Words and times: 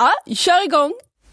Ja, 0.00 0.34
kör 0.34 0.64
igång! 0.64 0.92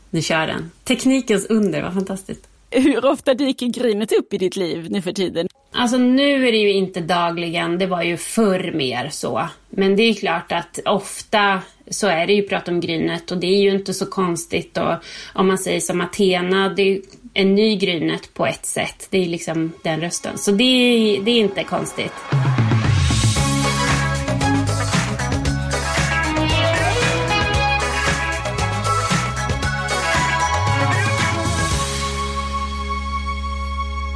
Nu 0.09 0.21
kör 0.21 0.47
den. 0.47 0.71
Teknikens 0.83 1.45
under, 1.45 1.81
vad 1.81 1.93
fantastiskt. 1.93 2.47
Hur 2.71 3.05
ofta 3.05 3.33
dyker 3.33 3.65
grynet 3.65 4.11
upp 4.11 4.33
i 4.33 4.37
ditt 4.37 4.55
liv 4.55 4.87
nu 4.89 5.01
för 5.01 5.11
tiden? 5.11 5.47
Alltså 5.71 5.97
nu 5.97 6.47
är 6.47 6.51
det 6.51 6.57
ju 6.57 6.71
inte 6.73 6.99
dagligen, 6.99 7.77
det 7.77 7.87
var 7.87 8.03
ju 8.03 8.17
förr 8.17 8.71
mer 8.75 9.09
så. 9.09 9.49
Men 9.69 9.95
det 9.95 10.03
är 10.03 10.13
klart 10.13 10.51
att 10.51 10.79
ofta 10.85 11.61
så 11.89 12.07
är 12.07 12.27
det 12.27 12.33
ju 12.33 12.41
prat 12.41 12.67
om 12.67 12.79
grynet 12.79 13.31
och 13.31 13.37
det 13.37 13.47
är 13.47 13.61
ju 13.61 13.71
inte 13.71 13.93
så 13.93 14.05
konstigt. 14.05 14.77
Och 14.77 14.93
om 15.33 15.47
man 15.47 15.57
säger 15.57 15.79
som 15.79 16.01
Athena, 16.01 16.69
det 16.69 16.81
är 16.81 17.01
en 17.33 17.55
ny 17.55 17.75
grynet 17.75 18.33
på 18.33 18.45
ett 18.45 18.65
sätt. 18.65 19.07
Det 19.09 19.17
är 19.17 19.25
liksom 19.25 19.71
den 19.83 20.01
rösten. 20.01 20.37
Så 20.37 20.51
det 20.51 21.21
det 21.23 21.31
är 21.31 21.39
inte 21.39 21.63
konstigt. 21.63 22.13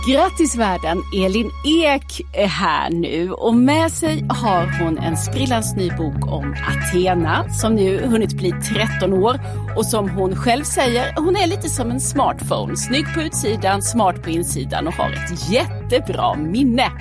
Grattis 0.08 0.56
världen! 0.56 1.04
Elin 1.16 1.52
Ek 1.66 2.22
är 2.34 2.48
här 2.48 2.90
nu 2.90 3.32
och 3.32 3.56
med 3.56 3.92
sig 3.92 4.26
har 4.30 4.84
hon 4.84 4.98
en 4.98 5.18
sprillans 5.18 5.76
ny 5.76 5.90
bok 5.90 6.28
om 6.28 6.56
Athena 6.68 7.50
som 7.50 7.76
nu 7.76 8.06
hunnit 8.08 8.38
bli 8.38 8.52
13 8.52 9.14
år 9.14 9.40
och 9.76 9.86
som 9.86 10.10
hon 10.10 10.36
själv 10.36 10.64
säger, 10.64 11.14
hon 11.16 11.36
är 11.36 11.48
lite 11.48 11.70
som 11.70 11.92
en 11.92 12.00
smartphone. 12.00 12.78
Snygg 12.78 13.14
på 13.14 13.22
utsidan, 13.22 13.82
smart 13.82 14.24
på 14.24 14.30
insidan 14.30 14.88
och 14.88 14.94
har 14.94 15.12
ett 15.12 15.52
jättebra 15.52 16.36
minne. 16.36 16.92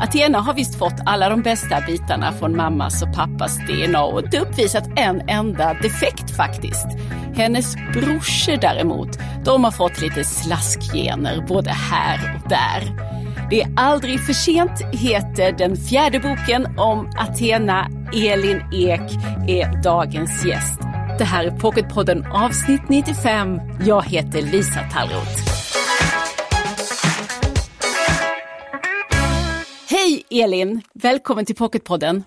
Athena 0.00 0.40
har 0.40 0.54
visst 0.54 0.78
fått 0.78 1.00
alla 1.06 1.28
de 1.28 1.42
bästa 1.42 1.80
bitarna 1.80 2.32
från 2.32 2.56
mammas 2.56 3.02
och 3.02 3.14
pappas 3.14 3.58
DNA 3.58 4.04
och 4.04 4.20
inte 4.20 4.38
uppvisat 4.38 4.84
en 4.96 5.28
enda 5.28 5.74
defekt 5.74 6.36
faktiskt. 6.36 6.86
Hennes 7.34 7.76
brorsor 7.76 8.56
däremot, 8.56 9.18
de 9.44 9.64
har 9.64 9.70
fått 9.70 10.00
lite 10.00 10.24
slaskgener 10.24 11.44
både 11.48 11.70
här 11.70 12.40
och 12.42 12.48
där. 12.48 13.14
Det 13.50 13.62
är 13.62 13.72
aldrig 13.76 14.20
för 14.20 14.32
sent 14.32 14.82
heter 14.92 15.52
den 15.52 15.76
fjärde 15.76 16.20
boken 16.20 16.78
om 16.78 17.10
Athena. 17.18 17.88
Elin 18.12 18.62
Ek 18.72 19.12
är 19.48 19.82
dagens 19.82 20.44
gäst. 20.44 20.83
Det 21.18 21.24
här 21.24 21.44
är 21.44 21.50
Pocketpodden 21.50 22.26
avsnitt 22.32 22.88
95. 22.88 23.60
Jag 23.86 24.04
heter 24.04 24.42
Lisa 24.42 24.80
Tallroth. 24.92 25.54
Hej 29.90 30.24
Elin! 30.30 30.82
Välkommen 30.92 31.46
till 31.46 31.54
Pocketpodden. 31.56 32.24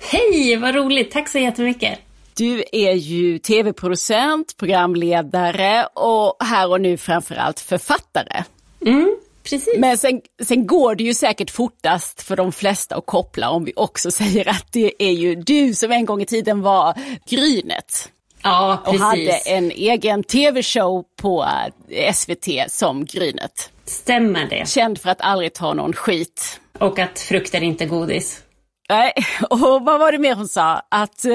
Hej, 0.00 0.56
vad 0.56 0.74
roligt! 0.74 1.10
Tack 1.10 1.28
så 1.28 1.38
jättemycket. 1.38 1.98
Du 2.36 2.64
är 2.72 2.92
ju 2.92 3.38
tv-producent, 3.38 4.56
programledare 4.56 5.86
och 5.94 6.36
här 6.40 6.70
och 6.70 6.80
nu 6.80 6.96
framförallt 6.96 7.60
författare. 7.60 8.44
Mm, 8.86 9.16
precis. 9.42 9.74
Men 9.78 9.98
sen, 9.98 10.20
sen 10.42 10.66
går 10.66 10.94
det 10.94 11.04
ju 11.04 11.14
säkert 11.14 11.50
fortast 11.50 12.22
för 12.22 12.36
de 12.36 12.52
flesta 12.52 12.96
att 12.96 13.06
koppla 13.06 13.50
om 13.50 13.64
vi 13.64 13.72
också 13.76 14.10
säger 14.20 14.48
att 14.48 14.72
det 14.72 14.92
är 14.98 15.12
ju 15.12 15.34
du 15.34 15.74
som 15.74 15.92
en 15.92 16.04
gång 16.04 16.22
i 16.22 16.26
tiden 16.26 16.62
var 16.62 16.94
Grynet. 17.28 18.12
Ja, 18.42 18.82
precis. 18.84 19.00
Och 19.00 19.06
hade 19.06 19.32
en 19.32 19.70
egen 19.70 20.24
tv-show 20.24 21.04
på 21.22 21.46
eh, 21.88 22.12
SVT 22.12 22.48
som 22.68 23.04
Grynet. 23.04 23.70
Stämmer 23.84 24.46
det. 24.46 24.68
Känd 24.68 24.98
för 24.98 25.10
att 25.10 25.20
aldrig 25.20 25.54
ta 25.54 25.74
någon 25.74 25.92
skit. 25.92 26.60
Och 26.78 26.98
att 26.98 27.18
frukt 27.20 27.54
är 27.54 27.62
inte 27.62 27.86
godis. 27.86 28.42
Nej, 28.88 29.12
och 29.50 29.58
vad 29.60 30.00
var 30.00 30.12
det 30.12 30.18
mer 30.18 30.34
hon 30.34 30.48
sa? 30.48 30.82
Att 30.88 31.24
eh, 31.24 31.32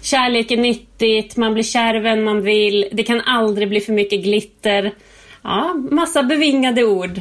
Kärlek 0.00 0.50
är 0.50 0.56
nyttigt, 0.56 1.36
man 1.36 1.54
blir 1.54 1.64
kär 1.64 2.00
vem 2.00 2.24
man 2.24 2.42
vill, 2.42 2.88
det 2.92 3.02
kan 3.02 3.20
aldrig 3.20 3.68
bli 3.68 3.80
för 3.80 3.92
mycket 3.92 4.22
glitter. 4.22 4.94
Ja, 5.42 5.74
massa 5.90 6.22
bevingade 6.22 6.84
ord. 6.84 7.20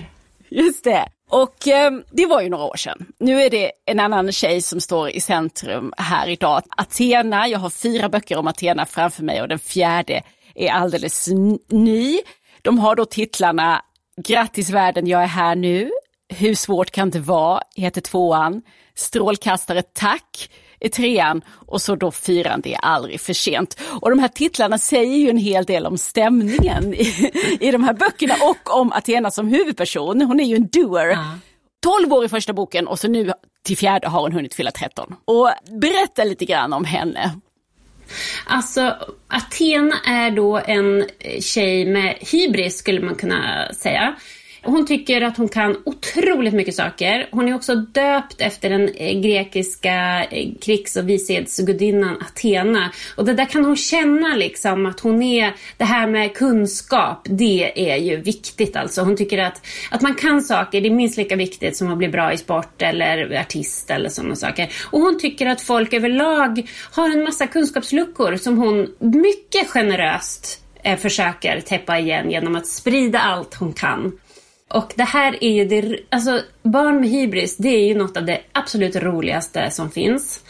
Just 0.50 0.84
det. 0.84 1.06
Och 1.34 1.68
eh, 1.68 1.92
det 2.12 2.26
var 2.26 2.42
ju 2.42 2.50
några 2.50 2.64
år 2.64 2.78
sedan. 2.78 3.06
Nu 3.20 3.42
är 3.42 3.50
det 3.50 3.72
en 3.86 4.00
annan 4.00 4.32
tjej 4.32 4.62
som 4.62 4.82
står 4.82 5.10
i 5.10 5.22
centrum 5.22 5.94
här 5.98 6.28
idag. 6.28 6.64
Athena, 6.78 7.48
jag 7.48 7.60
har 7.60 7.70
fyra 7.70 8.10
böcker 8.10 8.38
om 8.38 8.48
Athena 8.48 8.86
framför 8.86 9.24
mig 9.24 9.42
och 9.42 9.48
den 9.48 9.60
fjärde 9.60 10.22
är 10.56 10.70
alldeles 10.70 11.28
ny. 11.70 12.20
De 12.62 12.80
har 12.80 12.96
då 12.96 13.06
titlarna 13.06 13.82
Grattis 14.18 14.70
världen, 14.70 15.08
jag 15.08 15.24
är 15.24 15.28
här 15.28 15.56
nu. 15.56 15.92
Hur 16.38 16.56
svårt 16.56 16.92
kan 16.92 17.10
det 17.10 17.20
vara? 17.20 17.62
heter 17.76 18.02
tvåan. 18.02 18.62
Strålkastare 18.96 19.82
tack 19.82 20.50
är 20.80 20.90
trean 20.90 21.42
och 21.48 21.82
så 21.82 21.96
då 21.96 22.12
fyran, 22.12 22.62
det 22.62 22.74
är 22.74 22.80
aldrig 22.80 23.22
för 23.22 23.34
sent. 23.34 23.80
Och 24.02 24.10
de 24.10 24.20
här 24.20 24.28
titlarna 24.28 24.78
säger 24.78 25.18
ju 25.18 25.30
en 25.30 25.38
hel 25.38 25.66
del 25.66 25.86
om 25.86 25.98
stämningen 25.98 26.94
i, 26.94 27.32
i 27.60 27.72
de 27.72 27.84
här 27.84 27.94
böckerna 27.94 28.36
och 28.42 28.80
om 28.80 28.92
Athena 28.92 29.32
som 29.32 29.48
huvudperson. 29.48 30.22
Hon 30.22 30.40
är 30.40 30.44
ju 30.44 30.56
en 30.56 30.68
doer. 30.68 31.08
Ja. 31.08 31.38
12 31.84 32.14
år 32.14 32.26
i 32.26 32.30
första 32.30 32.54
boken 32.54 32.88
och 32.88 33.00
så 33.00 33.08
nu 33.08 33.34
till 33.66 33.78
fjärde 33.78 34.08
har 34.08 34.22
hon 34.22 34.32
hunnit 34.32 34.54
fylla 34.54 34.72
13. 34.72 35.16
Och 35.26 35.50
berätta 35.82 36.24
lite 36.24 36.46
grann 36.46 36.74
om 36.74 36.86
henne. 36.86 37.32
Alltså, 38.46 38.98
Athena 39.28 39.96
är 40.06 40.32
då 40.32 40.58
en 40.58 41.06
tjej 41.42 41.86
med 41.86 42.18
hybris 42.22 42.78
skulle 42.78 43.02
man 43.02 43.16
kunna 43.16 43.74
säga. 43.74 44.16
Hon 44.66 44.86
tycker 44.86 45.22
att 45.22 45.38
hon 45.38 45.50
kan 45.50 45.78
otroligt 45.86 46.54
mycket 46.54 46.76
saker. 46.76 47.28
Hon 47.32 47.48
är 47.48 47.56
också 47.56 47.76
döpt 47.76 48.42
efter 48.42 48.70
den 48.70 48.90
eh, 48.90 49.20
grekiska 49.20 50.24
eh, 50.24 50.50
krigs 50.62 50.96
och 50.96 51.10
vishetsgudinnan 51.10 52.18
Athena. 52.22 52.92
Och 53.18 53.26
det 53.26 53.34
där 53.34 53.46
kan 53.46 53.66
hon 53.66 53.76
känna 53.76 54.36
liksom 54.36 54.86
att 54.86 55.00
hon 55.00 55.22
är, 55.22 55.54
det 55.78 55.84
här 55.84 56.08
med 56.08 56.36
kunskap, 56.36 57.28
det 57.30 57.92
är 57.92 57.98
ju 57.98 58.18
viktigt 58.18 58.76
alltså. 58.76 59.02
Hon 59.02 59.18
tycker 59.18 59.38
att, 59.38 59.62
att 59.92 60.02
man 60.02 60.16
kan 60.16 60.42
saker, 60.42 60.82
det 60.82 60.88
är 60.88 60.94
minst 60.94 61.18
lika 61.18 61.36
viktigt 61.36 61.78
som 61.78 61.92
att 61.92 61.98
bli 61.98 62.08
bra 62.08 62.34
i 62.34 62.38
sport 62.38 62.82
eller 62.82 63.40
artist 63.40 63.92
eller 63.92 64.10
sådana 64.10 64.36
saker. 64.36 64.70
Och 64.92 65.00
hon 65.00 65.20
tycker 65.20 65.46
att 65.46 65.62
folk 65.62 65.94
överlag 65.94 66.70
har 66.92 67.10
en 67.10 67.24
massa 67.24 67.48
kunskapsluckor 67.48 68.36
som 68.36 68.58
hon 68.58 68.96
mycket 69.00 69.70
generöst 69.70 70.62
eh, 70.84 70.98
försöker 70.98 71.62
täppa 71.62 72.00
igen 72.00 72.32
genom 72.32 72.56
att 72.56 72.68
sprida 72.68 73.20
allt 73.20 73.54
hon 73.54 73.74
kan. 73.74 74.12
Och 74.74 74.94
det 74.96 75.04
här 75.04 75.44
är 75.44 75.52
ju 75.52 75.66
det, 75.66 76.00
alltså 76.10 76.42
barn 76.64 77.00
med 77.00 77.10
hybris, 77.10 77.58
det 77.58 77.70
är 77.70 77.88
ju 77.88 77.96
något 77.96 78.18
av 78.18 78.26
det 78.26 78.42
absolut 78.52 78.96
roligaste 78.96 79.72
som 79.72 79.92
finns. 79.92 80.44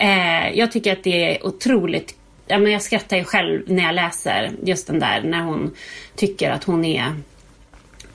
Eh, 0.00 0.58
jag 0.58 0.72
tycker 0.72 0.92
att 0.92 1.04
det 1.04 1.34
är 1.34 1.46
otroligt, 1.46 2.14
ja 2.46 2.58
men 2.58 2.72
jag 2.72 2.82
skrattar 2.82 3.16
ju 3.16 3.24
själv 3.24 3.62
när 3.66 3.82
jag 3.82 3.94
läser 3.94 4.50
just 4.62 4.86
den 4.86 4.98
där 4.98 5.22
när 5.22 5.42
hon 5.42 5.74
tycker 6.16 6.50
att 6.50 6.64
hon 6.64 6.84
är 6.84 7.14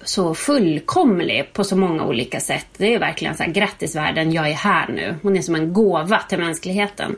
så 0.04 0.36
fullkomlig 0.36 1.54
på 1.54 1.64
så 1.64 1.76
många 1.76 2.06
olika 2.06 2.40
sätt. 2.40 2.68
Det 2.78 2.94
är 2.94 3.00
verkligen 3.00 3.38
så 3.38 3.44
här, 3.44 3.52
grattis 3.52 3.96
världen, 3.96 4.32
jag 4.32 4.50
är 4.50 4.54
här 4.54 4.88
nu. 4.88 5.16
Hon 5.22 5.38
är 5.38 5.42
som 5.42 5.56
en 5.56 5.74
gåva 5.74 6.20
till 6.20 6.40
mänskligheten. 6.40 7.16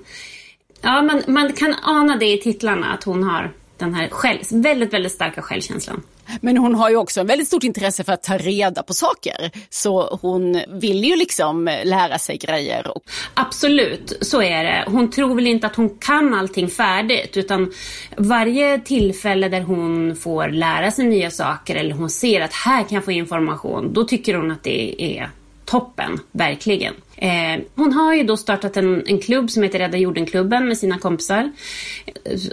Ja, 0.82 1.02
man, 1.02 1.22
man 1.28 1.54
kan 1.54 1.76
ana 1.84 2.18
det 2.18 2.34
i 2.34 2.38
titlarna 2.38 2.94
att 2.94 3.04
hon 3.04 3.24
har 3.24 3.52
den 3.78 3.94
här 3.94 4.08
själv, 4.08 4.40
väldigt, 4.52 4.94
väldigt 4.94 5.12
starka 5.12 5.42
självkänslan. 5.42 6.02
Men 6.42 6.58
hon 6.58 6.76
har 6.76 6.90
ju 6.90 6.96
också 6.96 7.20
en 7.20 7.28
väldigt 7.28 7.48
stort 7.48 7.64
intresse 7.64 8.04
för 8.04 8.14
att 8.14 8.24
ta 8.24 8.38
reda 8.38 8.84
på 8.84 8.94
saker. 8.94 9.52
Så 9.70 10.20
hon 10.22 10.62
vill 10.68 11.04
ju 11.04 11.16
liksom 11.16 11.70
lära 11.84 12.20
sig 12.20 12.38
grejer. 12.38 12.92
Absolut, 13.34 14.18
så 14.22 14.42
är 14.42 14.64
det. 14.64 14.84
Hon 14.88 15.12
tror 15.12 15.36
väl 15.36 15.48
inte 15.48 15.68
att 15.68 15.76
hon 15.76 15.90
kan 15.90 16.34
allting 16.34 16.70
färdigt 16.70 17.38
utan 17.38 17.74
varje 18.18 18.80
tillfälle 18.80 19.50
där 19.50 19.62
hon 19.62 20.16
får 20.16 20.50
lära 20.50 20.92
sig 20.92 21.06
nya 21.06 21.32
saker 21.32 21.76
eller 21.76 21.96
hon 21.96 22.10
ser 22.10 22.42
att 22.42 22.54
här 22.54 22.84
kan 22.84 22.96
jag 22.96 23.06
få 23.06 23.12
information, 23.12 23.94
då 23.94 24.04
tycker 24.04 24.36
hon 24.36 24.52
att 24.52 24.64
det 24.64 25.04
är 25.18 25.30
toppen, 25.66 26.20
verkligen. 26.32 26.94
Eh, 27.18 27.62
hon 27.76 27.94
har 27.94 28.14
ju 28.14 28.24
då 28.24 28.38
startat 28.38 28.78
en, 28.78 29.08
en 29.08 29.20
klubb 29.20 29.52
som 29.52 29.64
heter 29.64 29.80
Rädda 29.80 29.98
Jorden-klubben 29.98 30.68
med 30.68 30.78
sina 30.78 30.98
kompisar. 30.98 31.52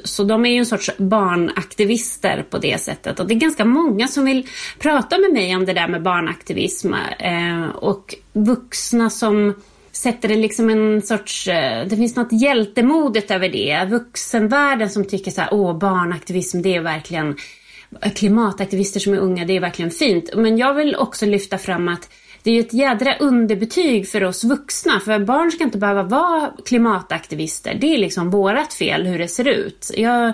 Så 0.04 0.24
de 0.24 0.46
är 0.46 0.50
ju 0.50 0.58
en 0.58 0.66
sorts 0.66 0.90
barnaktivister 0.98 2.44
på 2.50 2.58
det 2.58 2.80
sättet. 2.80 3.20
Och 3.20 3.26
det 3.26 3.34
är 3.34 3.38
ganska 3.38 3.64
många 3.64 4.08
som 4.08 4.24
vill 4.24 4.46
prata 4.78 5.18
med 5.18 5.32
mig 5.32 5.56
om 5.56 5.64
det 5.64 5.72
där 5.72 5.88
med 5.88 6.02
barnaktivism. 6.02 6.94
Eh, 7.18 7.68
och 7.68 8.14
vuxna 8.32 9.10
som 9.10 9.54
sätter 9.92 10.28
det 10.28 10.36
liksom 10.36 10.70
en 10.70 11.02
sorts, 11.02 11.48
eh, 11.48 11.86
det 11.86 11.96
finns 11.96 12.16
något 12.16 12.42
hjältemodigt 12.42 13.30
över 13.30 13.48
det. 13.48 13.86
Vuxenvärlden 13.90 14.90
som 14.90 15.04
tycker 15.04 15.30
så 15.30 15.40
här, 15.40 15.54
åh 15.54 15.78
barnaktivism 15.78 16.62
det 16.62 16.74
är 16.74 16.80
verkligen 16.80 17.36
klimataktivister 18.14 19.00
som 19.00 19.14
är 19.14 19.18
unga, 19.18 19.44
det 19.44 19.56
är 19.56 19.60
verkligen 19.60 19.90
fint. 19.90 20.30
Men 20.34 20.58
jag 20.58 20.74
vill 20.74 20.96
också 20.96 21.26
lyfta 21.26 21.58
fram 21.58 21.88
att 21.88 22.08
det 22.42 22.50
är 22.50 22.54
ju 22.54 22.60
ett 22.60 22.72
jädra 22.72 23.16
underbetyg 23.16 24.08
för 24.08 24.24
oss 24.24 24.44
vuxna. 24.44 25.00
För 25.00 25.18
barn 25.18 25.50
ska 25.50 25.64
inte 25.64 25.78
behöva 25.78 26.02
vara 26.02 26.52
klimataktivister. 26.64 27.74
Det 27.80 27.94
är 27.94 27.98
liksom 27.98 28.30
vårat 28.30 28.74
fel 28.74 29.06
hur 29.06 29.18
det 29.18 29.28
ser 29.28 29.48
ut. 29.48 29.90
Jag, 29.96 30.32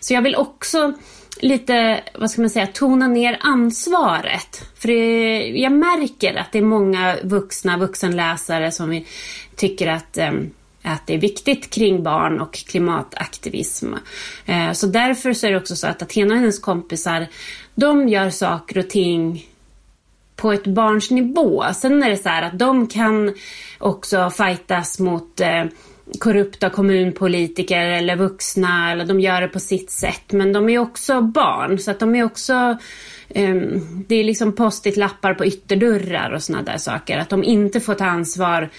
så 0.00 0.14
jag 0.14 0.22
vill 0.22 0.36
också 0.36 0.92
lite, 1.40 2.00
vad 2.14 2.30
ska 2.30 2.40
man 2.40 2.50
säga, 2.50 2.66
tona 2.66 3.08
ner 3.08 3.38
ansvaret. 3.40 4.62
För 4.74 4.88
det, 4.88 5.38
jag 5.46 5.72
märker 5.72 6.34
att 6.34 6.52
det 6.52 6.58
är 6.58 6.62
många 6.62 7.16
vuxna 7.22 7.76
vuxenläsare 7.76 8.72
som 8.72 9.04
tycker 9.56 9.86
att 9.86 10.18
att 10.82 11.06
det 11.06 11.14
är 11.14 11.18
viktigt 11.18 11.70
kring 11.70 12.02
barn 12.02 12.40
och 12.40 12.54
klimataktivism. 12.54 13.94
Eh, 14.46 14.72
så 14.72 14.86
därför 14.86 15.32
så 15.32 15.46
är 15.46 15.50
det 15.50 15.56
också 15.56 15.76
så 15.76 15.86
att 15.86 16.02
Athena 16.02 16.34
och 16.34 16.40
hennes 16.40 16.58
kompisar, 16.58 17.26
de 17.74 18.08
gör 18.08 18.30
saker 18.30 18.78
och 18.78 18.90
ting 18.90 19.46
på 20.36 20.52
ett 20.52 20.66
barns 20.66 21.10
nivå. 21.10 21.64
Sen 21.74 22.02
är 22.02 22.10
det 22.10 22.16
så 22.16 22.28
här 22.28 22.42
att 22.42 22.58
de 22.58 22.86
kan 22.86 23.34
också 23.78 24.30
fightas 24.30 24.98
mot 24.98 25.40
eh, 25.40 25.64
korrupta 26.18 26.70
kommunpolitiker 26.70 27.86
eller 27.86 28.16
vuxna 28.16 28.92
eller 28.92 29.04
de 29.04 29.20
gör 29.20 29.40
det 29.40 29.48
på 29.48 29.60
sitt 29.60 29.90
sätt. 29.90 30.32
Men 30.32 30.52
de 30.52 30.68
är 30.68 30.78
också 30.78 31.20
barn 31.20 31.78
så 31.78 31.90
att 31.90 31.98
de 31.98 32.14
är 32.14 32.24
också 32.24 32.76
um, 33.34 34.04
det 34.08 34.16
är 34.16 34.24
liksom 34.24 34.52
post-it-lappar 34.52 35.34
på 35.34 35.46
ytterdörrar 35.46 36.30
och 36.30 36.42
sådana 36.42 36.64
där 36.64 36.78
saker. 36.78 37.18
Att 37.18 37.28
de 37.28 37.44
inte 37.44 37.80
får 37.80 37.94
ta 37.94 38.04
ansvar, 38.04 38.70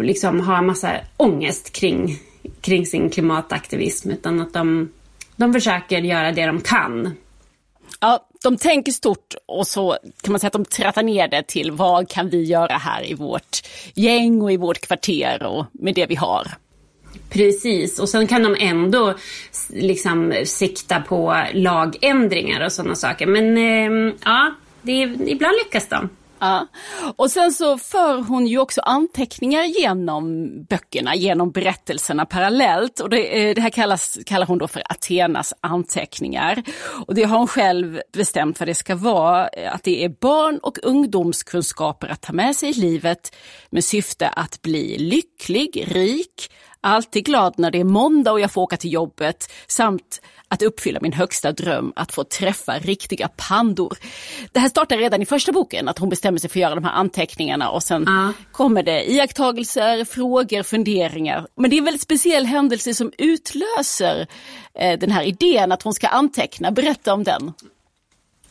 liksom 0.00 0.40
ha 0.40 0.58
en 0.58 0.66
massa 0.66 0.92
ångest 1.16 1.72
kring, 1.72 2.18
kring 2.60 2.86
sin 2.86 3.10
klimataktivism 3.10 4.10
utan 4.10 4.40
att 4.40 4.52
de, 4.52 4.92
de 5.36 5.52
försöker 5.52 5.98
göra 5.98 6.32
det 6.32 6.46
de 6.46 6.60
kan. 6.60 7.14
Ja, 8.00 8.29
de 8.42 8.56
tänker 8.56 8.92
stort 8.92 9.34
och 9.46 9.66
så 9.66 9.98
kan 10.22 10.32
man 10.32 10.40
säga 10.40 10.46
att 10.46 10.52
de 10.52 10.64
trattar 10.64 11.02
ner 11.02 11.28
det 11.28 11.42
till 11.42 11.70
vad 11.72 12.08
kan 12.08 12.28
vi 12.28 12.42
göra 12.44 12.76
här 12.76 13.10
i 13.10 13.14
vårt 13.14 13.60
gäng 13.94 14.42
och 14.42 14.52
i 14.52 14.56
vårt 14.56 14.80
kvarter 14.80 15.42
och 15.42 15.66
med 15.72 15.94
det 15.94 16.06
vi 16.06 16.14
har. 16.14 16.46
Precis, 17.30 17.98
och 17.98 18.08
sen 18.08 18.26
kan 18.26 18.42
de 18.42 18.56
ändå 18.60 19.14
liksom 19.68 20.34
sikta 20.44 21.00
på 21.00 21.44
lagändringar 21.52 22.64
och 22.64 22.72
sådana 22.72 22.94
saker. 22.94 23.26
Men 23.26 23.56
eh, 23.56 24.14
ja, 24.24 24.54
det, 24.82 24.92
ibland 25.26 25.54
lyckas 25.64 25.88
de. 25.88 26.08
Ja. 26.40 26.66
Och 27.16 27.30
sen 27.30 27.52
så 27.52 27.78
för 27.78 28.22
hon 28.22 28.46
ju 28.46 28.58
också 28.58 28.80
anteckningar 28.80 29.64
genom 29.64 30.48
böckerna, 30.64 31.14
genom 31.14 31.50
berättelserna 31.50 32.26
parallellt. 32.26 33.00
Och 33.00 33.10
det, 33.10 33.48
eh, 33.48 33.54
det 33.54 33.60
här 33.60 33.70
kallas, 33.70 34.18
kallar 34.26 34.46
hon 34.46 34.58
då 34.58 34.68
för 34.68 34.82
Athenas 34.88 35.54
anteckningar. 35.60 36.62
Och 37.06 37.14
det 37.14 37.22
har 37.22 37.38
hon 37.38 37.48
själv 37.48 38.00
bestämt 38.12 38.60
vad 38.60 38.68
det 38.68 38.74
ska 38.74 38.96
vara, 38.96 39.48
eh, 39.48 39.74
att 39.74 39.82
det 39.82 40.04
är 40.04 40.08
barn 40.08 40.58
och 40.58 40.78
ungdomskunskaper 40.82 42.08
att 42.08 42.20
ta 42.20 42.32
med 42.32 42.56
sig 42.56 42.70
i 42.70 42.72
livet 42.72 43.36
med 43.70 43.84
syfte 43.84 44.28
att 44.28 44.62
bli 44.62 44.98
lycklig, 44.98 45.84
rik, 45.88 46.50
alltid 46.80 47.24
glad 47.24 47.54
när 47.56 47.70
det 47.70 47.80
är 47.80 47.84
måndag 47.84 48.32
och 48.32 48.40
jag 48.40 48.52
får 48.52 48.62
åka 48.62 48.76
till 48.76 48.92
jobbet 48.92 49.52
samt 49.66 50.20
att 50.48 50.62
uppfylla 50.62 51.00
min 51.02 51.12
högsta 51.12 51.52
dröm, 51.52 51.92
att 51.96 52.12
få 52.12 52.24
träffa 52.24 52.78
riktiga 52.78 53.28
pandor. 53.28 53.98
Det 54.52 54.60
här 54.60 54.68
startar 54.68 54.96
redan 54.96 55.22
i 55.22 55.26
första 55.26 55.52
boken, 55.52 55.88
att 55.88 55.98
hon 55.98 56.08
bestämmer 56.08 56.38
sig 56.38 56.50
för 56.50 56.58
att 56.58 56.62
göra 56.62 56.74
de 56.74 56.84
här 56.84 56.92
anteckningarna 56.92 57.70
och 57.70 57.82
sen 57.82 58.08
uh. 58.08 58.30
kommer 58.52 58.82
det 58.82 59.10
iakttagelser, 59.10 60.04
frågor, 60.04 60.62
funderingar. 60.62 61.46
Men 61.56 61.70
det 61.70 61.76
är 61.76 61.78
en 61.78 61.84
väldigt 61.84 62.02
speciell 62.02 62.46
händelse 62.46 62.94
som 62.94 63.12
utlöser 63.18 64.26
eh, 64.74 64.98
den 64.98 65.10
här 65.10 65.22
idén 65.22 65.72
att 65.72 65.82
hon 65.82 65.94
ska 65.94 66.08
anteckna. 66.08 66.70
Berätta 66.70 67.14
om 67.14 67.24
den. 67.24 67.52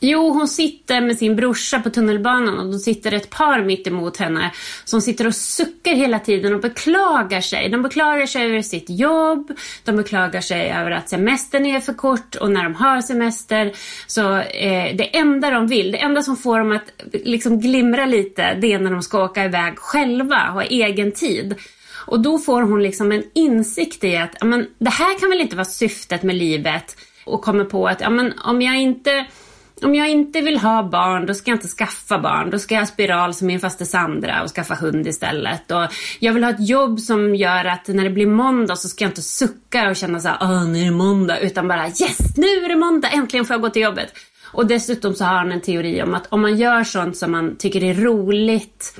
Jo, 0.01 0.30
hon 0.34 0.48
sitter 0.48 1.01
med 1.01 1.18
sin 1.18 1.36
brorsa 1.36 1.80
på 1.80 1.90
tunnelbanan 1.90 2.60
och 2.60 2.72
då 2.72 2.80
sitter 2.80 3.12
ett 3.12 3.30
par 3.30 3.63
mitt 3.63 3.88
emot 3.88 4.18
henne 4.18 4.51
som 4.86 5.01
sitter 5.01 5.28
och 5.28 5.36
suckar 5.36 5.92
hela 5.92 6.19
tiden 6.19 6.54
och 6.54 6.62
beklagar 6.62 7.42
sig. 7.42 7.69
De 7.69 7.81
beklagar 7.81 8.25
sig 8.25 8.46
över 8.46 8.62
sitt 8.62 8.90
jobb, 8.90 9.51
de 9.84 9.96
beklagar 9.96 10.42
sig 10.42 10.72
över 10.72 10.92
att 10.92 11.10
semestern 11.10 11.66
är 11.66 11.80
för 11.80 11.94
kort 11.94 12.36
och 12.36 12.51
när 12.51 12.63
de 12.63 12.75
har 12.75 13.01
semester 13.01 13.74
så 14.07 14.38
eh, 14.38 14.96
det 14.96 15.18
enda 15.18 15.50
de 15.50 15.68
vill, 15.68 15.92
det 15.92 15.98
enda 15.98 16.22
som 16.22 16.38
får 16.38 16.60
dem 16.60 16.72
att 16.72 16.92
liksom 17.13 17.60
glimra 17.60 18.06
lite 18.06 18.54
det 18.54 18.74
är 18.74 18.80
när 18.80 18.92
de 18.92 19.02
ska 19.02 19.24
åka 19.24 19.45
iväg 19.45 19.80
själva, 19.80 20.36
ha 20.36 20.63
egen 20.63 21.12
tid. 21.12 21.56
Och 22.06 22.19
då 22.19 22.38
får 22.38 22.62
hon 22.62 22.84
liksom 22.84 23.12
en 23.12 23.24
insikt 23.34 24.04
i 24.04 24.18
att 24.18 24.44
men, 24.44 24.68
det 24.78 24.90
här 24.90 25.19
kan 25.19 25.30
väl 25.30 25.42
inte 25.42 25.56
vara 25.56 25.66
syftet 25.66 26.24
med 26.24 26.36
livet 26.36 26.98
och 27.25 27.42
kommer 27.42 27.66
på 27.66 27.88
att 27.88 28.12
men, 28.12 28.34
om 28.40 28.62
jag 28.62 28.81
inte 28.81 29.25
om 29.84 29.96
jag 29.96 30.10
inte 30.10 30.42
vill 30.42 30.58
ha 30.58 30.84
barn, 30.84 31.26
då 31.26 31.34
ska 31.34 31.52
jag 31.52 31.56
inte 31.56 31.68
skaffa 31.68 32.20
barn. 32.20 32.50
Då 32.50 32.60
ska 32.60 32.76
jag 32.76 32.81
ha 32.81 32.88
spiral 32.88 33.34
som 33.34 33.48
min 33.48 33.60
faste 33.60 33.86
Sandra 33.86 34.44
och 34.44 34.50
skaffa 34.50 34.76
hund 34.76 35.08
istället. 35.08 35.72
Och 35.72 35.88
jag 36.20 36.34
vill 36.34 36.44
ha 36.44 36.52
ett 36.52 36.70
jobb 36.70 37.00
som 37.00 37.36
gör 37.36 37.66
att 37.66 37.88
när 37.88 38.04
det 38.04 38.10
blir 38.10 38.28
måndag 38.28 38.76
så 38.76 38.90
ska 38.90 39.04
jag 39.04 39.12
inte 39.12 39.22
sucka 39.22 39.90
och 39.90 39.96
känna 39.96 40.20
så 40.20 40.28
här, 40.28 40.38
ah, 40.40 40.64
nu 40.64 40.81
är 40.81 40.86
det 40.86 40.92
måndag. 40.92 41.40
Utan 41.40 41.68
bara 41.68 41.88
yes, 41.88 42.38
nu 42.38 42.48
är 42.48 42.70
det 42.70 42.76
måndag, 42.76 43.10
äntligen 43.10 43.46
får 43.46 43.54
jag 43.54 43.62
gå 43.62 43.70
till 43.70 43.81
jobbet. 43.81 44.14
Och 44.52 44.68
dessutom 44.68 45.14
så 45.14 45.26
har 45.26 45.36
han 45.36 45.52
en 45.52 45.62
teori 45.62 46.04
om 46.04 46.16
att 46.16 46.28
om 46.28 46.42
man 46.42 46.58
gör 46.58 46.84
sånt 46.84 47.18
som 47.18 47.31
man 47.31 47.56
tycker 47.56 47.84
är 47.84 47.94
roligt 47.94 49.00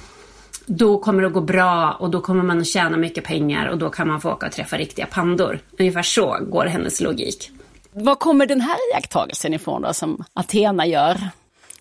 då 0.66 0.98
kommer 0.98 1.22
det 1.22 1.28
att 1.28 1.34
gå 1.34 1.42
bra 1.42 1.92
och 2.00 2.10
då 2.10 2.22
kommer 2.22 2.44
man 2.44 2.60
att 2.60 2.68
tjäna 2.68 2.98
mycket 2.98 3.24
pengar 3.24 3.68
och 3.68 3.78
då 3.78 3.90
kan 3.90 4.08
man 4.08 4.22
få 4.22 4.31
åka 4.31 4.46
och 4.46 4.52
träffa 4.52 4.78
riktiga 4.78 5.06
pandor. 5.06 5.60
Ungefär 5.80 6.04
så 6.04 6.38
går 6.42 6.66
hennes 6.66 7.02
logik. 7.02 7.52
Var 7.91 8.15
kommer 8.15 8.45
den 8.45 8.62
här 8.62 8.77
iakttagelsen 8.94 9.53
ifrån 9.53 9.81
då, 9.81 9.94
som 9.94 10.24
Athena 10.33 10.86
gör? 10.86 11.30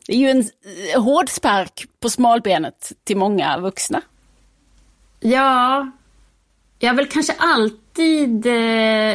Det 0.06 0.12
är 0.12 0.18
ju 0.18 0.30
en 0.30 0.44
eh, 0.94 1.02
hård 1.02 1.28
spark 1.28 1.86
på 2.00 2.10
smalbenet 2.10 2.92
till 3.04 3.16
många 3.16 3.58
vuxna. 3.58 4.02
Ja, 5.20 5.90
jag 6.78 6.88
har 6.88 6.94
väl 6.94 7.06
kanske 7.06 7.32
alltid 7.38 8.46
eh, 8.46 9.14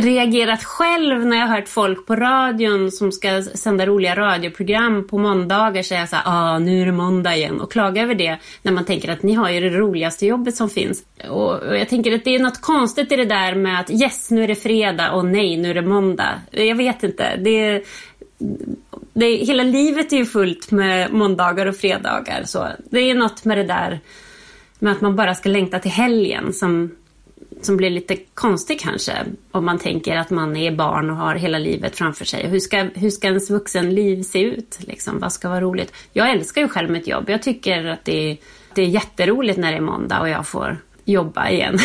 reagerat 0.00 0.64
själv 0.64 1.26
när 1.26 1.36
jag 1.36 1.46
har 1.46 1.56
hört 1.56 1.68
folk 1.68 2.06
på 2.06 2.16
radion 2.16 2.92
som 2.92 3.12
ska 3.12 3.42
sända 3.42 3.86
roliga 3.86 4.16
radioprogram 4.16 5.06
på 5.06 5.18
måndagar 5.18 5.82
säga 5.82 6.06
så 6.06 6.16
här, 6.16 6.22
ah, 6.26 6.58
nu 6.58 6.82
är 6.82 6.86
det 6.86 6.92
måndag 6.92 7.36
igen 7.36 7.60
och 7.60 7.72
klaga 7.72 8.02
över 8.02 8.14
det 8.14 8.38
när 8.62 8.72
man 8.72 8.84
tänker 8.84 9.12
att 9.12 9.22
ni 9.22 9.34
har 9.34 9.50
ju 9.50 9.60
det 9.60 9.70
roligaste 9.70 10.26
jobbet 10.26 10.56
som 10.56 10.70
finns. 10.70 11.04
Och, 11.28 11.62
och 11.62 11.78
jag 11.78 11.88
tänker 11.88 12.14
att 12.14 12.24
det 12.24 12.34
är 12.34 12.38
något 12.38 12.60
konstigt 12.60 13.12
i 13.12 13.16
det 13.16 13.24
där 13.24 13.54
med 13.54 13.80
att 13.80 13.90
yes, 13.90 14.30
nu 14.30 14.44
är 14.44 14.48
det 14.48 14.54
fredag 14.54 15.12
och 15.12 15.24
nej, 15.24 15.56
nu 15.56 15.70
är 15.70 15.74
det 15.74 15.82
måndag. 15.82 16.40
Jag 16.50 16.76
vet 16.76 17.02
inte. 17.02 17.36
Det, 17.36 17.84
det, 19.12 19.36
hela 19.36 19.62
livet 19.62 20.12
är 20.12 20.16
ju 20.16 20.26
fullt 20.26 20.70
med 20.70 21.12
måndagar 21.12 21.66
och 21.66 21.76
fredagar. 21.76 22.42
Så 22.44 22.68
det 22.90 23.10
är 23.10 23.14
något 23.14 23.44
med 23.44 23.58
det 23.58 23.64
där 23.64 24.00
med 24.78 24.92
att 24.92 25.00
man 25.00 25.16
bara 25.16 25.34
ska 25.34 25.48
längta 25.48 25.78
till 25.78 25.90
helgen 25.90 26.52
som, 26.52 26.90
som 27.62 27.76
blir 27.76 27.90
lite 27.90 28.16
konstig 28.34 28.80
kanske. 28.80 29.12
Om 29.50 29.64
man 29.64 29.78
tänker 29.78 30.16
att 30.16 30.30
man 30.30 30.56
är 30.56 30.70
barn 30.70 31.10
och 31.10 31.16
har 31.16 31.34
hela 31.34 31.58
livet 31.58 31.96
framför 31.96 32.24
sig. 32.24 32.46
Hur 32.46 32.60
ska, 32.60 32.76
hur 32.94 33.10
ska 33.10 33.26
ens 33.26 33.50
vuxenliv 33.50 34.22
se 34.22 34.40
ut? 34.40 34.78
Liksom? 34.80 35.18
Vad 35.18 35.32
ska 35.32 35.48
vara 35.48 35.60
roligt? 35.60 35.92
Jag 36.12 36.30
älskar 36.30 36.60
ju 36.60 36.68
själv 36.68 36.90
mitt 36.90 37.06
jobb. 37.06 37.30
Jag 37.30 37.42
tycker 37.42 37.84
att 37.84 38.04
det 38.04 38.30
är, 38.30 38.36
det 38.74 38.82
är 38.82 38.86
jätteroligt 38.86 39.58
när 39.58 39.70
det 39.70 39.76
är 39.76 39.82
måndag 39.82 40.20
och 40.20 40.28
jag 40.28 40.46
får 40.46 40.78
jobba 41.04 41.48
igen. 41.48 41.78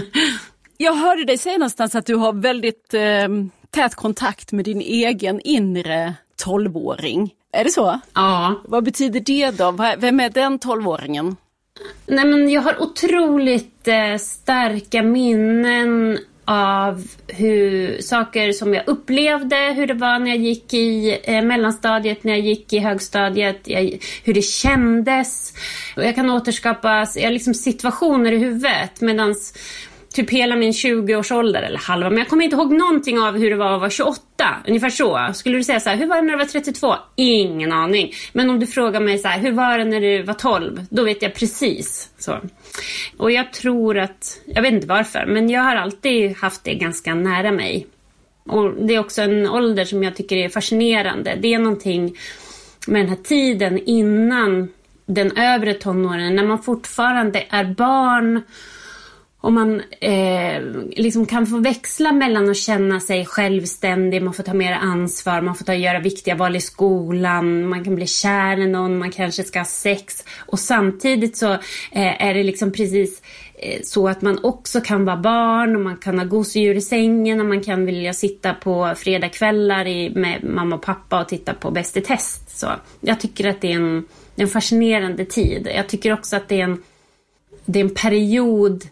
jag 0.76 0.94
hörde 0.94 1.24
dig 1.24 1.38
säga 1.38 1.58
någonstans 1.58 1.94
att 1.94 2.06
du 2.06 2.14
har 2.14 2.32
väldigt 2.32 2.94
eh, 2.94 3.28
tät 3.70 3.94
kontakt 3.94 4.52
med 4.52 4.64
din 4.64 4.80
egen 4.80 5.40
inre 5.40 6.14
tolvåring. 6.36 7.34
Är 7.52 7.64
det 7.64 7.70
så? 7.70 8.00
Ja. 8.14 8.54
Vad 8.64 8.84
betyder 8.84 9.20
det 9.20 9.50
då? 9.50 9.70
Vem 9.98 10.20
är 10.20 10.30
den 10.30 10.58
tolvåringen? 10.58 11.36
Nej, 12.06 12.24
men 12.24 12.50
jag 12.50 12.62
har 12.62 12.82
otroligt 12.82 13.88
eh, 13.88 14.16
starka 14.18 15.02
minnen 15.02 16.18
av 16.44 17.06
hur, 17.26 17.98
saker 18.02 18.52
som 18.52 18.74
jag 18.74 18.88
upplevde, 18.88 19.56
hur 19.56 19.86
det 19.86 19.94
var 19.94 20.18
när 20.18 20.28
jag 20.28 20.38
gick 20.38 20.74
i 20.74 21.20
eh, 21.24 21.42
mellanstadiet, 21.42 22.24
när 22.24 22.32
jag 22.32 22.40
gick 22.40 22.72
i 22.72 22.78
högstadiet, 22.78 23.60
jag, 23.64 23.98
hur 24.24 24.34
det 24.34 24.42
kändes. 24.42 25.52
Jag 25.96 26.14
kan 26.14 26.30
återskapa 26.30 27.06
jag 27.14 27.32
liksom 27.32 27.54
situationer 27.54 28.32
i 28.32 28.38
huvudet 28.38 29.00
medan 29.00 29.34
typ 30.12 30.30
hela 30.30 30.56
min 30.56 30.72
20-årsålder, 30.72 31.62
eller 31.62 31.78
halva, 31.78 32.10
men 32.10 32.18
jag 32.18 32.28
kommer 32.28 32.44
inte 32.44 32.56
ihåg 32.56 32.72
någonting 32.72 33.18
av 33.18 33.38
hur 33.38 33.50
det 33.50 33.56
var 33.56 33.74
att 33.74 33.80
vara 33.80 33.90
28. 33.90 34.22
Ungefär 34.68 34.90
så. 34.90 35.30
Skulle 35.34 35.56
du 35.56 35.64
säga 35.64 35.80
så 35.80 35.90
här, 35.90 35.96
hur 35.96 36.06
var 36.06 36.16
det 36.16 36.22
när 36.22 36.32
du 36.32 36.38
var 36.38 36.44
32? 36.44 36.94
Ingen 37.16 37.72
aning. 37.72 38.12
Men 38.32 38.50
om 38.50 38.60
du 38.60 38.66
frågar 38.66 39.00
mig 39.00 39.18
så 39.18 39.28
här, 39.28 39.40
hur 39.40 39.52
var 39.52 39.78
det 39.78 39.84
när 39.84 40.00
du 40.00 40.22
var 40.22 40.34
12? 40.34 40.86
Då 40.90 41.04
vet 41.04 41.22
jag 41.22 41.34
precis. 41.34 42.10
Så. 42.18 42.38
Och 43.16 43.30
jag 43.30 43.52
tror 43.52 43.98
att, 43.98 44.40
jag 44.46 44.62
vet 44.62 44.72
inte 44.72 44.86
varför, 44.86 45.26
men 45.26 45.50
jag 45.50 45.62
har 45.62 45.76
alltid 45.76 46.36
haft 46.36 46.64
det 46.64 46.74
ganska 46.74 47.14
nära 47.14 47.52
mig. 47.52 47.86
Och 48.46 48.72
det 48.72 48.94
är 48.94 48.98
också 48.98 49.22
en 49.22 49.48
ålder 49.48 49.84
som 49.84 50.02
jag 50.02 50.16
tycker 50.16 50.36
är 50.36 50.48
fascinerande. 50.48 51.38
Det 51.40 51.54
är 51.54 51.58
någonting 51.58 52.16
med 52.86 53.00
den 53.00 53.08
här 53.08 53.16
tiden 53.16 53.78
innan 53.78 54.68
den 55.06 55.36
övre 55.36 55.74
tonåren, 55.74 56.36
när 56.36 56.44
man 56.44 56.62
fortfarande 56.62 57.46
är 57.50 57.64
barn 57.64 58.42
om 59.42 59.54
man 59.54 59.82
eh, 60.00 60.62
liksom 60.96 61.26
kan 61.26 61.46
få 61.46 61.58
växla 61.58 62.12
mellan 62.12 62.50
att 62.50 62.56
känna 62.56 63.00
sig 63.00 63.26
självständig, 63.26 64.22
man 64.22 64.34
får 64.34 64.42
ta 64.42 64.54
mer 64.54 64.72
ansvar, 64.72 65.40
man 65.40 65.54
får 65.54 65.64
ta, 65.64 65.74
göra 65.74 66.00
viktiga 66.00 66.34
val 66.34 66.56
i 66.56 66.60
skolan, 66.60 67.68
man 67.68 67.84
kan 67.84 67.94
bli 67.94 68.06
kär 68.06 68.60
i 68.60 68.66
någon, 68.66 68.98
man 68.98 69.10
kanske 69.10 69.44
ska 69.44 69.58
ha 69.58 69.64
sex. 69.64 70.24
Och 70.38 70.58
samtidigt 70.58 71.36
så 71.36 71.52
eh, 71.92 72.22
är 72.22 72.34
det 72.34 72.42
liksom 72.42 72.72
precis 72.72 73.22
eh, 73.58 73.80
så 73.84 74.08
att 74.08 74.22
man 74.22 74.44
också 74.44 74.80
kan 74.80 75.04
vara 75.04 75.16
barn 75.16 75.76
och 75.76 75.82
man 75.82 75.96
kan 75.96 76.18
ha 76.18 76.24
gosedjur 76.24 76.74
i 76.74 76.80
sängen 76.80 77.40
och 77.40 77.46
man 77.46 77.60
kan 77.60 77.86
vilja 77.86 78.12
sitta 78.12 78.54
på 78.54 78.94
fredagkvällar 78.96 79.86
i, 79.86 80.10
med 80.10 80.44
mamma 80.44 80.76
och 80.76 80.82
pappa 80.82 81.20
och 81.20 81.28
titta 81.28 81.54
på 81.54 81.70
Bäst 81.70 81.96
i 81.96 82.00
test. 82.00 82.58
Så 82.58 82.66
jag 83.00 83.20
tycker 83.20 83.48
att 83.48 83.60
det 83.60 83.72
är 83.72 83.76
en, 83.76 84.04
en 84.36 84.48
fascinerande 84.48 85.24
tid. 85.24 85.68
Jag 85.76 85.88
tycker 85.88 86.12
också 86.12 86.36
att 86.36 86.48
det 86.48 86.60
är 86.60 86.64
en 86.64 86.82
det 87.64 87.78
är 87.78 87.84
en 87.84 87.94
period 87.94 88.84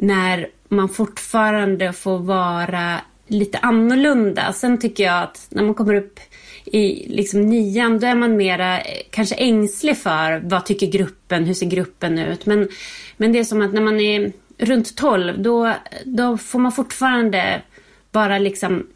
när 0.00 0.48
man 0.68 0.88
fortfarande 0.88 1.92
får 1.92 2.18
vara 2.18 3.00
lite 3.26 3.58
annorlunda. 3.58 4.52
Sen 4.52 4.78
tycker 4.78 5.04
jag 5.04 5.22
att 5.22 5.46
när 5.50 5.62
man 5.62 5.74
kommer 5.74 5.94
upp 5.94 6.20
i 6.64 7.08
liksom 7.08 7.46
nian, 7.46 7.98
då 7.98 8.06
är 8.06 8.14
man 8.14 8.36
mera 8.36 8.80
eh, 8.80 9.02
kanske 9.10 9.34
ängslig 9.34 9.98
för 9.98 10.40
vad 10.44 10.66
tycker 10.66 10.86
gruppen, 10.86 11.44
hur 11.44 11.54
ser 11.54 11.66
gruppen 11.66 12.18
ut. 12.18 12.46
Men, 12.46 12.68
men 13.16 13.32
det 13.32 13.38
är 13.38 13.44
som 13.44 13.62
att 13.62 13.72
när 13.72 13.80
man 13.80 14.00
är 14.00 14.32
runt 14.58 14.96
12, 14.96 15.42
då, 15.42 15.74
då 16.04 16.38
får 16.38 16.58
man 16.58 16.72
fortfarande 16.72 17.62
vara 18.12 18.38
liksom 18.38 18.86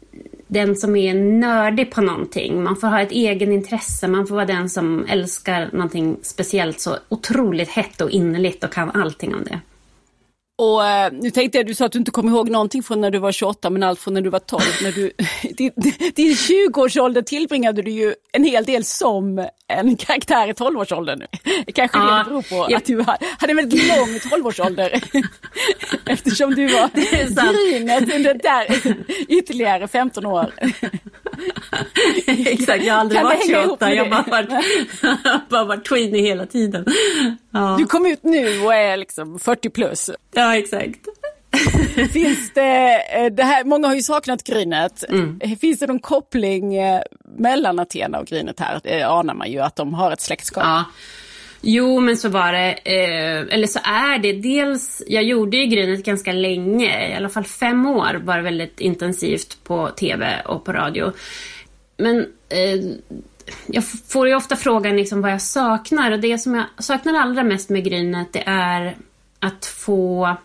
den 0.47 0.75
som 0.75 0.95
är 0.95 1.13
nördig 1.13 1.91
på 1.91 2.01
någonting. 2.01 2.63
Man 2.63 2.75
får 2.75 2.87
ha 2.87 3.01
ett 3.01 3.11
egenintresse, 3.11 4.07
man 4.07 4.27
får 4.27 4.35
vara 4.35 4.45
den 4.45 4.69
som 4.69 5.05
älskar 5.05 5.69
någonting 5.73 6.17
speciellt 6.21 6.79
så 6.79 6.97
otroligt 7.09 7.69
hett 7.69 8.01
och 8.01 8.09
innerligt 8.09 8.63
och 8.63 8.73
kan 8.73 8.91
allting 8.91 9.35
om 9.35 9.43
det. 9.43 9.59
Och 10.55 10.85
eh, 10.85 11.11
nu 11.11 11.31
tänkte 11.31 11.57
jag, 11.57 11.67
du 11.67 11.75
sa 11.75 11.85
att 11.85 11.91
du 11.91 11.99
inte 11.99 12.11
kommer 12.11 12.31
ihåg 12.31 12.49
någonting 12.49 12.83
från 12.83 13.01
när 13.01 13.11
du 13.11 13.19
var 13.19 13.31
28, 13.31 13.69
men 13.69 13.83
allt 13.83 13.99
från 13.99 14.13
när 14.13 14.21
du 14.21 14.29
var 14.29 14.39
12. 14.39 14.61
När 14.83 14.91
du, 14.91 15.11
din, 15.53 15.71
din 16.15 16.33
20-årsålder 16.33 17.21
tillbringade 17.21 17.81
du 17.81 17.91
ju 17.91 18.15
en 18.31 18.43
hel 18.43 18.65
del 18.65 18.83
som 18.83 19.47
en 19.67 19.95
karaktär 19.95 20.47
i 20.47 20.51
12-årsåldern. 20.51 21.21
Kanske 21.73 21.97
ja, 21.97 22.17
det 22.17 22.29
beror 22.29 22.41
på 22.41 22.71
jag... 22.71 22.73
att 22.73 22.85
du 22.85 23.01
hade 23.37 23.51
en 23.51 23.55
väldigt 23.55 23.87
lång 23.87 24.07
12-årsålder. 24.07 25.03
Eftersom 26.05 26.55
du 26.55 26.67
var 26.67 26.89
grynet 27.53 28.15
under 28.15 28.33
där 28.33 28.95
ytterligare 29.27 29.87
15 29.87 30.25
år. 30.25 30.53
Exakt, 32.27 32.83
jag 32.83 32.93
har 32.93 33.01
aldrig 33.01 33.21
kan 33.21 33.27
varit 33.27 33.49
28, 33.49 33.93
jag 33.93 34.05
har 34.05 34.09
bara 34.29 34.43
varit, 34.43 35.49
bara 35.49 35.63
varit 35.63 35.85
tweenie 35.85 36.21
hela 36.21 36.45
tiden. 36.45 36.85
Ja. 37.51 37.75
Du 37.79 37.85
kom 37.85 38.05
ut 38.05 38.23
nu 38.23 38.59
och 38.59 38.73
är 38.73 38.97
liksom 38.97 39.39
40 39.39 39.69
plus. 39.69 40.09
Ja, 40.33 40.57
exakt. 40.57 40.99
Finns 42.13 42.53
det, 42.53 43.03
eh, 43.13 43.31
det 43.31 43.43
här, 43.43 43.63
många 43.63 43.87
har 43.87 43.95
ju 43.95 44.01
saknat 44.01 44.43
Grynet. 44.43 45.03
Mm. 45.09 45.39
Finns 45.61 45.79
det 45.79 45.87
någon 45.87 45.99
koppling 45.99 46.75
eh, 46.75 47.01
mellan 47.37 47.79
Athena 47.79 48.19
och 48.19 48.25
Grynet 48.25 48.59
här? 48.59 48.79
Det 48.83 49.03
anar 49.03 49.33
man 49.33 49.51
ju 49.51 49.59
att 49.59 49.75
de 49.75 49.93
har 49.93 50.11
ett 50.11 50.21
släktskap. 50.21 50.63
Ja. 50.63 50.85
Jo, 51.65 51.99
men 51.99 52.17
så 52.17 52.29
var 52.29 52.53
det. 52.53 52.71
Eh, 52.71 53.55
eller 53.55 53.67
så 53.67 53.79
är 53.83 54.19
det. 54.19 54.33
Dels, 54.33 55.03
jag 55.07 55.23
gjorde 55.23 55.57
ju 55.57 55.65
Grynet 55.65 56.05
ganska 56.05 56.31
länge. 56.31 57.09
I 57.11 57.13
alla 57.15 57.29
fall 57.29 57.43
fem 57.43 57.85
år 57.85 58.21
var 58.23 58.37
det 58.37 58.43
väldigt 58.43 58.79
intensivt 58.79 59.57
på 59.63 59.89
tv 59.89 60.41
och 60.45 60.65
på 60.65 60.73
radio. 60.73 61.11
Men 61.97 62.19
eh, 62.49 62.79
jag 63.65 63.83
får 64.07 64.27
ju 64.27 64.35
ofta 64.35 64.55
frågan 64.55 64.97
liksom 64.97 65.21
vad 65.21 65.31
jag 65.31 65.41
saknar. 65.41 66.11
Och 66.11 66.19
det 66.19 66.37
som 66.37 66.55
jag 66.55 66.65
saknar 66.77 67.13
allra 67.13 67.43
mest 67.43 67.69
med 67.69 67.83
Grynet 67.83 68.33
det 68.33 68.43
är 68.45 68.95
att 69.39 69.65
få 69.65 70.37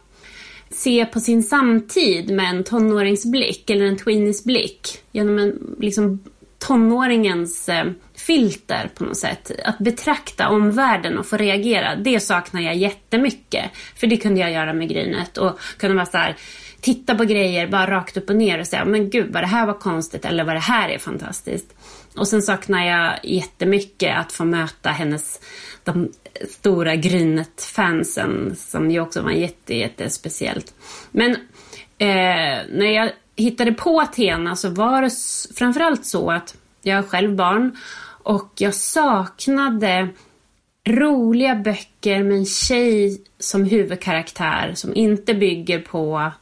se 0.70 1.06
på 1.06 1.20
sin 1.20 1.42
samtid 1.42 2.30
med 2.30 2.50
en 2.50 2.64
tonåringsblick 2.64 3.70
eller 3.70 3.84
en 3.84 3.96
tweenies 3.96 4.44
blick. 4.44 4.98
Genom 5.12 5.38
en 5.38 5.76
liksom, 5.80 6.18
tonåringens 6.58 7.68
eh, 7.68 7.86
filter 8.28 8.90
på 8.94 9.04
något 9.04 9.16
sätt. 9.16 9.50
Att 9.64 9.78
betrakta 9.78 10.48
omvärlden 10.48 11.18
och 11.18 11.26
få 11.26 11.36
reagera, 11.36 11.96
det 11.96 12.20
saknar 12.20 12.60
jag 12.60 12.76
jättemycket. 12.76 13.64
För 13.96 14.06
det 14.06 14.16
kunde 14.16 14.40
jag 14.40 14.52
göra 14.52 14.72
med 14.72 14.88
Grynet 14.88 15.38
och 15.38 15.60
kunde 15.78 15.96
vara 15.96 16.06
så 16.06 16.18
här, 16.18 16.36
titta 16.80 17.14
på 17.14 17.24
grejer 17.24 17.66
bara 17.66 17.90
rakt 17.90 18.16
upp 18.16 18.30
och 18.30 18.36
ner 18.36 18.60
och 18.60 18.66
säga 18.66 18.84
men 18.84 19.10
gud 19.10 19.32
vad 19.32 19.42
det 19.42 19.46
här 19.46 19.66
var 19.66 19.74
konstigt 19.74 20.24
eller 20.24 20.44
vad 20.44 20.54
det 20.54 20.60
här 20.60 20.88
är 20.88 20.98
fantastiskt. 20.98 21.74
Och 22.16 22.28
sen 22.28 22.42
saknar 22.42 22.86
jag 22.86 23.18
jättemycket 23.22 24.16
att 24.16 24.32
få 24.32 24.44
möta 24.44 24.90
hennes 24.90 25.40
de 25.84 26.12
stora 26.48 26.96
Grynet-fansen 26.96 28.56
som 28.56 28.90
ju 28.90 29.00
också 29.00 29.22
var 29.22 29.30
jätte, 29.30 29.74
jättespeciellt. 29.74 30.74
Men 31.10 31.30
eh, 31.98 32.58
när 32.72 32.90
jag 32.94 33.10
hittade 33.36 33.72
på 33.72 34.00
Athena 34.00 34.56
så 34.56 34.68
var 34.68 35.02
det 35.02 35.10
framförallt 35.58 36.06
så 36.06 36.30
att 36.30 36.54
jag 36.82 36.96
har 36.96 37.02
själv 37.02 37.36
barn 37.36 37.76
och 38.28 38.52
jag 38.58 38.74
saknade 38.74 40.08
roliga 40.84 41.54
böcker 41.54 42.22
med 42.22 42.36
en 42.36 42.46
tjej 42.46 43.20
som 43.38 43.64
huvudkaraktär 43.64 44.72
som 44.74 44.94
inte 44.94 45.34
bygger 45.34 45.80
på 45.80 46.32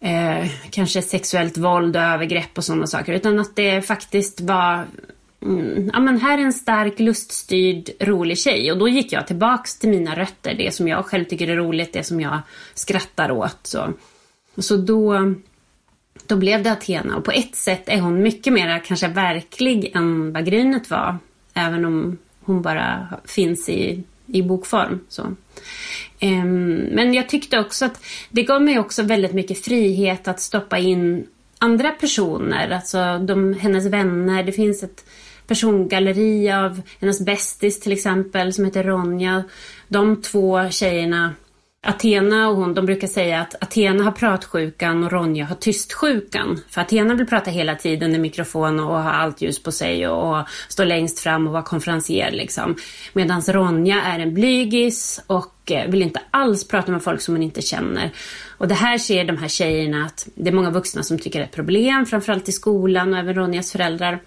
eh, 0.00 0.50
kanske 0.70 1.02
sexuellt 1.02 1.58
våld 1.58 1.96
och 1.96 2.02
övergrepp 2.02 2.58
och 2.58 2.64
sådana 2.64 2.86
saker. 2.86 3.12
Utan 3.12 3.38
att 3.38 3.56
det 3.56 3.82
faktiskt 3.82 4.40
var 4.40 4.84
Mm, 5.42 5.90
ja, 5.92 6.00
men 6.00 6.20
här 6.20 6.38
är 6.38 6.42
en 6.42 6.52
stark, 6.52 6.98
luststyrd, 6.98 7.90
rolig 8.00 8.38
tjej. 8.38 8.72
Och 8.72 8.78
då 8.78 8.88
gick 8.88 9.12
jag 9.12 9.26
tillbaks 9.26 9.78
till 9.78 9.90
mina 9.90 10.14
rötter, 10.14 10.54
det 10.54 10.74
som 10.74 10.88
jag 10.88 11.04
själv 11.04 11.24
tycker 11.24 11.48
är 11.48 11.56
roligt, 11.56 11.92
det 11.92 12.04
som 12.04 12.20
jag 12.20 12.38
skrattar 12.74 13.30
åt. 13.30 13.58
Så, 13.62 13.92
så 14.58 14.76
då, 14.76 15.34
då 16.28 16.36
blev 16.36 16.62
det 16.62 16.72
Athena. 16.72 17.16
Och 17.16 17.24
på 17.24 17.30
ett 17.30 17.56
sätt 17.56 17.82
är 17.86 18.00
hon 18.00 18.22
mycket 18.22 18.52
mer 18.52 18.78
kanske 18.84 19.08
verklig 19.08 19.92
än 19.94 20.32
vad 20.32 20.46
Grynet 20.46 20.90
var. 20.90 21.18
Även 21.54 21.84
om 21.84 22.18
hon 22.40 22.62
bara 22.62 23.08
finns 23.24 23.68
i, 23.68 24.02
i 24.26 24.42
bokform. 24.42 25.00
Så. 25.08 25.22
Um, 26.22 26.74
men 26.74 27.14
jag 27.14 27.28
tyckte 27.28 27.58
också 27.58 27.84
att 27.84 28.00
det 28.30 28.42
gav 28.42 28.62
mig 28.62 28.78
också 28.78 29.02
väldigt 29.02 29.32
mycket 29.32 29.64
frihet 29.64 30.28
att 30.28 30.40
stoppa 30.40 30.78
in 30.78 31.26
andra 31.58 31.90
personer, 31.90 32.70
alltså 32.70 33.18
de, 33.18 33.54
hennes 33.54 33.86
vänner. 33.86 34.42
Det 34.42 34.52
finns 34.52 34.82
ett 34.82 35.04
persongalleri 35.46 36.52
av 36.52 36.82
hennes 37.00 37.20
bästis 37.20 37.80
till 37.80 37.92
exempel 37.92 38.52
som 38.52 38.64
heter 38.64 38.84
Ronja. 38.84 39.44
De 39.88 40.22
två 40.22 40.70
tjejerna, 40.70 41.34
Athena 41.88 42.48
och 42.48 42.56
hon, 42.56 42.74
de 42.74 42.86
brukar 42.86 43.08
säga 43.08 43.40
att 43.40 43.62
Athena 43.62 44.04
har 44.04 44.12
pratsjukan 44.12 45.04
och 45.04 45.12
Ronja 45.12 45.44
har 45.44 45.54
tystsjukan. 45.54 46.60
För 46.68 46.80
Athena 46.80 47.14
vill 47.14 47.26
prata 47.26 47.50
hela 47.50 47.74
tiden 47.74 48.14
i 48.14 48.18
mikrofon 48.18 48.80
och 48.80 49.02
ha 49.02 49.12
allt 49.12 49.42
ljus 49.42 49.62
på 49.62 49.72
sig 49.72 50.08
och, 50.08 50.38
och 50.38 50.46
stå 50.68 50.84
längst 50.84 51.18
fram 51.18 51.46
och 51.46 51.52
vara 51.52 51.62
konferencier 51.62 52.30
liksom. 52.30 52.76
Medan 53.12 53.42
Ronja 53.42 54.02
är 54.02 54.18
en 54.18 54.34
blygis 54.34 55.20
och 55.26 55.70
eh, 55.70 55.90
vill 55.90 56.02
inte 56.02 56.20
alls 56.30 56.68
prata 56.68 56.92
med 56.92 57.02
folk 57.02 57.20
som 57.20 57.34
hon 57.34 57.42
inte 57.42 57.62
känner. 57.62 58.10
Och 58.58 58.68
det 58.68 58.74
här 58.74 58.98
ser 58.98 59.24
de 59.24 59.36
här 59.36 59.48
tjejerna 59.48 60.04
att 60.04 60.28
det 60.34 60.50
är 60.50 60.54
många 60.54 60.70
vuxna 60.70 61.02
som 61.02 61.18
tycker 61.18 61.38
det 61.38 61.44
är 61.44 61.48
ett 61.48 61.54
problem, 61.54 62.06
framförallt 62.06 62.48
i 62.48 62.52
skolan 62.52 63.12
och 63.12 63.18
även 63.18 63.34
Ronjas 63.34 63.72
föräldrar. 63.72 64.20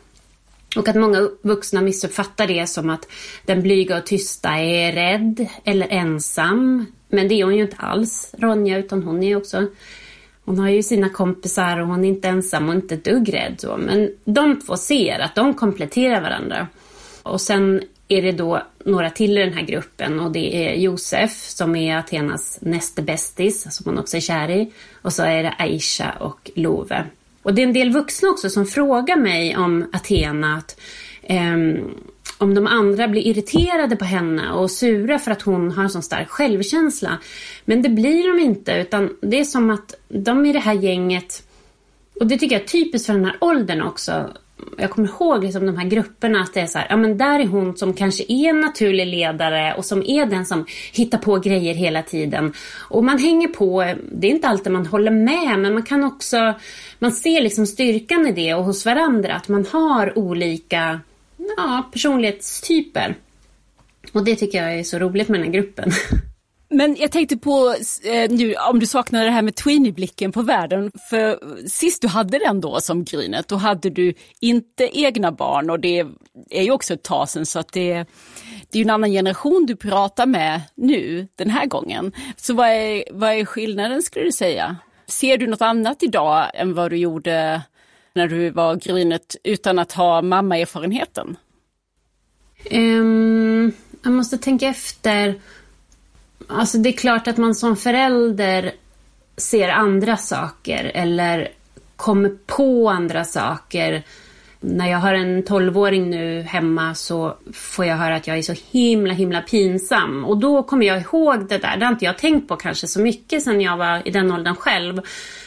Och 0.75 0.87
att 0.87 0.95
många 0.95 1.29
vuxna 1.41 1.81
missuppfattar 1.81 2.47
det 2.47 2.67
som 2.67 2.89
att 2.89 3.07
den 3.45 3.61
blyga 3.61 3.97
och 3.97 4.05
tysta 4.05 4.49
är 4.49 4.91
rädd 4.91 5.47
eller 5.63 5.87
ensam. 5.89 6.85
Men 7.09 7.27
det 7.27 7.35
är 7.35 7.43
hon 7.43 7.55
ju 7.55 7.61
inte 7.61 7.77
alls, 7.77 8.35
Ronja, 8.37 8.77
utan 8.77 9.03
hon 9.03 9.23
är 9.23 9.35
också... 9.35 9.67
Hon 10.45 10.59
har 10.59 10.69
ju 10.69 10.83
sina 10.83 11.09
kompisar 11.09 11.79
och 11.79 11.87
hon 11.87 12.05
är 12.05 12.09
inte 12.09 12.27
ensam 12.27 12.69
och 12.69 12.75
inte 12.75 12.95
ett 12.95 13.03
dugg 13.03 13.33
rädd. 13.33 13.55
Så. 13.57 13.77
Men 13.77 14.11
de 14.25 14.59
två 14.59 14.77
ser 14.77 15.19
att 15.19 15.35
de 15.35 15.53
kompletterar 15.53 16.21
varandra. 16.21 16.67
Och 17.23 17.41
sen 17.41 17.81
är 18.07 18.21
det 18.21 18.31
då 18.31 18.61
några 18.85 19.09
till 19.09 19.37
i 19.37 19.41
den 19.41 19.53
här 19.53 19.65
gruppen 19.65 20.19
och 20.19 20.31
det 20.31 20.55
är 20.55 20.73
Josef 20.73 21.31
som 21.31 21.75
är 21.75 21.97
Athenas 21.97 22.59
näste 22.61 23.01
bästis, 23.01 23.75
som 23.75 23.85
hon 23.85 23.99
också 23.99 24.17
är 24.17 24.21
kär 24.21 24.49
i. 24.49 24.71
Och 25.01 25.13
så 25.13 25.23
är 25.23 25.43
det 25.43 25.55
Aisha 25.57 26.11
och 26.19 26.51
Love. 26.55 27.03
Och 27.43 27.53
det 27.53 27.61
är 27.61 27.67
en 27.67 27.73
del 27.73 27.91
vuxna 27.91 28.29
också 28.29 28.49
som 28.49 28.65
frågar 28.65 29.15
mig 29.15 29.57
om 29.57 29.89
Athena, 29.93 30.57
att, 30.57 30.79
eh, 31.21 31.57
om 32.39 32.53
de 32.53 32.67
andra 32.67 33.07
blir 33.07 33.21
irriterade 33.21 33.95
på 33.95 34.05
henne 34.05 34.51
och 34.51 34.71
sura 34.71 35.19
för 35.19 35.31
att 35.31 35.41
hon 35.41 35.71
har 35.71 35.83
en 35.83 35.89
sån 35.89 36.03
stark 36.03 36.29
självkänsla. 36.29 37.17
Men 37.65 37.81
det 37.81 37.89
blir 37.89 38.35
de 38.35 38.43
inte, 38.43 38.73
utan 38.73 39.17
det 39.21 39.39
är 39.39 39.43
som 39.43 39.69
att 39.69 39.95
de 40.07 40.45
i 40.45 40.53
det 40.53 40.59
här 40.59 40.73
gänget, 40.73 41.43
och 42.19 42.27
det 42.27 42.37
tycker 42.37 42.55
jag 42.55 42.63
är 42.63 42.67
typiskt 42.67 43.05
för 43.05 43.13
den 43.13 43.25
här 43.25 43.37
åldern 43.39 43.81
också, 43.81 44.29
jag 44.77 44.89
kommer 44.89 45.07
ihåg 45.07 45.43
liksom 45.43 45.65
de 45.65 45.77
här 45.77 45.87
grupperna 45.87 46.41
att 46.41 46.53
det 46.53 46.59
är 46.59 46.67
så 46.67 46.77
här, 46.77 46.87
ja 46.89 46.97
men 46.97 47.17
där 47.17 47.39
är 47.39 47.45
hon 47.45 47.77
som 47.77 47.93
kanske 47.93 48.23
är 48.27 48.49
en 48.49 48.61
naturlig 48.61 49.07
ledare 49.07 49.73
och 49.77 49.85
som 49.85 50.03
är 50.05 50.25
den 50.25 50.45
som 50.45 50.65
hittar 50.93 51.17
på 51.17 51.39
grejer 51.39 51.73
hela 51.73 52.03
tiden. 52.03 52.53
Och 52.77 53.03
man 53.03 53.17
hänger 53.17 53.47
på, 53.47 53.93
det 54.11 54.27
är 54.27 54.31
inte 54.31 54.47
alltid 54.47 54.71
man 54.71 54.85
håller 54.85 55.11
med 55.11 55.59
men 55.59 55.73
man 55.73 55.83
kan 55.83 56.03
också, 56.03 56.53
man 56.99 57.11
ser 57.11 57.41
liksom 57.41 57.65
styrkan 57.65 58.27
i 58.27 58.31
det 58.31 58.53
och 58.53 58.63
hos 58.63 58.85
varandra 58.85 59.35
att 59.35 59.47
man 59.47 59.65
har 59.71 60.17
olika 60.17 60.99
ja, 61.57 61.89
personlighetstyper. 61.91 63.15
Och 64.13 64.23
det 64.23 64.35
tycker 64.35 64.63
jag 64.63 64.79
är 64.79 64.83
så 64.83 64.99
roligt 64.99 65.29
med 65.29 65.39
den 65.39 65.45
här 65.45 65.53
gruppen. 65.53 65.91
Men 66.71 66.95
jag 66.99 67.11
tänkte 67.11 67.37
på 67.37 67.75
eh, 68.03 68.31
nu 68.31 68.55
om 68.55 68.79
du 68.79 68.85
saknar 68.85 69.25
det 69.25 69.31
här 69.31 69.41
med 69.41 69.55
tweenie-blicken 69.55 70.31
på 70.31 70.41
världen. 70.41 70.91
För 71.09 71.39
sist 71.67 72.01
du 72.01 72.07
hade 72.07 72.39
den 72.39 72.61
då 72.61 72.81
som 72.81 73.03
Grynet, 73.03 73.47
då 73.47 73.55
hade 73.55 73.89
du 73.89 74.13
inte 74.39 74.99
egna 74.99 75.31
barn 75.31 75.69
och 75.69 75.79
det 75.79 76.05
är 76.49 76.63
ju 76.63 76.71
också 76.71 76.93
ett 76.93 77.03
tag 77.03 77.29
sedan 77.29 77.45
så 77.45 77.59
att 77.59 77.71
det, 77.73 77.93
det 78.69 78.77
är 78.77 78.77
ju 78.77 78.83
en 78.83 78.89
annan 78.89 79.11
generation 79.11 79.65
du 79.65 79.75
pratar 79.75 80.25
med 80.25 80.61
nu 80.75 81.27
den 81.35 81.49
här 81.49 81.65
gången. 81.65 82.11
Så 82.37 82.53
vad 82.53 82.67
är, 82.67 83.03
vad 83.11 83.33
är 83.33 83.45
skillnaden 83.45 84.01
skulle 84.01 84.25
du 84.25 84.31
säga? 84.31 84.77
Ser 85.07 85.37
du 85.37 85.47
något 85.47 85.61
annat 85.61 86.03
idag 86.03 86.51
än 86.53 86.73
vad 86.73 86.91
du 86.91 86.97
gjorde 86.97 87.61
när 88.13 88.27
du 88.27 88.49
var 88.49 88.75
Grynet 88.75 89.35
utan 89.43 89.79
att 89.79 89.91
ha 89.91 90.21
mammaerfarenheten? 90.21 91.37
Um, 92.71 93.71
jag 94.03 94.13
måste 94.13 94.37
tänka 94.37 94.67
efter. 94.67 95.35
Alltså 96.47 96.77
det 96.77 96.89
är 96.89 96.93
klart 96.93 97.27
att 97.27 97.37
man 97.37 97.55
som 97.55 97.77
förälder 97.77 98.71
ser 99.37 99.69
andra 99.69 100.17
saker 100.17 100.91
eller 100.93 101.47
kommer 101.95 102.37
på 102.45 102.89
andra 102.89 103.23
saker. 103.23 104.03
När 104.59 104.87
jag 104.87 104.97
har 104.97 105.13
en 105.13 105.43
tolvåring 105.43 106.09
nu 106.09 106.41
hemma 106.41 106.95
så 106.95 107.35
får 107.53 107.85
jag 107.85 107.97
höra 107.97 108.15
att 108.15 108.27
jag 108.27 108.37
är 108.37 108.41
så 108.41 108.55
himla 108.71 109.13
himla 109.13 109.41
pinsam. 109.41 110.25
Och 110.25 110.37
då 110.37 110.63
kommer 110.63 110.85
jag 110.85 111.01
ihåg 111.01 111.49
det 111.49 111.57
där. 111.57 111.77
Det 111.77 111.85
har 111.85 111.93
inte 111.93 112.05
jag 112.05 112.17
tänkt 112.17 112.47
på 112.47 112.55
kanske 112.55 112.87
så 112.87 113.01
mycket 113.01 113.43
sen 113.43 113.61
jag 113.61 113.77
var 113.77 114.07
i 114.07 114.11
den 114.11 114.31
åldern 114.31 114.55
själv. 114.55 115.01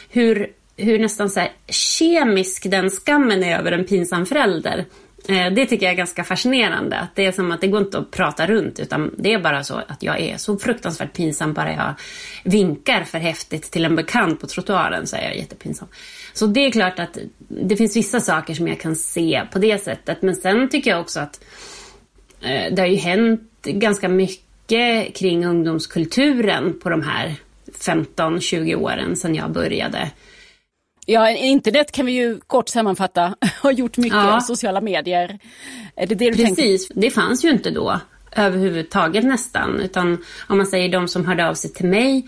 Hur, 0.09 0.51
hur 0.77 0.99
nästan 0.99 1.29
så 1.29 1.39
här 1.39 1.51
kemisk 1.67 2.71
den 2.71 2.89
skammen 2.89 3.43
är 3.43 3.59
över 3.59 3.71
en 3.71 3.85
pinsam 3.85 4.25
förälder. 4.25 4.85
Eh, 5.27 5.53
det 5.53 5.65
tycker 5.65 5.85
jag 5.85 5.93
är 5.93 5.97
ganska 5.97 6.23
fascinerande. 6.23 6.97
Att 6.97 7.15
det 7.15 7.25
är 7.25 7.31
som 7.31 7.51
att 7.51 7.61
det 7.61 7.67
går 7.67 7.81
inte 7.81 7.97
att 7.97 8.11
prata 8.11 8.47
runt 8.47 8.79
utan 8.79 9.15
det 9.17 9.33
är 9.33 9.39
bara 9.39 9.63
så 9.63 9.81
att 9.87 10.03
jag 10.03 10.19
är 10.19 10.37
så 10.37 10.57
fruktansvärt 10.57 11.13
pinsam 11.13 11.53
bara 11.53 11.73
jag 11.73 11.93
vinkar 12.51 13.03
för 13.03 13.17
häftigt 13.17 13.71
till 13.71 13.85
en 13.85 13.95
bekant 13.95 14.41
på 14.41 14.47
trottoaren 14.47 15.07
så 15.07 15.15
är 15.15 15.21
jag 15.21 15.37
jättepinsam. 15.37 15.87
Så 16.33 16.47
det 16.47 16.59
är 16.59 16.71
klart 16.71 16.99
att 16.99 17.17
det 17.47 17.77
finns 17.77 17.95
vissa 17.95 18.19
saker 18.19 18.53
som 18.53 18.67
jag 18.67 18.79
kan 18.79 18.95
se 18.95 19.43
på 19.51 19.59
det 19.59 19.83
sättet. 19.83 20.21
Men 20.21 20.35
sen 20.35 20.69
tycker 20.69 20.91
jag 20.91 21.01
också 21.01 21.19
att 21.19 21.43
eh, 22.41 22.73
det 22.73 22.81
har 22.81 22.87
ju 22.87 22.97
hänt 22.97 23.61
ganska 23.63 24.09
mycket 24.09 25.15
kring 25.15 25.45
ungdomskulturen 25.45 26.79
på 26.79 26.89
de 26.89 27.01
här 27.01 27.35
15-20 27.79 28.75
åren 28.75 29.15
sedan 29.15 29.35
jag 29.35 29.51
började. 29.51 30.11
Ja, 31.05 31.29
internet 31.29 31.91
kan 31.91 32.05
vi 32.05 32.11
ju 32.11 32.39
kort 32.39 32.69
sammanfatta 32.69 33.35
har 33.61 33.71
gjort 33.71 33.97
mycket 33.97 34.17
ja. 34.17 34.41
sociala 34.41 34.81
medier. 34.81 35.39
Är 35.95 36.07
det 36.07 36.15
det 36.15 36.31
du 36.31 36.37
Precis, 36.37 36.87
tänker? 36.87 37.01
det 37.01 37.11
fanns 37.11 37.45
ju 37.45 37.49
inte 37.49 37.69
då 37.69 37.99
överhuvudtaget 38.35 39.23
nästan. 39.23 39.79
Utan 39.79 40.23
om 40.47 40.57
man 40.57 40.67
säger 40.67 40.89
de 40.89 41.07
som 41.07 41.25
hörde 41.25 41.47
av 41.47 41.53
sig 41.53 41.73
till 41.73 41.85
mig 41.85 42.27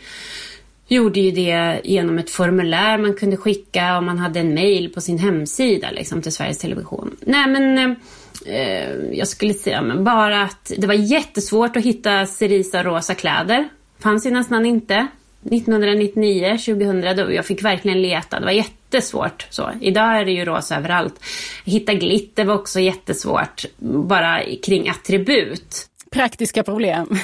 gjorde 0.88 1.20
ju 1.20 1.32
det 1.32 1.82
genom 1.84 2.18
ett 2.18 2.30
formulär 2.30 2.98
man 2.98 3.14
kunde 3.14 3.38
skicka 3.38 3.98
om 3.98 4.06
man 4.06 4.18
hade 4.18 4.40
en 4.40 4.54
mail 4.54 4.94
på 4.94 5.02
sin 5.02 5.18
hemsida 5.18 5.92
liksom, 5.92 6.22
till 6.22 6.32
Sveriges 6.32 6.58
Television. 6.58 7.18
Nej 7.22 7.48
men 7.48 7.96
eh, 8.46 8.90
jag 9.14 9.28
skulle 9.28 9.54
säga 9.54 9.82
men 9.82 10.04
bara 10.04 10.44
att 10.44 10.72
det 10.78 10.88
var 10.88 10.94
jättesvårt 10.94 11.76
att 11.76 11.84
hitta 11.84 12.26
Cerisa 12.26 12.84
rosa 12.84 13.16
kläder. 13.16 13.70
Fanns 14.00 14.26
ju 14.26 14.32
nästan 14.32 14.66
inte. 14.66 15.08
1999, 15.52 16.58
2000, 16.58 17.16
då 17.18 17.34
jag 17.34 17.46
fick 17.46 17.64
verkligen 17.64 18.02
leta. 18.02 18.40
Det 18.40 18.46
var 18.46 18.52
jättesvårt. 18.52 19.48
Så. 19.50 19.72
Idag 19.82 20.20
är 20.20 20.26
det 20.26 20.32
ju 20.32 20.46
rosa 20.46 20.76
överallt. 20.76 21.16
Hitta 21.66 21.94
glitter 21.94 22.46
var 22.46 22.56
också 22.56 22.80
jättesvårt, 22.80 23.66
bara 24.08 24.42
kring 24.66 24.90
attribut. 24.90 25.90
Praktiska 26.12 26.64
problem. 26.64 27.10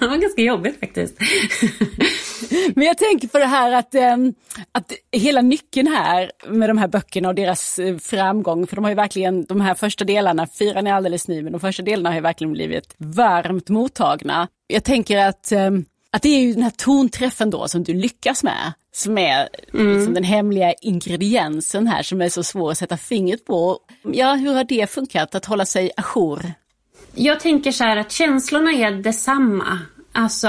det 0.00 0.06
var 0.06 0.16
ganska 0.16 0.42
jobbigt 0.42 0.80
faktiskt. 0.80 1.18
Men 2.74 2.86
jag 2.86 2.98
tänker 2.98 3.28
på 3.28 3.38
det 3.38 3.46
här 3.46 3.72
att, 3.72 3.94
ehm, 3.94 4.34
att 4.72 4.92
hela 5.12 5.40
nyckeln 5.40 5.88
här 5.88 6.30
med 6.48 6.70
de 6.70 6.78
här 6.78 6.88
böckerna 6.88 7.28
och 7.28 7.34
deras 7.34 7.78
eh, 7.78 7.96
framgång, 7.96 8.66
för 8.66 8.76
de 8.76 8.84
har 8.84 8.90
ju 8.90 8.94
verkligen, 8.94 9.44
de 9.44 9.60
här 9.60 9.74
första 9.74 10.04
delarna, 10.04 10.46
fyran 10.58 10.86
är 10.86 10.92
alldeles 10.92 11.28
ny, 11.28 11.42
men 11.42 11.52
de 11.52 11.60
första 11.60 11.82
delarna 11.82 12.08
har 12.08 12.14
ju 12.14 12.20
verkligen 12.20 12.52
blivit 12.52 12.94
varmt 12.98 13.68
mottagna. 13.68 14.48
Jag 14.66 14.84
tänker 14.84 15.18
att 15.18 15.52
ehm, 15.52 15.84
att 16.10 16.22
det 16.22 16.28
är 16.28 16.40
ju 16.40 16.52
den 16.52 16.62
här 16.62 16.70
tonträffen 16.70 17.50
då 17.50 17.68
som 17.68 17.84
du 17.84 17.94
lyckas 17.94 18.42
med, 18.42 18.72
som 18.92 19.18
är 19.18 19.48
mm. 19.74 19.94
liksom 19.96 20.14
den 20.14 20.24
hemliga 20.24 20.72
ingrediensen 20.72 21.86
här 21.86 22.02
som 22.02 22.20
är 22.20 22.28
så 22.28 22.42
svår 22.42 22.70
att 22.70 22.78
sätta 22.78 22.96
fingret 22.96 23.44
på. 23.44 23.78
Ja, 24.12 24.34
hur 24.34 24.54
har 24.54 24.64
det 24.64 24.90
funkat 24.90 25.34
att 25.34 25.44
hålla 25.44 25.66
sig 25.66 25.90
ajour? 25.96 26.52
Jag 27.14 27.40
tänker 27.40 27.72
så 27.72 27.84
här 27.84 27.96
att 27.96 28.12
känslorna 28.12 28.72
är 28.72 28.90
detsamma. 28.90 29.78
Alltså 30.12 30.48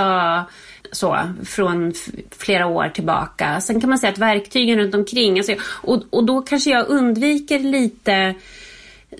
så, 0.92 1.20
från 1.46 1.94
flera 2.38 2.68
år 2.68 2.90
tillbaka. 2.90 3.62
Sen 3.62 3.82
kan 3.82 3.90
man 3.90 4.00
säga 4.00 4.12
att 4.12 4.18
verktygen 4.18 4.80
runt 4.80 4.96
omkring, 4.96 5.38
alltså, 5.38 5.56
och, 5.64 6.04
och 6.10 6.26
då 6.26 6.42
kanske 6.42 6.70
jag 6.70 6.88
undviker 6.88 7.60
lite 7.60 8.36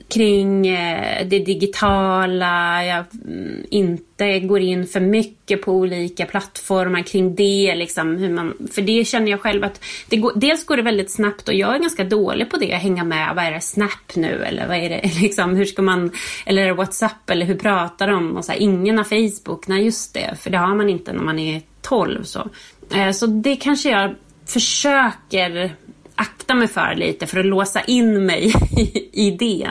kring 0.08 0.68
eh, 0.68 1.28
det 1.28 1.40
digitala, 1.40 2.86
jag 2.86 3.06
mm, 3.26 3.66
inte 3.70 4.40
går 4.40 4.60
in 4.60 4.88
för 4.88 5.00
mycket 5.00 5.62
på 5.62 5.72
olika 5.72 6.26
plattformar 6.26 7.02
kring 7.02 7.36
det. 7.36 7.76
Liksom, 7.76 8.18
hur 8.18 8.30
man, 8.30 8.54
för 8.72 8.82
det 8.82 9.06
känner 9.06 9.32
jag 9.32 9.42
själv 9.42 9.64
att 9.64 9.84
det 10.10 10.18
går, 10.18 10.32
dels 10.36 10.66
går 10.66 10.78
det 10.78 10.84
väldigt 10.84 11.12
snabbt 11.12 11.48
och 11.48 11.54
jag 11.54 11.76
är 11.76 11.80
ganska 11.80 12.04
dålig 12.04 12.50
på 12.50 12.58
det, 12.58 12.74
att 12.74 12.82
hänga 12.82 13.04
med. 13.04 13.36
Vad 13.36 13.46
är 13.46 13.52
det, 13.52 13.62
Snap 13.62 14.16
nu 14.16 14.44
eller 14.44 14.68
vad 14.68 14.78
är 14.78 14.90
det, 14.90 15.02
liksom, 15.22 15.56
hur 15.56 15.66
ska 15.66 15.82
man, 15.82 16.12
eller 16.46 16.62
är 16.62 16.68
det 16.68 16.74
WhatsApp 16.74 17.30
eller 17.30 17.46
hur 17.46 17.56
pratar 17.56 18.08
de? 18.08 18.38
Och 18.38 18.46
så 18.46 18.52
här, 18.52 18.60
ingen 18.60 18.98
har 18.98 19.04
Facebook, 19.06 19.68
nej 19.68 19.84
just 19.84 20.14
det, 20.14 20.36
för 20.40 20.50
det 20.50 20.58
har 20.58 20.76
man 20.76 20.90
inte 20.90 21.14
när 21.14 21.24
man 21.24 21.40
är 21.40 21.62
12. 21.82 22.24
Så, 22.24 22.50
eh, 22.96 23.12
så 23.12 23.28
det 23.28 23.56
kanske 23.56 23.90
jag 23.90 24.16
försöker 24.46 25.76
akta 26.18 26.54
mig 26.54 26.68
för 26.68 26.96
lite 26.96 27.28
för 27.28 27.40
att 27.40 27.46
låsa 27.46 27.82
in 27.82 28.26
mig 28.26 28.54
i 29.14 29.32
det. 29.32 29.70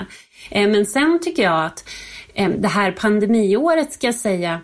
Eh, 0.50 0.68
men 0.68 0.86
sen 0.86 1.20
tycker 1.22 1.42
jag 1.42 1.64
att 1.64 1.88
eh, 2.34 2.48
det 2.48 2.68
här 2.68 2.92
pandemiåret 2.92 3.92
ska 3.92 4.06
jag 4.06 4.14
säga, 4.14 4.60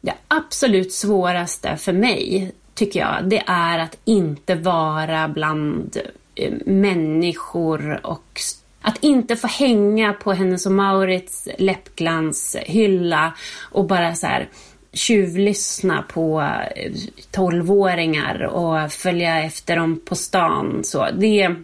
det 0.00 0.14
absolut 0.28 0.92
svåraste 0.92 1.76
för 1.76 1.92
mig 1.92 2.52
tycker 2.74 3.00
jag, 3.00 3.28
det 3.28 3.42
är 3.46 3.78
att 3.78 3.98
inte 4.04 4.54
vara 4.54 5.28
bland 5.28 5.96
eh, 6.34 6.52
människor 6.66 8.06
och 8.06 8.40
att 8.80 9.04
inte 9.04 9.36
få 9.36 9.46
hänga 9.46 10.12
på 10.12 10.32
Hennes 10.32 10.66
och 10.66 10.72
Maurits 10.72 11.48
läppglanshylla 11.58 13.34
och 13.72 13.86
bara 13.86 14.14
så 14.14 14.26
här 14.26 14.48
tjuvlyssna 14.94 16.02
på 16.02 16.40
eh, 16.76 16.92
tolvåringar 17.30 18.42
och 18.44 18.92
följa 18.92 19.42
efter 19.42 19.76
dem 19.76 20.00
på 20.04 20.14
stan. 20.14 20.80
Så 20.84 21.08
det, 21.10 21.54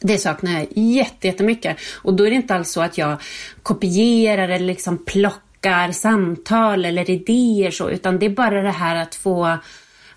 det 0.00 0.18
saknar 0.18 0.52
jag 0.52 0.66
jättemycket. 0.74 1.76
Och 2.02 2.14
då 2.14 2.26
är 2.26 2.30
det 2.30 2.36
inte 2.36 2.54
alls 2.54 2.70
så 2.70 2.80
att 2.80 2.98
jag 2.98 3.16
kopierar 3.62 4.48
eller 4.48 4.66
liksom 4.66 5.04
plockar 5.04 5.92
samtal 5.92 6.84
eller 6.84 7.10
idéer 7.10 7.70
så, 7.70 7.90
utan 7.90 8.18
det 8.18 8.26
är 8.26 8.30
bara 8.30 8.62
det 8.62 8.70
här 8.70 8.96
att 8.96 9.14
få, 9.14 9.58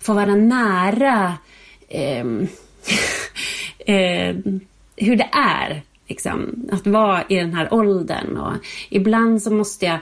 få 0.00 0.14
vara 0.14 0.34
nära 0.34 1.34
eh, 1.88 2.26
eh, 3.86 4.36
hur 4.96 5.16
det 5.16 5.28
är. 5.32 5.82
Liksom, 6.08 6.68
att 6.72 6.86
vara 6.86 7.24
i 7.28 7.36
den 7.36 7.54
här 7.54 7.74
åldern. 7.74 8.36
Och 8.36 8.52
ibland 8.88 9.42
så 9.42 9.50
måste 9.50 9.86
jag, 9.86 9.98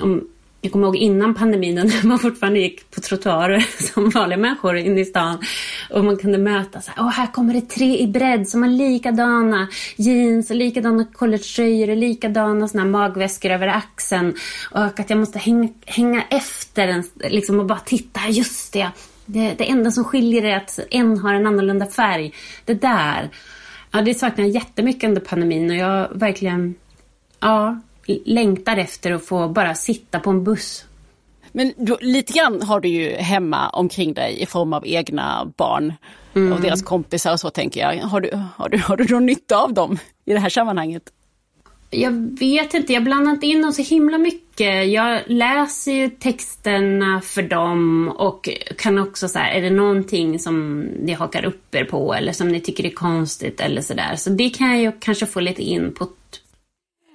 om, 0.00 0.28
jag 0.64 0.72
kommer 0.72 0.86
ihåg 0.86 0.96
innan 0.96 1.34
pandemin 1.34 1.74
när 1.74 2.06
man 2.06 2.18
fortfarande 2.18 2.58
gick 2.58 2.90
på 2.90 3.00
trottoarer 3.00 3.60
som 3.92 4.10
vanliga 4.10 4.38
människor 4.38 4.76
inne 4.76 5.00
i 5.00 5.04
stan. 5.04 5.38
Och 5.90 6.04
man 6.04 6.16
kunde 6.16 6.38
möta 6.38 6.80
så 6.80 6.90
här, 6.90 7.04
Åh, 7.04 7.10
här 7.10 7.26
kommer 7.26 7.54
det 7.54 7.60
tre 7.60 7.98
i 7.98 8.06
bredd 8.06 8.48
som 8.48 8.62
har 8.62 8.70
likadana 8.70 9.68
jeans 9.96 10.50
och 10.50 10.56
likadana 10.56 11.04
collegetröjor 11.12 11.90
och 11.90 11.96
likadana 11.96 12.68
såna 12.68 12.84
magväskor 12.84 13.50
över 13.50 13.68
axeln. 13.68 14.34
Och 14.70 15.00
att 15.00 15.10
jag 15.10 15.18
måste 15.18 15.38
hänga, 15.38 15.68
hänga 15.86 16.22
efter 16.30 16.88
en, 16.88 17.04
liksom, 17.14 17.58
och 17.58 17.66
bara 17.66 17.78
titta, 17.78 18.20
just 18.28 18.72
det. 18.72 18.90
det. 19.26 19.54
Det 19.58 19.70
enda 19.70 19.90
som 19.90 20.04
skiljer 20.04 20.44
är 20.44 20.56
att 20.56 20.78
en 20.90 21.18
har 21.18 21.34
en 21.34 21.46
annorlunda 21.46 21.86
färg. 21.86 22.34
Det 22.64 22.74
där. 22.74 23.30
Ja, 23.90 24.02
det 24.02 24.14
saknar 24.14 24.44
jag 24.44 24.54
jättemycket 24.54 25.08
under 25.08 25.20
pandemin 25.20 25.70
och 25.70 25.76
jag 25.76 26.08
verkligen, 26.14 26.74
ja, 27.40 27.80
längtar 28.24 28.76
efter 28.76 29.12
att 29.12 29.24
få 29.24 29.48
bara 29.48 29.74
sitta 29.74 30.20
på 30.20 30.30
en 30.30 30.44
buss. 30.44 30.84
Men 31.52 31.72
då, 31.76 31.98
lite 32.00 32.32
grann 32.32 32.62
har 32.62 32.80
du 32.80 32.88
ju 32.88 33.10
hemma 33.16 33.68
omkring 33.68 34.14
dig 34.14 34.42
i 34.42 34.46
form 34.46 34.72
av 34.72 34.86
egna 34.86 35.52
barn 35.56 35.92
mm. 36.34 36.52
och 36.52 36.60
deras 36.60 36.82
kompisar 36.82 37.32
och 37.32 37.40
så 37.40 37.50
tänker 37.50 37.80
jag. 37.80 38.02
Har 38.02 38.20
du, 38.20 38.30
har, 38.56 38.68
du, 38.68 38.78
har 38.78 38.96
du 38.96 39.04
någon 39.04 39.26
nytta 39.26 39.56
av 39.56 39.74
dem 39.74 39.98
i 40.24 40.32
det 40.32 40.38
här 40.38 40.48
sammanhanget? 40.48 41.02
Jag 41.94 42.38
vet 42.38 42.74
inte, 42.74 42.92
jag 42.92 43.04
blandar 43.04 43.32
inte 43.32 43.46
in 43.46 43.62
dem 43.62 43.72
så 43.72 43.82
himla 43.82 44.18
mycket. 44.18 44.88
Jag 44.88 45.20
läser 45.26 45.92
ju 45.92 46.08
texterna 46.08 47.20
för 47.20 47.42
dem 47.42 48.08
och 48.18 48.48
kan 48.78 48.98
också 48.98 49.28
så 49.28 49.38
är 49.38 49.60
det 49.60 49.70
någonting 49.70 50.38
som 50.38 50.80
ni 50.80 51.12
hakar 51.12 51.44
upp 51.44 51.74
er 51.74 51.84
på 51.84 52.14
eller 52.14 52.32
som 52.32 52.48
ni 52.48 52.60
tycker 52.60 52.86
är 52.86 52.90
konstigt 52.90 53.60
eller 53.60 53.82
sådär. 53.82 54.16
Så 54.16 54.30
det 54.30 54.50
kan 54.50 54.70
jag 54.70 54.80
ju 54.80 54.92
kanske 55.00 55.26
få 55.26 55.40
lite 55.40 55.62
input 55.62 56.16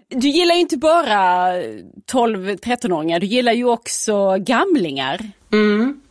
du 0.10 0.30
gillar 0.30 0.56
ju 0.56 0.62
inte 0.62 0.78
bara 0.78 1.54
12-13-åringar, 2.12 3.20
du 3.20 3.26
gillar 3.26 3.54
ju 3.54 3.66
också 3.66 4.38
gamlingar. 4.40 5.32
Mm. 5.54 6.02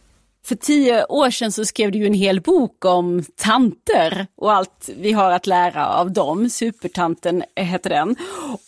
För 0.46 0.54
tio 0.54 1.04
år 1.04 1.30
sedan 1.30 1.52
så 1.52 1.64
skrev 1.64 1.92
du 1.92 1.98
ju 1.98 2.06
en 2.06 2.14
hel 2.14 2.40
bok 2.40 2.84
om 2.84 3.24
tanter 3.36 4.26
och 4.36 4.52
allt 4.52 4.90
vi 4.96 5.12
har 5.12 5.30
att 5.30 5.46
lära 5.46 5.86
av 5.86 6.12
dem. 6.12 6.50
Supertanten 6.50 7.42
heter 7.56 7.90
den. 7.90 8.16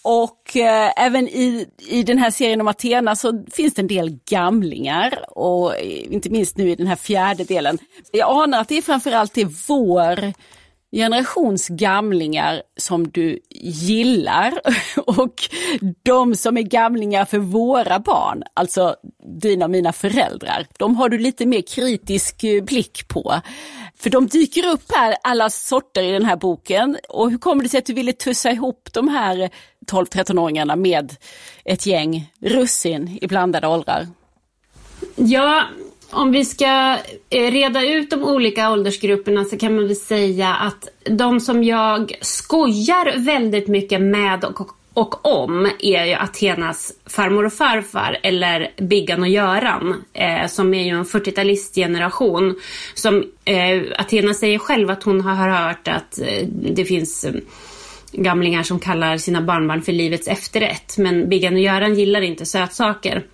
Och 0.02 0.56
eh, 0.56 0.92
även 0.96 1.28
i, 1.28 1.66
i 1.78 2.02
den 2.02 2.18
här 2.18 2.30
serien 2.30 2.60
om 2.60 2.68
Athena 2.68 3.16
så 3.16 3.44
finns 3.52 3.74
det 3.74 3.82
en 3.82 3.86
del 3.86 4.18
gamlingar 4.30 5.38
och 5.38 5.72
inte 6.10 6.30
minst 6.30 6.56
nu 6.56 6.70
i 6.70 6.74
den 6.74 6.86
här 6.86 6.96
fjärde 6.96 7.44
delen. 7.44 7.78
Jag 8.12 8.42
anar 8.42 8.60
att 8.60 8.68
det 8.68 8.78
är 8.78 8.82
framförallt 8.82 9.34
det 9.34 9.48
vår 9.68 10.32
generations 10.92 11.68
gamlingar 11.68 12.62
som 12.77 13.11
du 13.11 13.38
gillar 13.51 14.61
och 15.07 15.35
de 16.03 16.35
som 16.35 16.57
är 16.57 16.62
gamlingar 16.62 17.24
för 17.24 17.38
våra 17.38 17.98
barn. 17.98 18.42
Alltså 18.55 18.96
dina 19.40 19.64
och 19.64 19.70
mina 19.70 19.92
föräldrar. 19.92 20.66
De 20.79 20.96
har 20.96 21.09
du 21.09 21.18
lite 21.18 21.46
mer 21.46 21.62
kritisk 21.62 22.44
eh, 22.44 22.64
blick 22.64 23.09
på. 23.09 23.40
För 23.98 24.11
de 24.11 24.27
dyker 24.27 24.66
upp 24.66 24.92
här, 24.94 25.16
alla 25.22 25.51
sorter 25.51 26.03
i 26.03 26.12
den 26.12 26.24
här 26.24 26.37
boken. 26.37 26.96
Och 27.09 27.31
hur 27.31 27.38
kommer 27.38 27.62
det 27.62 27.68
sig 27.68 27.79
att 27.79 27.87
du 27.87 27.94
ville 27.94 28.12
tussa 28.12 28.51
ihop 28.51 28.88
de 28.92 29.09
här 29.09 29.51
12-13-åringarna 29.87 30.77
med 30.77 31.16
ett 31.64 31.87
gäng 31.87 32.33
russin 32.40 33.18
i 33.20 33.27
blandade 33.27 33.66
åldrar? 33.66 34.07
Ja, 35.16 35.64
om 36.11 36.33
vi 36.33 36.44
ska 36.44 36.99
eh, 37.31 37.51
reda 37.51 37.85
ut 37.85 38.11
de 38.11 38.25
olika 38.25 38.71
åldersgrupperna 38.71 39.44
så 39.44 39.59
kan 39.59 39.77
man 39.77 39.87
väl 39.87 39.97
säga 39.97 40.55
att 40.55 40.88
de 41.05 41.40
som 41.40 41.64
jag 41.64 42.18
skojar 42.21 43.18
väldigt 43.18 43.68
mycket 43.68 44.01
med 44.01 44.44
och, 44.44 44.71
och 44.94 45.27
om 45.27 45.71
är 45.81 46.05
ju 46.05 46.14
Athenas 46.14 46.92
farmor 47.07 47.47
och 47.47 47.53
farfar 47.53 48.18
eller 48.23 48.73
Biggan 48.77 49.23
och 49.23 49.29
Göran 49.29 50.05
eh, 50.12 50.47
som 50.47 50.75
är 50.75 50.83
ju 50.83 50.90
en 50.90 51.05
40-talistgeneration. 51.05 52.55
Som 52.94 53.25
eh, 53.44 53.83
Athena 53.99 54.35
säger 54.35 54.59
själv 54.59 54.90
att 54.90 55.03
hon 55.03 55.21
har 55.21 55.49
hört 55.49 55.88
att 55.88 56.18
eh, 56.18 56.47
det 56.49 56.85
finns 56.85 57.25
eh, 57.25 57.35
gamlingar 58.12 58.62
som 58.62 58.79
kallar 58.81 59.16
sina 59.16 59.42
barnbarn 59.42 59.83
för 59.83 59.92
livets 59.92 60.29
efterrätt. 60.29 60.99
Men 60.99 61.29
Biggan 61.29 61.55
och 61.55 61.61
Göran 61.61 61.94
gillar 61.94 62.21
inte 62.21 62.47
sötsaker. 62.47 63.25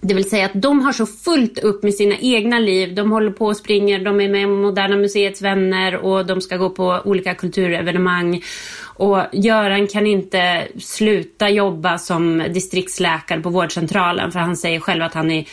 Det 0.00 0.14
vill 0.14 0.30
säga 0.30 0.46
att 0.46 0.62
de 0.62 0.80
har 0.80 0.92
så 0.92 1.06
fullt 1.06 1.58
upp 1.58 1.82
med 1.82 1.94
sina 1.94 2.16
egna 2.18 2.58
liv. 2.58 2.94
De 2.94 3.12
håller 3.12 3.30
på 3.30 3.46
och 3.46 3.56
springer, 3.56 4.04
de 4.04 4.20
är 4.20 4.28
med 4.28 4.48
Moderna 4.48 4.96
Museets 4.96 5.42
vänner 5.42 5.96
och 5.96 6.26
de 6.26 6.40
ska 6.40 6.56
gå 6.56 6.70
på 6.70 7.00
olika 7.04 7.34
kulturevenemang. 7.34 8.42
Och 8.82 9.22
Göran 9.32 9.86
kan 9.86 10.06
inte 10.06 10.68
sluta 10.78 11.50
jobba 11.50 11.98
som 11.98 12.44
distriktsläkare 12.54 13.40
på 13.40 13.50
vårdcentralen 13.50 14.32
för 14.32 14.38
han 14.38 14.56
säger 14.56 14.80
själv 14.80 15.02
att 15.02 15.14
han 15.14 15.30
är 15.30 15.44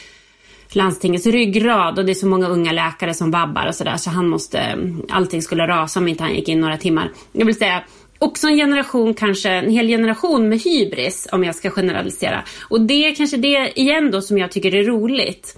landstingets 0.76 1.26
ryggrad 1.26 2.00
och 2.00 2.06
det 2.06 2.12
är 2.12 2.14
så 2.14 2.28
många 2.28 2.48
unga 2.48 2.72
läkare 2.72 3.14
som 3.14 3.32
vabbar 3.32 3.68
och 3.68 3.76
sådär 3.76 3.98
så 3.98 4.10
han 4.10 4.28
måste, 4.28 4.78
allting 5.10 5.42
skulle 5.42 5.68
rasa 5.68 6.00
om 6.00 6.08
inte 6.08 6.24
han 6.24 6.36
gick 6.36 6.50
in 6.50 6.62
några 6.62 6.78
timmar. 6.78 7.12
Jag 7.32 7.46
vill 7.46 7.56
säga 7.56 7.84
också 8.24 8.48
en 8.48 8.58
generation, 8.58 9.14
kanske 9.14 9.50
en 9.50 9.70
hel 9.70 9.88
generation 9.88 10.50
med 10.50 10.60
hybris 10.60 11.28
om 11.32 11.44
jag 11.44 11.56
ska 11.56 11.70
generalisera. 11.70 12.44
Och 12.70 12.82
det 12.82 13.08
är 13.08 13.16
kanske 13.16 13.38
det 13.38 13.80
igen 13.80 14.12
då 14.12 14.22
som 14.22 14.38
jag 14.38 14.52
tycker 14.52 14.76
är 14.76 14.84
roligt. 14.84 15.58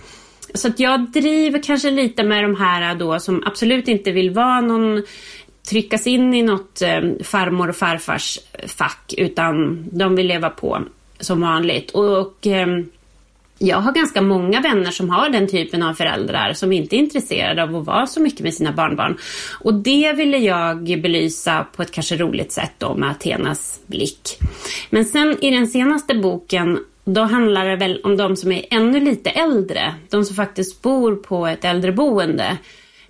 Så 0.54 0.68
att 0.68 0.80
jag 0.80 1.12
driver 1.12 1.64
kanske 1.64 1.92
lite 1.92 2.24
med 2.24 2.44
de 2.44 2.56
här 2.56 2.96
då 2.96 3.20
som 3.20 3.44
absolut 3.46 3.88
inte 3.88 4.12
vill 4.12 4.30
vara 4.30 4.62
någon 4.62 5.04
tryckas 5.70 6.08
in 6.08 6.34
i 6.34 6.42
något 6.42 6.82
eh, 6.82 7.02
farmor 7.24 7.70
och 7.70 7.76
farfars 7.76 8.40
fack 8.68 9.14
utan 9.18 9.86
de 9.92 10.16
vill 10.16 10.28
leva 10.28 10.50
på 10.50 10.80
som 11.20 11.42
vanligt. 11.42 11.92
Och, 11.92 12.18
och 12.18 12.48
eh, 12.48 12.68
jag 13.58 13.78
har 13.78 13.92
ganska 13.92 14.22
många 14.22 14.62
vänner 14.62 14.92
som 14.92 15.10
har 15.10 15.30
den 15.30 15.48
typen 15.48 15.84
av 15.84 15.94
föräldrar 15.94 16.54
som 16.54 16.72
inte 16.72 16.96
är 16.96 16.98
intresserade 16.98 17.64
av 17.64 17.76
att 17.76 17.86
vara 17.86 18.08
så 18.08 18.22
mycket 18.22 18.40
med 18.40 18.54
sina 18.54 18.72
barnbarn. 18.72 19.18
Och 19.60 19.74
det 19.74 20.14
ville 20.14 20.38
jag 20.38 20.84
belysa 21.02 21.66
på 21.76 21.82
ett 21.82 21.92
kanske 21.92 22.18
roligt 22.18 22.52
sätt 22.52 22.72
då 22.78 22.96
med 22.96 23.12
Athenas 23.12 23.80
blick. 23.88 24.38
Men 24.90 25.06
sen 25.06 25.38
i 25.42 25.52
den 25.52 25.68
senaste 25.68 26.16
boken 26.16 26.80
då 27.06 27.22
handlar 27.22 27.66
det 27.66 27.76
väl 27.76 28.02
om 28.04 28.18
de 28.18 28.36
som 28.36 28.52
är 28.52 28.66
ännu 28.70 29.00
lite 29.00 29.30
äldre. 29.30 29.96
De 30.10 30.26
som 30.26 30.36
faktiskt 30.36 30.82
bor 30.82 31.16
på 31.16 31.48
ett 31.48 31.66
äldreboende. 31.66 32.58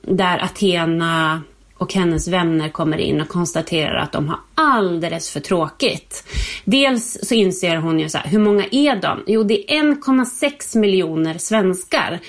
Där 0.02 0.44
Athena 0.44 1.42
och 1.78 1.94
hennes 1.94 2.28
vänner 2.28 2.70
kommer 2.70 2.98
in 2.98 3.22
och 3.22 3.28
konstaterar 3.28 3.96
att 3.96 4.12
de 4.12 4.28
har 4.28 4.40
alldeles 4.56 5.30
för 5.30 5.40
tråkigt. 5.40 6.24
Dels 6.66 7.18
så 7.24 7.34
inser 7.34 7.76
hon 7.76 8.00
ju 8.00 8.10
så 8.10 8.18
här, 8.18 8.30
hur 8.30 8.40
många 8.40 8.66
är 8.72 8.96
de? 8.96 9.24
Jo, 9.28 9.44
det 9.44 9.76
är 9.76 9.84
1,6 9.84 10.78
miljoner 10.78 11.38
svenskar. 11.38 12.20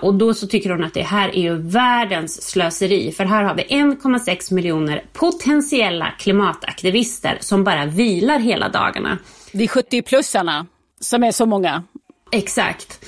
Och 0.00 0.14
då 0.14 0.34
så 0.34 0.46
tycker 0.46 0.70
hon 0.70 0.84
att 0.84 0.94
det 0.94 1.02
här 1.02 1.28
är 1.28 1.42
ju 1.42 1.56
världens 1.56 2.42
slöseri. 2.42 3.12
För 3.12 3.24
här 3.24 3.42
har 3.42 3.54
vi 3.54 3.62
1,6 3.62 4.54
miljoner 4.54 5.04
potentiella 5.12 6.10
klimataktivister 6.18 7.38
som 7.40 7.64
bara 7.64 7.86
vilar 7.86 8.38
hela 8.38 8.68
dagarna. 8.68 9.18
Det 9.52 9.64
är 9.64 9.68
70-plussarna 9.68 10.66
som 11.00 11.24
är 11.24 11.32
så 11.32 11.46
många. 11.46 11.82
Exakt. 12.32 13.04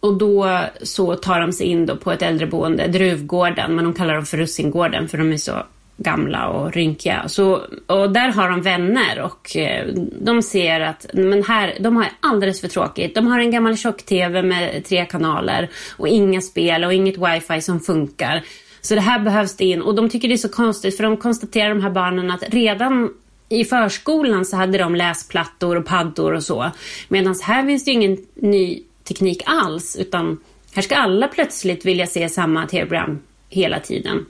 Och 0.00 0.18
då 0.18 0.60
så 0.82 1.14
tar 1.14 1.40
de 1.40 1.52
sig 1.52 1.66
in 1.66 1.86
då 1.86 1.96
på 1.96 2.12
ett 2.12 2.22
äldreboende, 2.22 2.86
Druvgården, 2.86 3.74
men 3.74 3.84
de 3.84 3.94
kallar 3.94 4.14
dem 4.14 4.26
för 4.26 4.36
Russingården 4.36 5.08
för 5.08 5.18
de 5.18 5.32
är 5.32 5.36
så 5.36 5.62
gamla 5.98 6.48
och 6.48 6.72
rynkiga. 6.72 7.28
Så, 7.28 7.60
och 7.86 8.12
där 8.12 8.32
har 8.32 8.50
de 8.50 8.62
vänner 8.62 9.20
och 9.20 9.56
eh, 9.56 9.86
de 10.20 10.42
ser 10.42 10.80
att 10.80 11.06
men 11.14 11.42
här, 11.42 11.76
de 11.80 11.96
har 11.96 12.08
alldeles 12.20 12.60
för 12.60 12.68
tråkigt. 12.68 13.14
De 13.14 13.26
har 13.26 13.40
en 13.40 13.50
gammal 13.50 13.76
tjock-tv 13.76 14.42
med 14.42 14.84
tre 14.84 15.04
kanaler 15.04 15.68
och 15.96 16.08
inga 16.08 16.40
spel 16.40 16.84
och 16.84 16.92
inget 16.92 17.18
wifi 17.18 17.60
som 17.60 17.80
funkar. 17.80 18.42
Så 18.80 18.94
det 18.94 19.00
här 19.00 19.18
behövs 19.18 19.56
det 19.56 19.64
in 19.64 19.82
och 19.82 19.94
de 19.94 20.08
tycker 20.08 20.28
det 20.28 20.34
är 20.34 20.36
så 20.36 20.48
konstigt 20.48 20.96
för 20.96 21.04
de 21.04 21.16
konstaterar 21.16 21.68
de 21.68 21.82
här 21.82 21.90
barnen 21.90 22.30
att 22.30 22.44
redan 22.48 23.10
i 23.48 23.64
förskolan 23.64 24.44
så 24.44 24.56
hade 24.56 24.78
de 24.78 24.94
läsplattor 24.94 25.76
och 25.76 25.86
paddor 25.86 26.32
och 26.32 26.42
så. 26.42 26.70
Medan 27.08 27.34
här 27.42 27.66
finns 27.66 27.84
det 27.84 27.90
ingen 27.90 28.16
ny 28.34 28.82
teknik 29.08 29.42
alls 29.46 29.96
utan 29.96 30.38
här 30.74 30.82
ska 30.82 30.96
alla 30.96 31.28
plötsligt 31.28 31.84
vilja 31.84 32.06
se 32.06 32.28
samma 32.28 32.66
tv-program 32.66 33.18
hela 33.48 33.80
tiden. 33.80 34.26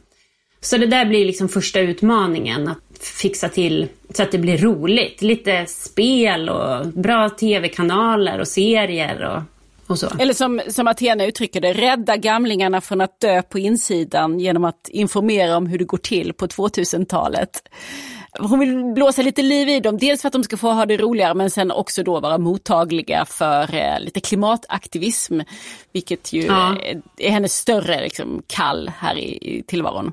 Så 0.60 0.78
det 0.78 0.86
där 0.86 1.04
blir 1.04 1.26
liksom 1.26 1.48
första 1.48 1.80
utmaningen, 1.80 2.68
att 2.68 2.98
fixa 3.00 3.48
till 3.48 3.88
så 4.14 4.22
att 4.22 4.32
det 4.32 4.38
blir 4.38 4.58
roligt. 4.58 5.22
Lite 5.22 5.66
spel 5.66 6.48
och 6.48 6.86
bra 6.86 7.28
tv-kanaler 7.28 8.38
och 8.38 8.48
serier 8.48 9.24
och, 9.24 9.42
och 9.90 9.98
så. 9.98 10.06
Eller 10.18 10.34
som, 10.34 10.60
som 10.68 10.88
Athena 10.88 11.26
uttrycker 11.26 11.60
det, 11.60 11.72
rädda 11.72 12.16
gamlingarna 12.16 12.80
från 12.80 13.00
att 13.00 13.20
dö 13.20 13.42
på 13.42 13.58
insidan 13.58 14.40
genom 14.40 14.64
att 14.64 14.88
informera 14.88 15.56
om 15.56 15.66
hur 15.66 15.78
det 15.78 15.84
går 15.84 15.98
till 15.98 16.32
på 16.32 16.46
2000-talet 16.46 17.62
hon 18.32 18.58
vill 18.58 18.84
blåsa 18.84 19.22
lite 19.22 19.42
liv 19.42 19.68
i 19.68 19.80
dem, 19.80 19.98
dels 19.98 20.22
för 20.22 20.26
att 20.26 20.32
de 20.32 20.44
ska 20.44 20.56
få 20.56 20.70
ha 20.70 20.86
det 20.86 20.96
roligare 20.96 21.34
men 21.34 21.50
sen 21.50 21.70
också 21.70 22.02
då 22.02 22.20
vara 22.20 22.38
mottagliga 22.38 23.24
för 23.24 23.74
eh, 23.74 24.00
lite 24.00 24.20
klimataktivism. 24.20 25.40
Vilket 25.92 26.32
ju 26.32 26.42
ja. 26.42 26.76
är 27.16 27.30
hennes 27.30 27.54
större 27.54 28.00
liksom, 28.00 28.42
kall 28.46 28.90
här 28.98 29.18
i, 29.18 29.56
i 29.58 29.62
tillvaron. 29.62 30.12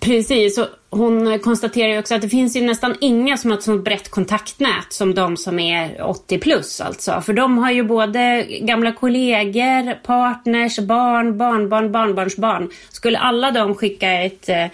Precis, 0.00 0.58
och 0.58 0.66
hon 0.90 1.38
konstaterar 1.38 1.88
ju 1.88 1.98
också 1.98 2.14
att 2.14 2.22
det 2.22 2.28
finns 2.28 2.56
ju 2.56 2.60
nästan 2.60 2.94
inga 3.00 3.36
som 3.36 3.50
har 3.50 3.58
ett 3.58 3.64
sånt 3.64 3.84
brett 3.84 4.10
kontaktnät 4.10 4.86
som 4.92 5.14
de 5.14 5.36
som 5.36 5.58
är 5.58 6.02
80 6.02 6.38
plus 6.38 6.80
alltså. 6.80 7.20
För 7.20 7.32
de 7.32 7.58
har 7.58 7.70
ju 7.70 7.82
både 7.82 8.46
gamla 8.60 8.92
kollegor, 8.92 9.94
partners, 9.94 10.78
barn, 10.78 11.38
barnbarn, 11.38 11.92
barnbarnsbarn. 11.92 12.70
Skulle 12.90 13.18
alla 13.18 13.50
de 13.50 13.74
skicka 13.74 14.12
ett, 14.12 14.48
eh, 14.48 14.66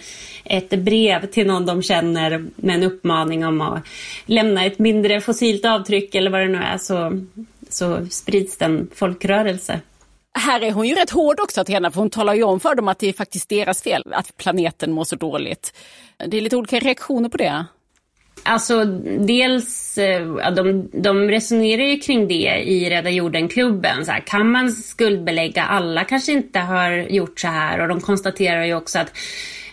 ett 0.45 0.69
brev 0.69 1.25
till 1.25 1.47
någon 1.47 1.65
de 1.65 1.81
känner 1.81 2.45
med 2.55 2.75
en 2.75 2.83
uppmaning 2.83 3.45
om 3.45 3.61
att 3.61 3.83
lämna 4.25 4.65
ett 4.65 4.79
mindre 4.79 5.21
fossilt 5.21 5.65
avtryck 5.65 6.15
eller 6.15 6.31
vad 6.31 6.41
det 6.41 6.47
nu 6.47 6.57
är 6.57 6.77
så, 6.77 7.21
så 7.69 8.05
sprids 8.09 8.57
den 8.57 8.87
folkrörelse 8.95 9.79
här 10.35 10.61
är 10.61 10.71
hon 10.71 10.87
ju 10.87 10.95
rätt 10.95 11.09
hård 11.09 11.39
också 11.39 11.65
till 11.65 11.75
henne, 11.75 11.91
för 11.91 11.99
hon 11.99 12.09
talar 12.09 12.33
ju 12.33 12.43
om 12.43 12.59
för 12.59 12.75
dem 12.75 12.87
att 12.87 12.99
det 12.99 13.07
är 13.07 13.13
faktiskt 13.13 13.49
deras 13.49 13.81
fel 13.81 14.13
att 14.13 14.37
planeten 14.37 14.91
mår 14.91 15.03
så 15.03 15.15
dåligt. 15.15 15.73
Det 16.27 16.37
är 16.37 16.41
lite 16.41 16.57
olika 16.57 16.79
reaktioner 16.79 17.29
på 17.29 17.37
det. 17.37 17.65
Alltså 18.47 18.85
dels, 19.19 19.97
eh, 19.97 20.51
de, 20.55 20.89
de 20.93 21.29
resonerar 21.29 21.83
ju 21.83 21.99
kring 21.99 22.27
det 22.27 22.63
i 22.65 22.89
Rädda 22.89 23.09
Jorden-klubben. 23.09 24.05
kan 24.25 24.51
man 24.51 24.71
skuldbelägga 24.71 25.63
alla 25.63 26.03
kanske 26.03 26.31
inte 26.31 26.59
har 26.59 26.91
gjort 26.91 27.39
så 27.39 27.47
här 27.47 27.81
och 27.81 27.87
de 27.87 28.01
konstaterar 28.01 28.63
ju 28.63 28.75
också 28.75 28.99
att 28.99 29.17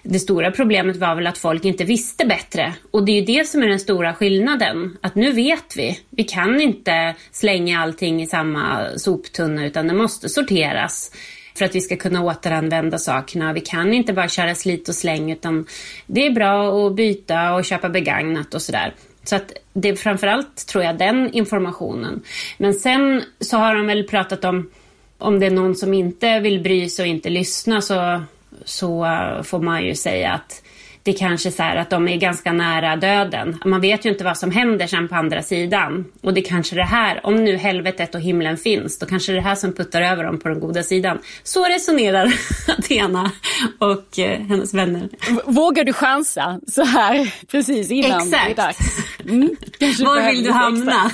det 0.03 0.19
stora 0.19 0.51
problemet 0.51 0.97
var 0.97 1.15
väl 1.15 1.27
att 1.27 1.39
folk 1.39 1.65
inte 1.65 1.85
visste 1.85 2.27
bättre. 2.27 2.75
Och 2.91 3.05
det 3.05 3.13
är 3.13 3.21
ju 3.21 3.39
det 3.39 3.47
som 3.47 3.63
är 3.63 3.69
den 3.69 3.81
stora 3.81 4.15
skillnaden. 4.15 4.97
Att 5.01 5.15
nu 5.15 5.33
vet 5.33 5.77
vi. 5.77 5.99
Vi 6.11 6.25
kan 6.25 6.61
inte 6.61 7.15
slänga 7.33 7.81
allting 7.81 8.23
i 8.23 8.27
samma 8.27 8.89
soptunna 8.97 9.67
utan 9.67 9.89
det 9.89 9.95
måste 9.95 10.29
sorteras 10.29 11.11
för 11.55 11.65
att 11.65 11.75
vi 11.75 11.81
ska 11.81 11.97
kunna 11.97 12.23
återanvända 12.23 12.99
sakerna. 12.99 13.53
Vi 13.53 13.61
kan 13.61 13.95
inte 13.95 14.13
bara 14.13 14.29
köra 14.29 14.55
slit 14.55 14.89
och 14.89 14.95
släng 14.95 15.33
utan 15.33 15.67
det 16.07 16.27
är 16.27 16.31
bra 16.31 16.87
att 16.87 16.95
byta 16.95 17.55
och 17.55 17.65
köpa 17.65 17.89
begagnat 17.89 18.55
och 18.55 18.63
sådär. 18.63 18.95
Så 19.25 19.37
att 19.37 19.53
det 19.73 19.89
är 19.89 19.97
framförallt 19.97 20.67
tror 20.67 20.85
jag 20.85 20.99
den 20.99 21.33
informationen. 21.33 22.23
Men 22.59 22.75
sen 22.75 23.23
så 23.41 23.57
har 23.57 23.75
de 23.75 23.87
väl 23.87 24.09
pratat 24.09 24.45
om 24.45 24.71
om 25.19 25.41
det 25.41 25.47
är 25.47 25.51
någon 25.51 25.75
som 25.75 25.95
inte 25.95 26.41
vill 26.41 26.61
bry 26.61 26.89
sig 26.89 27.03
och 27.03 27.09
inte 27.09 27.31
lyssna 27.31 27.81
så 27.81 28.23
så 28.65 29.05
eh, 29.05 29.43
får 29.43 29.61
man 29.61 29.85
ju 29.85 29.95
säga 29.95 30.33
att 30.33 30.62
det 31.05 31.13
kanske 31.13 31.51
så 31.51 31.63
här 31.63 31.77
att 31.77 31.91
de 31.91 32.09
är 32.09 32.17
ganska 32.17 32.53
nära 32.53 32.97
döden. 32.97 33.59
Man 33.65 33.81
vet 33.81 34.05
ju 34.07 34.11
inte 34.11 34.25
vad 34.25 34.39
som 34.39 34.51
händer 34.51 34.87
sen 34.87 35.09
på 35.09 35.15
andra 35.15 35.43
sidan. 35.43 36.05
Och 36.21 36.35
det 36.35 36.43
kanske 36.43 36.77
det 36.77 36.85
här, 36.85 37.27
om 37.27 37.45
nu 37.45 37.57
helvetet 37.57 38.15
och 38.15 38.21
himlen 38.21 38.57
finns, 38.57 38.99
då 38.99 39.07
kanske 39.07 39.33
det 39.33 39.41
här 39.41 39.55
som 39.55 39.73
puttar 39.73 40.03
över 40.03 40.25
dem 40.25 40.39
på 40.41 40.49
den 40.49 40.61
goda 40.61 40.83
sidan. 40.83 41.19
Så 41.43 41.65
resonerar 41.65 42.33
Athena 42.79 43.31
och 43.79 44.19
eh, 44.19 44.41
hennes 44.41 44.75
vänner. 44.75 45.09
Vågar 45.45 45.85
du 45.85 45.93
chansa 45.93 46.61
så 46.69 46.85
här 46.85 47.35
precis 47.51 47.91
innan 47.91 48.23
Exakt. 48.23 48.57
det 48.57 48.63
är 48.63 48.67
dags? 48.67 48.79
Mm, 49.29 49.57
Var 50.05 50.31
vill 50.31 50.45
du 50.45 50.51
hamna? 50.51 51.11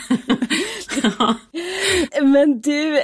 Men 2.23 2.61
du, 2.61 3.01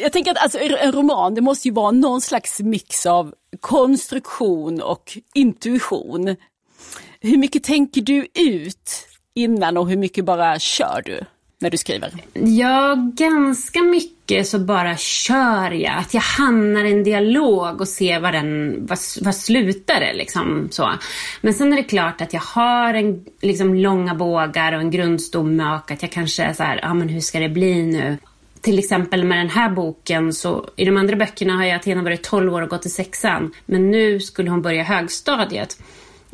jag 0.00 0.12
tänker 0.12 0.30
att 0.30 0.38
alltså, 0.38 0.58
en 0.58 0.92
roman, 0.92 1.34
det 1.34 1.40
måste 1.40 1.68
ju 1.68 1.74
vara 1.74 1.90
någon 1.90 2.20
slags 2.20 2.60
mix 2.60 3.06
av 3.06 3.34
konstruktion 3.60 4.82
och 4.82 5.18
intuition. 5.34 6.36
Hur 7.20 7.36
mycket 7.36 7.64
tänker 7.64 8.00
du 8.00 8.26
ut 8.34 9.08
innan 9.34 9.76
och 9.76 9.88
hur 9.88 9.96
mycket 9.96 10.24
bara 10.24 10.58
kör 10.58 11.02
du 11.04 11.20
när 11.60 11.70
du 11.70 11.76
skriver? 11.76 12.12
Ja, 12.32 12.96
ganska 13.14 13.82
mycket 13.82 14.48
så 14.48 14.58
bara 14.58 14.96
kör 14.96 15.70
jag. 15.70 15.98
Att 15.98 16.14
jag 16.14 16.20
hamnar 16.20 16.84
i 16.84 16.92
en 16.92 17.04
dialog 17.04 17.80
och 17.80 17.88
ser 17.88 18.20
vad 18.20 18.34
den, 18.34 18.76
vad, 18.86 18.98
vad 19.20 19.34
slutar 19.34 20.00
det 20.00 20.12
liksom 20.12 20.68
så. 20.70 20.90
Men 21.40 21.54
sen 21.54 21.72
är 21.72 21.76
det 21.76 21.82
klart 21.82 22.20
att 22.20 22.32
jag 22.32 22.40
har 22.40 22.94
en, 22.94 23.24
liksom 23.40 23.74
långa 23.74 24.14
bågar 24.14 24.72
och 24.72 24.80
en 24.80 24.90
grundstomme 24.90 25.74
och 25.74 25.90
att 25.90 26.02
jag 26.02 26.10
kanske 26.10 26.42
är 26.42 26.52
så 26.52 26.62
här, 26.62 26.78
ja 26.82 26.94
men 26.94 27.08
hur 27.08 27.20
ska 27.20 27.40
det 27.40 27.48
bli 27.48 27.82
nu? 27.82 28.18
Till 28.68 28.78
exempel 28.78 29.24
med 29.24 29.38
den 29.38 29.50
här 29.50 29.70
boken 29.70 30.32
så 30.32 30.68
i 30.76 30.84
de 30.84 30.96
andra 30.96 31.16
böckerna 31.16 31.56
har 31.56 31.64
jag 31.64 31.76
Athena 31.76 32.02
varit 32.02 32.22
12 32.22 32.54
år 32.54 32.62
och 32.62 32.68
gått 32.68 32.86
i 32.86 32.88
sexan. 32.88 33.54
Men 33.66 33.90
nu 33.90 34.20
skulle 34.20 34.50
hon 34.50 34.62
börja 34.62 34.82
högstadiet. 34.82 35.78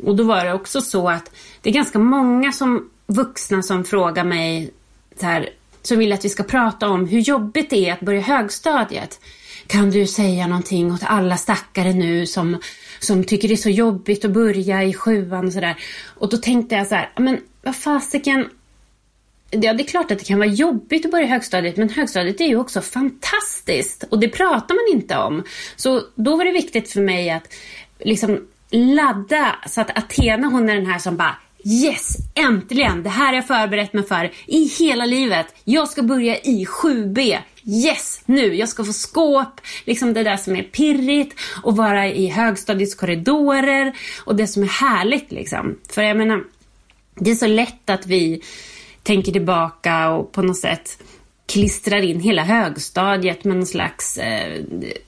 Och 0.03 0.15
då 0.15 0.23
var 0.23 0.45
det 0.45 0.53
också 0.53 0.81
så 0.81 1.09
att 1.09 1.31
det 1.61 1.69
är 1.69 1.73
ganska 1.73 1.99
många 1.99 2.51
som 2.51 2.89
vuxna 3.07 3.61
som 3.61 3.85
frågar 3.85 4.23
mig 4.23 4.71
så 5.19 5.25
här, 5.25 5.49
som 5.81 5.97
vill 5.99 6.13
att 6.13 6.25
vi 6.25 6.29
ska 6.29 6.43
prata 6.43 6.89
om 6.89 7.07
hur 7.07 7.19
jobbigt 7.19 7.69
det 7.69 7.89
är 7.89 7.93
att 7.93 7.99
börja 7.99 8.21
högstadiet. 8.21 9.19
Kan 9.67 9.89
du 9.89 10.07
säga 10.07 10.47
någonting 10.47 10.93
åt 10.93 11.03
alla 11.03 11.37
stackare 11.37 11.93
nu 11.93 12.25
som, 12.25 12.57
som 12.99 13.23
tycker 13.23 13.47
det 13.47 13.53
är 13.53 13.55
så 13.55 13.69
jobbigt 13.69 14.25
att 14.25 14.31
börja 14.31 14.83
i 14.83 14.93
sjuan 14.93 15.47
och 15.47 15.53
sådär. 15.53 15.75
Och 16.15 16.29
då 16.29 16.37
tänkte 16.37 16.75
jag 16.75 16.87
så 16.87 16.95
här, 16.95 17.09
men 17.17 17.39
vad 17.61 17.75
fasiken, 17.75 18.49
Ja, 19.61 19.73
det 19.73 19.83
är 19.83 19.87
klart 19.87 20.11
att 20.11 20.19
det 20.19 20.25
kan 20.25 20.39
vara 20.39 20.49
jobbigt 20.49 21.05
att 21.05 21.11
börja 21.11 21.25
högstadiet, 21.25 21.77
men 21.77 21.89
högstadiet 21.89 22.41
är 22.41 22.45
ju 22.45 22.55
också 22.55 22.81
fantastiskt 22.81 24.03
och 24.09 24.19
det 24.19 24.29
pratar 24.29 24.75
man 24.75 24.99
inte 24.99 25.17
om. 25.17 25.43
Så 25.75 26.01
då 26.15 26.37
var 26.37 26.45
det 26.45 26.51
viktigt 26.51 26.91
för 26.91 27.01
mig 27.01 27.29
att 27.29 27.53
liksom 27.99 28.47
ladda 28.71 29.55
så 29.67 29.81
att 29.81 29.97
Athena, 29.97 30.47
hon 30.47 30.69
är 30.69 30.75
den 30.75 30.85
här 30.85 30.99
som 30.99 31.17
bara 31.17 31.35
Yes, 31.67 32.17
äntligen! 32.35 33.03
Det 33.03 33.09
här 33.09 33.25
har 33.25 33.33
jag 33.33 33.47
förberett 33.47 33.93
mig 33.93 34.03
för 34.03 34.31
i 34.47 34.63
hela 34.79 35.05
livet. 35.05 35.45
Jag 35.63 35.89
ska 35.89 36.03
börja 36.03 36.37
i 36.37 36.65
7B. 36.65 37.37
Yes, 37.63 38.21
nu! 38.25 38.55
Jag 38.55 38.69
ska 38.69 38.83
få 38.83 38.93
skåp, 38.93 39.61
liksom 39.85 40.13
det 40.13 40.23
där 40.23 40.37
som 40.37 40.55
är 40.55 40.63
pirrigt 40.63 41.39
och 41.63 41.77
vara 41.77 42.07
i 42.07 42.27
högstadiets 42.27 42.95
korridorer 42.95 43.93
och 44.25 44.35
det 44.35 44.47
som 44.47 44.63
är 44.63 44.67
härligt 44.67 45.31
liksom. 45.31 45.77
För 45.89 46.01
jag 46.01 46.17
menar, 46.17 46.43
det 47.15 47.31
är 47.31 47.35
så 47.35 47.47
lätt 47.47 47.89
att 47.89 48.05
vi 48.05 48.41
tänker 49.05 49.31
tillbaka 49.31 50.09
och 50.09 50.31
på 50.31 50.41
något 50.41 50.57
sätt 50.57 51.03
klistrar 51.45 52.01
in 52.01 52.19
hela 52.19 52.43
högstadiet 52.43 53.43
med 53.43 53.57
någon 53.57 53.65
slags 53.65 54.17
eh, 54.17 54.63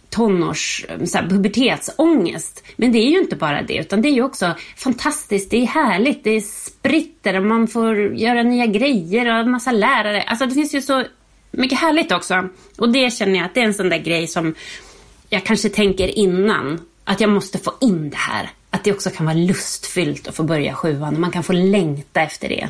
tonårs, 0.09 0.85
eh, 0.89 1.05
så 1.05 1.17
här, 1.17 1.29
pubertetsångest. 1.29 2.63
Men 2.75 2.91
det 2.91 2.99
är 2.99 3.09
ju 3.09 3.19
inte 3.19 3.35
bara 3.35 3.61
det, 3.61 3.77
utan 3.77 4.01
det 4.01 4.09
är 4.09 4.13
ju 4.13 4.23
också 4.23 4.55
fantastiskt, 4.75 5.51
det 5.51 5.57
är 5.57 5.65
härligt, 5.65 6.23
det 6.23 6.29
är 6.29 6.41
spritter 6.41 7.37
och 7.37 7.45
man 7.45 7.67
får 7.67 8.15
göra 8.15 8.43
nya 8.43 8.65
grejer 8.65 9.25
och 9.25 9.39
en 9.39 9.51
massa 9.51 9.71
lärare. 9.71 10.21
Alltså 10.21 10.45
det 10.45 10.53
finns 10.53 10.75
ju 10.75 10.81
så 10.81 11.03
mycket 11.51 11.79
härligt 11.79 12.11
också. 12.11 12.49
Och 12.77 12.91
det 12.91 13.13
känner 13.13 13.35
jag 13.35 13.45
att 13.45 13.53
det 13.53 13.61
är 13.61 13.65
en 13.65 13.73
sån 13.73 13.89
där 13.89 13.97
grej 13.99 14.27
som 14.27 14.55
jag 15.29 15.43
kanske 15.43 15.69
tänker 15.69 16.07
innan, 16.07 16.81
att 17.03 17.21
jag 17.21 17.29
måste 17.29 17.57
få 17.57 17.73
in 17.81 18.09
det 18.09 18.17
här. 18.17 18.49
Att 18.69 18.83
det 18.83 18.91
också 18.91 19.09
kan 19.09 19.25
vara 19.25 19.35
lustfyllt 19.35 20.27
att 20.27 20.35
få 20.35 20.43
börja 20.43 20.73
sjuan 20.73 21.13
och 21.13 21.19
man 21.19 21.31
kan 21.31 21.43
få 21.43 21.53
längta 21.53 22.21
efter 22.21 22.49
det. 22.49 22.69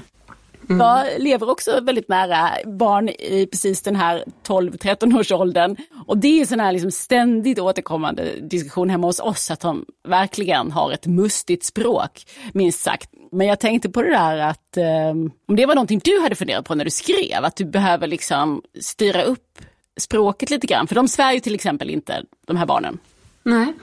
Mm. 0.70 0.80
Jag 0.80 1.22
lever 1.22 1.50
också 1.50 1.82
väldigt 1.82 2.10
nära 2.10 2.50
barn 2.66 3.10
i 3.10 3.48
precis 3.52 3.82
den 3.82 3.96
här 3.96 4.24
12-13 4.48 5.20
års 5.20 5.32
åldern. 5.32 5.76
Och 6.08 6.18
det 6.18 6.42
är 6.42 6.46
sån 6.46 6.60
här 6.60 6.72
liksom 6.72 6.92
ständigt 6.92 7.60
återkommande 7.60 8.32
diskussion 8.42 8.90
hemma 8.90 9.08
hos 9.08 9.20
oss 9.20 9.52
att 9.52 9.60
de 9.60 9.86
verkligen 10.08 10.72
har 10.72 10.92
ett 10.92 11.06
mustigt 11.06 11.66
språk, 11.66 12.26
minst 12.54 12.82
sagt. 12.82 13.10
Men 13.32 13.48
jag 13.48 13.60
tänkte 13.60 13.90
på 13.90 14.02
det 14.02 14.12
där 14.12 14.38
att 14.38 14.78
eh, 14.78 15.10
om 15.48 15.56
det 15.56 15.66
var 15.66 15.76
någonting 15.76 16.02
du 16.04 16.22
hade 16.22 16.36
funderat 16.36 16.66
på 16.66 16.76
när 16.76 16.86
du 16.86 16.92
skrev, 16.92 17.46
att 17.46 17.56
du 17.56 17.66
behöver 17.66 18.08
liksom 18.08 18.62
styra 18.80 19.24
upp 19.24 19.60
språket 20.00 20.50
lite 20.50 20.68
grann. 20.68 20.88
För 20.88 20.96
de 20.96 21.08
svär 21.08 21.34
ju 21.34 21.40
till 21.40 21.56
exempel 21.56 21.90
inte, 21.90 22.24
de 22.48 22.58
här 22.58 22.66
barnen. 22.66 22.98
Nej. 23.44 23.74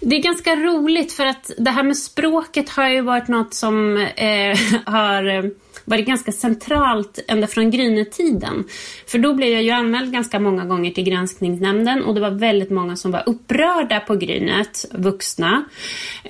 Det 0.00 0.16
är 0.16 0.22
ganska 0.22 0.56
roligt 0.56 1.12
för 1.12 1.26
att 1.26 1.50
det 1.58 1.70
här 1.70 1.82
med 1.82 1.96
språket 1.96 2.68
har 2.68 2.88
ju 2.88 3.00
varit 3.00 3.28
något 3.28 3.54
som 3.54 3.96
eh, 3.96 4.58
har 4.84 5.52
varit 5.84 6.06
ganska 6.06 6.32
centralt 6.32 7.18
ända 7.28 7.46
från 7.46 7.70
Grynetiden. 7.70 8.64
För 9.06 9.18
då 9.18 9.34
blev 9.34 9.48
jag 9.48 9.62
ju 9.62 9.70
anmäld 9.70 10.12
ganska 10.12 10.40
många 10.40 10.64
gånger 10.64 10.90
till 10.90 11.04
granskningsnämnden 11.04 12.02
och 12.02 12.14
det 12.14 12.20
var 12.20 12.30
väldigt 12.30 12.70
många 12.70 12.96
som 12.96 13.10
var 13.10 13.22
upprörda 13.26 14.00
på 14.00 14.14
Grynet, 14.14 14.84
vuxna. 14.92 15.64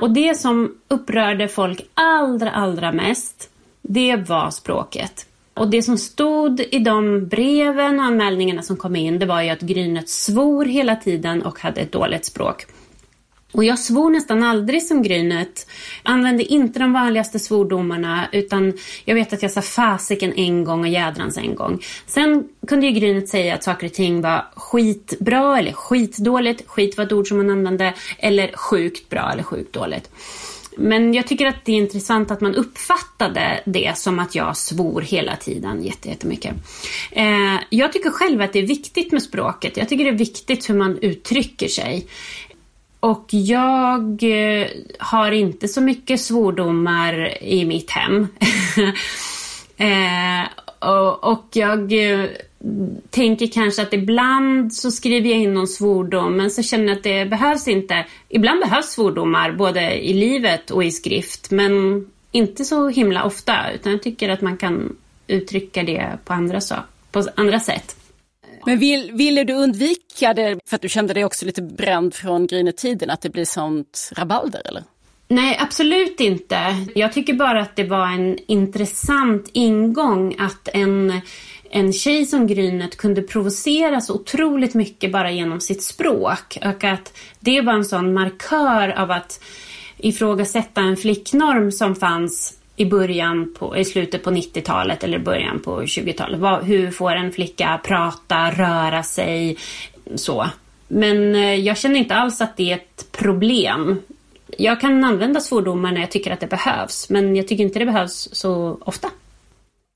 Och 0.00 0.10
det 0.10 0.34
som 0.34 0.74
upprörde 0.88 1.48
folk 1.48 1.80
allra, 1.94 2.50
allra 2.50 2.92
mest, 2.92 3.50
det 3.82 4.16
var 4.16 4.50
språket. 4.50 5.26
Och 5.54 5.70
det 5.70 5.82
som 5.82 5.98
stod 5.98 6.60
i 6.60 6.78
de 6.78 7.28
breven 7.28 7.98
och 7.98 8.04
anmälningarna 8.04 8.62
som 8.62 8.76
kom 8.76 8.96
in, 8.96 9.18
det 9.18 9.26
var 9.26 9.42
ju 9.42 9.50
att 9.50 9.60
Grynet 9.60 10.08
svor 10.08 10.64
hela 10.64 10.96
tiden 10.96 11.42
och 11.42 11.58
hade 11.58 11.80
ett 11.80 11.92
dåligt 11.92 12.24
språk. 12.24 12.66
Och 13.52 13.64
jag 13.64 13.78
svor 13.78 14.10
nästan 14.10 14.42
aldrig 14.42 14.82
som 14.82 15.02
Grynet. 15.02 15.66
Använde 16.02 16.44
inte 16.44 16.78
de 16.78 16.92
vanligaste 16.92 17.38
svordomarna 17.38 18.28
utan 18.32 18.72
jag 19.04 19.14
vet 19.14 19.32
att 19.32 19.42
jag 19.42 19.50
sa 19.50 19.62
fasiken 19.62 20.32
en 20.32 20.64
gång 20.64 20.80
och 20.80 20.88
jädrans 20.88 21.36
en 21.36 21.54
gång. 21.54 21.82
Sen 22.06 22.48
kunde 22.66 22.86
ju 22.86 22.92
Grynet 22.92 23.28
säga 23.28 23.54
att 23.54 23.64
saker 23.64 23.86
och 23.86 23.92
ting 23.92 24.20
var 24.20 24.44
skitbra 24.56 25.58
eller 25.58 25.72
skitdåligt. 25.72 26.68
Skit 26.68 26.96
var 26.96 27.04
ett 27.04 27.12
ord 27.12 27.28
som 27.28 27.36
man 27.36 27.50
använde. 27.50 27.94
Eller 28.18 28.56
sjukt 28.56 29.08
bra 29.08 29.30
eller 29.32 29.42
sjukt 29.42 29.72
dåligt. 29.72 30.10
Men 30.76 31.14
jag 31.14 31.26
tycker 31.26 31.46
att 31.46 31.64
det 31.64 31.72
är 31.72 31.76
intressant 31.76 32.30
att 32.30 32.40
man 32.40 32.54
uppfattade 32.54 33.62
det 33.66 33.98
som 33.98 34.18
att 34.18 34.34
jag 34.34 34.56
svor 34.56 35.00
hela 35.00 35.36
tiden 35.36 35.82
jättemycket. 35.82 36.54
Eh, 37.10 37.60
jag 37.70 37.92
tycker 37.92 38.10
själv 38.10 38.40
att 38.40 38.52
det 38.52 38.58
är 38.58 38.66
viktigt 38.66 39.12
med 39.12 39.22
språket. 39.22 39.76
Jag 39.76 39.88
tycker 39.88 40.04
det 40.04 40.10
är 40.10 40.18
viktigt 40.18 40.70
hur 40.70 40.74
man 40.74 40.98
uttrycker 40.98 41.68
sig. 41.68 42.06
Och 43.02 43.26
jag 43.30 44.22
eh, 44.22 44.66
har 44.98 45.32
inte 45.32 45.68
så 45.68 45.80
mycket 45.80 46.20
svordomar 46.20 47.42
i 47.42 47.64
mitt 47.64 47.90
hem. 47.90 48.28
eh, 49.76 50.48
och, 50.90 51.24
och, 51.32 51.46
jag 51.52 51.92
eh, 51.92 52.24
tänker 53.10 53.46
kanske 53.46 53.82
att 53.82 53.92
ibland 53.92 54.74
så 54.74 54.90
skriver 54.90 55.30
jag 55.30 55.38
in 55.38 55.54
någon 55.54 55.68
svordom 55.68 56.36
men 56.36 56.50
så 56.50 56.62
känner 56.62 56.88
jag 56.88 56.96
att 56.96 57.02
det 57.02 57.24
behövs 57.24 57.68
inte. 57.68 58.06
Ibland 58.28 58.60
behövs 58.60 58.86
svordomar 58.86 59.52
både 59.52 60.08
i 60.08 60.12
livet 60.12 60.70
och 60.70 60.84
i 60.84 60.90
skrift 60.90 61.50
men 61.50 62.06
inte 62.32 62.64
så 62.64 62.88
himla 62.88 63.24
ofta 63.24 63.72
utan 63.74 63.92
jag 63.92 64.02
tycker 64.02 64.28
att 64.28 64.40
man 64.40 64.56
kan 64.56 64.96
uttrycka 65.26 65.82
det 65.82 66.18
på 66.24 66.32
andra, 66.32 66.60
så, 66.60 66.74
på 67.12 67.24
andra 67.34 67.60
sätt. 67.60 67.96
Men 68.66 68.78
vill, 68.78 69.12
ville 69.12 69.44
du 69.44 69.52
undvika 69.52 70.34
det 70.34 70.58
för 70.66 70.76
att 70.76 70.82
du 70.82 70.88
kände 70.88 71.14
dig 71.14 71.24
också 71.24 71.46
lite 71.46 71.62
bränd 71.62 72.14
från 72.14 72.46
Grynetiden, 72.46 73.10
att 73.10 73.20
det 73.20 73.30
blir 73.30 73.44
sånt 73.44 74.10
rabalder 74.16 74.62
eller? 74.64 74.84
Nej, 75.28 75.58
absolut 75.60 76.20
inte. 76.20 76.86
Jag 76.94 77.12
tycker 77.12 77.34
bara 77.34 77.60
att 77.60 77.76
det 77.76 77.84
var 77.84 78.06
en 78.06 78.38
intressant 78.46 79.50
ingång 79.52 80.36
att 80.38 80.68
en, 80.72 81.20
en 81.70 81.92
tjej 81.92 82.26
som 82.26 82.46
Grynet 82.46 82.96
kunde 82.96 83.22
provocera 83.22 84.00
så 84.00 84.14
otroligt 84.14 84.74
mycket 84.74 85.12
bara 85.12 85.30
genom 85.30 85.60
sitt 85.60 85.82
språk. 85.82 86.58
Och 86.64 86.84
att 86.84 87.18
det 87.40 87.60
var 87.60 87.72
en 87.72 87.84
sån 87.84 88.14
markör 88.14 88.88
av 88.88 89.10
att 89.10 89.44
ifrågasätta 89.98 90.80
en 90.80 90.96
flicknorm 90.96 91.72
som 91.72 91.96
fanns 91.96 92.61
i 92.76 92.84
början 92.86 93.54
på, 93.58 93.76
i 93.76 93.84
slutet 93.84 94.24
på 94.24 94.30
90-talet 94.30 95.04
eller 95.04 95.18
början 95.18 95.60
på 95.60 95.82
20-talet. 95.82 96.68
Hur 96.68 96.90
får 96.90 97.12
en 97.12 97.32
flicka 97.32 97.80
prata, 97.84 98.50
röra 98.50 99.02
sig, 99.02 99.56
så. 100.14 100.46
Men 100.88 101.34
eh, 101.34 101.54
jag 101.54 101.78
känner 101.78 102.00
inte 102.00 102.14
alls 102.14 102.40
att 102.40 102.56
det 102.56 102.72
är 102.72 102.76
ett 102.76 103.12
problem. 103.12 104.02
Jag 104.58 104.80
kan 104.80 105.04
använda 105.04 105.40
svordomar 105.40 105.92
när 105.92 106.00
jag 106.00 106.10
tycker 106.10 106.30
att 106.30 106.40
det 106.40 106.46
behövs, 106.46 107.10
men 107.10 107.36
jag 107.36 107.48
tycker 107.48 107.64
inte 107.64 107.78
det 107.78 107.86
behövs 107.86 108.28
så 108.32 108.78
ofta. 108.80 109.10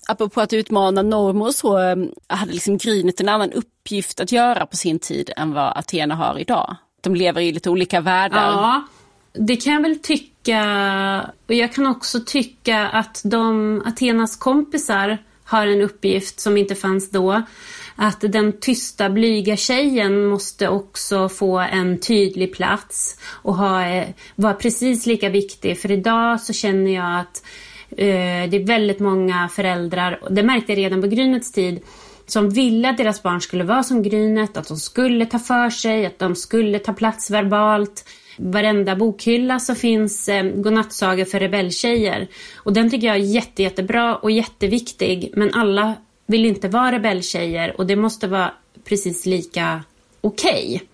Apropå 0.09 0.41
att 0.41 0.53
utmana 0.53 1.03
normer 1.03 1.51
så 1.51 1.79
eh, 1.79 1.97
hade 2.27 2.53
liksom 2.53 2.79
Grynet 2.79 3.21
en 3.21 3.29
annan 3.29 3.53
uppgift 3.53 4.21
att 4.21 4.33
göra 4.33 4.67
på 4.67 4.77
sin 4.77 4.99
tid 4.99 5.31
än 5.37 5.53
vad 5.53 5.77
Athena 5.77 6.15
har 6.15 6.39
idag. 6.39 6.77
De 7.01 7.15
lever 7.15 7.41
i 7.41 7.53
lite 7.53 7.71
olika 7.71 8.01
världar. 8.01 8.51
Ja, 8.51 8.87
det 9.33 9.57
kan 9.57 9.73
jag 9.73 9.83
väl 9.83 9.99
tycka. 9.99 10.36
Och 11.47 11.55
jag 11.55 11.73
kan 11.73 11.87
också 11.87 12.21
tycka 12.27 12.89
att 12.89 13.21
de 13.25 13.83
Athenas 13.87 14.37
kompisar 14.37 15.19
har 15.45 15.67
en 15.67 15.81
uppgift 15.81 16.41
som 16.41 16.57
inte 16.57 16.75
fanns 16.75 17.11
då. 17.11 17.43
Att 17.97 18.21
den 18.21 18.61
tysta, 18.61 19.11
blyga 19.11 19.57
tjejen 19.57 20.27
måste 20.27 20.69
också 20.69 21.29
få 21.29 21.59
en 21.59 22.01
tydlig 22.01 22.55
plats 22.55 23.21
och 23.31 23.55
ha, 23.55 23.87
eh, 23.87 24.09
vara 24.35 24.55
precis 24.55 25.07
lika 25.07 25.29
viktig. 25.29 25.81
För 25.81 25.91
idag 25.91 26.41
så 26.41 26.53
känner 26.53 26.95
jag 26.95 27.21
att 27.21 27.43
eh, 27.91 28.51
det 28.51 28.57
är 28.57 28.67
väldigt 28.67 29.01
många 29.01 29.49
föräldrar, 29.49 30.19
och 30.23 30.33
det 30.33 30.43
märkte 30.43 30.73
jag 30.73 30.79
redan 30.79 31.01
på 31.01 31.07
Grynets 31.07 31.53
tid, 31.53 31.83
som 32.27 32.51
ville 32.51 32.91
att 32.91 32.99
deras 32.99 33.23
barn 33.23 33.41
skulle 33.41 33.65
vara 33.65 33.83
som 33.83 34.03
Grynet, 34.03 34.57
att 34.57 34.69
de 34.69 34.77
skulle 34.77 35.27
ta 35.27 35.39
för 35.39 35.71
sig, 35.71 36.07
att 36.07 36.19
de 36.19 36.37
skulle 36.37 36.79
ta 36.79 36.93
plats 36.93 37.31
verbalt. 37.31 38.05
Varenda 38.37 38.97
bokhylla 38.97 39.59
så 39.59 39.75
finns 39.75 40.29
eh, 40.29 40.45
godnattsagor 40.45 41.25
för 41.25 41.41
rebelltjejer. 41.41 42.29
Och 42.57 42.73
den 42.73 42.91
tycker 42.91 43.07
jag 43.07 43.17
är 43.17 43.21
jätte, 43.21 43.63
jättebra 43.63 44.17
och 44.17 44.31
jätteviktig. 44.31 45.31
Men 45.35 45.55
alla 45.55 45.95
vill 46.27 46.47
inte 46.47 46.69
vara 46.69 46.93
rebelltjejer 46.93 47.81
och 47.81 47.87
det 47.87 47.97
måste 47.97 48.29
vara 48.29 48.51
precis 48.85 49.27
lika 49.27 49.85
okej. 50.21 50.75
Okay. 50.75 50.89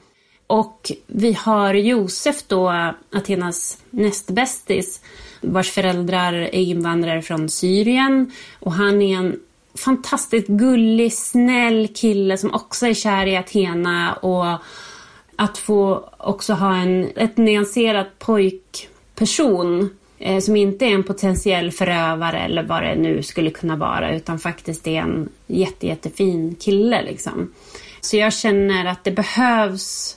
Och 0.46 0.92
vi 1.06 1.32
har 1.32 1.74
Josef 1.74 2.42
då, 2.46 2.92
Athenas 3.12 3.78
nästbästis, 3.90 5.00
vars 5.40 5.70
föräldrar 5.70 6.32
är 6.32 6.60
invandrare 6.60 7.22
från 7.22 7.48
Syrien. 7.48 8.32
Och 8.60 8.72
han 8.72 9.02
är 9.02 9.16
en 9.16 9.40
fantastiskt 9.74 10.48
gullig, 10.48 11.12
snäll 11.12 11.88
kille 11.94 12.38
som 12.38 12.54
också 12.54 12.86
är 12.86 12.94
kär 12.94 13.26
i 13.26 13.36
Athena. 13.36 14.12
Och 14.12 14.62
att 15.42 15.58
få 15.58 16.10
också 16.16 16.52
ha 16.52 16.76
en 16.76 17.10
ett 17.16 17.36
nyanserat 17.36 18.18
pojkperson 18.18 19.90
eh, 20.18 20.38
som 20.38 20.56
inte 20.56 20.84
är 20.84 20.90
en 20.90 21.02
potentiell 21.02 21.70
förövare 21.70 22.38
eller 22.38 22.62
vad 22.62 22.82
det 22.82 22.94
nu 22.94 23.22
skulle 23.22 23.50
kunna 23.50 23.76
vara 23.76 24.14
utan 24.14 24.38
faktiskt 24.38 24.86
är 24.86 25.00
en 25.00 25.28
jätte, 25.46 25.86
jättefin 25.86 26.54
kille. 26.54 27.02
Liksom. 27.02 27.52
Så 28.00 28.16
jag 28.16 28.32
känner 28.32 28.84
att 28.84 29.04
det 29.04 29.10
behövs 29.10 30.16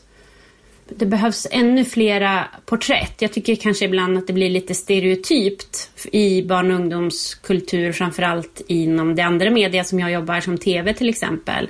det 0.89 1.05
behövs 1.05 1.47
ännu 1.51 1.85
flera 1.85 2.47
porträtt. 2.65 3.21
Jag 3.21 3.33
tycker 3.33 3.55
kanske 3.55 3.85
ibland 3.85 4.17
att 4.17 4.27
det 4.27 4.33
blir 4.33 4.49
lite 4.49 4.75
stereotypt 4.75 5.89
i 6.11 6.43
barn 6.43 6.71
och 6.71 6.79
ungdomskultur, 6.79 7.91
framförallt 7.91 8.61
inom 8.67 9.15
det 9.15 9.21
andra 9.21 9.49
media 9.49 9.83
som 9.83 9.99
jag 9.99 10.11
jobbar 10.11 10.39
som 10.39 10.57
TV 10.57 10.93
till 10.93 11.09
exempel. 11.09 11.69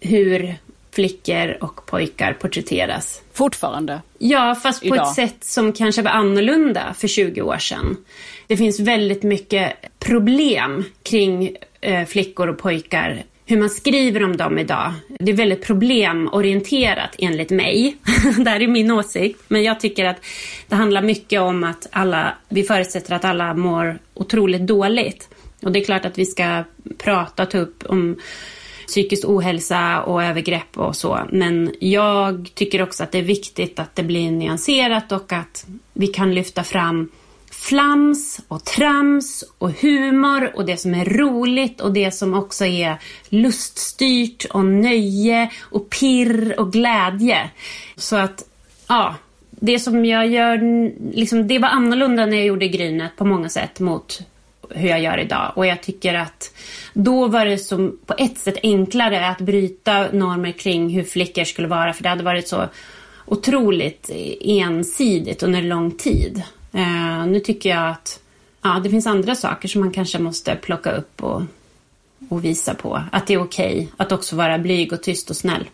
Hur 0.00 0.56
flickor 1.00 1.56
och 1.60 1.86
pojkar 1.86 2.32
porträtteras. 2.32 3.22
Fortfarande? 3.32 4.02
Ja, 4.18 4.54
fast 4.54 4.88
på 4.88 4.94
ett 4.94 5.14
sätt 5.14 5.36
som 5.40 5.72
kanske 5.72 6.02
var 6.02 6.10
annorlunda 6.10 6.94
för 6.98 7.08
20 7.08 7.42
år 7.42 7.58
sedan. 7.58 7.96
Det 8.46 8.56
finns 8.56 8.80
väldigt 8.80 9.22
mycket 9.22 9.72
problem 9.98 10.84
kring 11.02 11.56
eh, 11.80 12.06
flickor 12.06 12.48
och 12.48 12.58
pojkar 12.58 13.22
hur 13.46 13.58
man 13.58 13.70
skriver 13.70 14.24
om 14.24 14.36
dem 14.36 14.58
idag. 14.58 14.92
Det 15.08 15.30
är 15.30 15.36
väldigt 15.36 15.66
problemorienterat 15.66 17.14
enligt 17.18 17.50
mig. 17.50 17.96
det 18.44 18.50
här 18.50 18.62
är 18.62 18.68
min 18.68 18.90
åsikt. 18.90 19.40
Men 19.48 19.62
jag 19.62 19.80
tycker 19.80 20.04
att 20.04 20.16
det 20.68 20.76
handlar 20.76 21.02
mycket 21.02 21.40
om 21.40 21.64
att 21.64 21.88
alla, 21.92 22.34
vi 22.48 22.62
förutsätter 22.62 23.14
att 23.14 23.24
alla 23.24 23.54
mår 23.54 23.98
otroligt 24.14 24.66
dåligt. 24.66 25.28
Och 25.62 25.72
det 25.72 25.78
är 25.78 25.84
klart 25.84 26.04
att 26.04 26.18
vi 26.18 26.26
ska 26.26 26.64
prata 26.98 27.42
och 27.42 27.50
ta 27.50 27.58
upp 27.58 27.82
om 27.86 28.16
psykisk 28.90 29.28
ohälsa 29.28 30.02
och 30.02 30.24
övergrepp 30.24 30.78
och 30.78 30.96
så. 30.96 31.20
Men 31.32 31.74
jag 31.80 32.50
tycker 32.54 32.82
också 32.82 33.02
att 33.02 33.12
det 33.12 33.18
är 33.18 33.22
viktigt 33.22 33.78
att 33.78 33.96
det 33.96 34.02
blir 34.02 34.30
nyanserat 34.30 35.12
och 35.12 35.32
att 35.32 35.66
vi 35.92 36.06
kan 36.06 36.34
lyfta 36.34 36.64
fram 36.64 37.08
flams 37.50 38.40
och 38.48 38.64
trams 38.64 39.44
och 39.58 39.70
humor 39.70 40.50
och 40.54 40.66
det 40.66 40.76
som 40.76 40.94
är 40.94 41.04
roligt 41.04 41.80
och 41.80 41.92
det 41.92 42.10
som 42.10 42.34
också 42.34 42.64
är 42.64 42.96
luststyrt 43.28 44.44
och 44.44 44.64
nöje 44.64 45.50
och 45.60 45.90
pirr 45.90 46.54
och 46.58 46.72
glädje. 46.72 47.50
Så 47.96 48.16
att, 48.16 48.44
ja, 48.88 49.14
det 49.50 49.78
som 49.78 50.04
jag 50.04 50.26
gör, 50.28 50.60
liksom, 51.16 51.48
det 51.48 51.58
var 51.58 51.68
annorlunda 51.68 52.26
när 52.26 52.36
jag 52.36 52.46
gjorde 52.46 52.68
Grynet 52.68 53.16
på 53.16 53.24
många 53.24 53.48
sätt 53.48 53.80
mot 53.80 54.20
hur 54.74 54.88
jag 54.88 55.00
gör 55.00 55.18
idag. 55.18 55.52
Och 55.54 55.66
jag 55.66 55.82
tycker 55.82 56.14
att 56.14 56.54
då 56.92 57.28
var 57.28 57.44
det 57.44 57.58
som 57.58 57.98
på 58.06 58.14
ett 58.18 58.38
sätt 58.38 58.56
enklare 58.62 59.28
att 59.28 59.40
bryta 59.40 60.12
normer 60.12 60.52
kring 60.52 60.90
hur 60.90 61.04
flickor 61.04 61.44
skulle 61.44 61.68
vara 61.68 61.92
för 61.92 62.02
det 62.02 62.08
hade 62.08 62.24
varit 62.24 62.48
så 62.48 62.68
otroligt 63.26 64.10
ensidigt 64.40 65.42
under 65.42 65.62
lång 65.62 65.90
tid. 65.90 66.42
Uh, 66.74 67.26
nu 67.26 67.40
tycker 67.40 67.70
jag 67.70 67.90
att 67.90 68.20
ja, 68.62 68.80
det 68.84 68.90
finns 68.90 69.06
andra 69.06 69.34
saker 69.34 69.68
som 69.68 69.80
man 69.80 69.90
kanske 69.90 70.18
måste 70.18 70.56
plocka 70.56 70.90
upp 70.90 71.22
och, 71.22 71.42
och 72.28 72.44
visa 72.44 72.74
på. 72.74 73.02
Att 73.12 73.26
det 73.26 73.34
är 73.34 73.42
okej 73.42 73.74
okay 73.74 73.86
att 73.96 74.12
också 74.12 74.36
vara 74.36 74.58
blyg 74.58 74.92
och 74.92 75.02
tyst 75.02 75.30
och 75.30 75.36
snäll. 75.36 75.64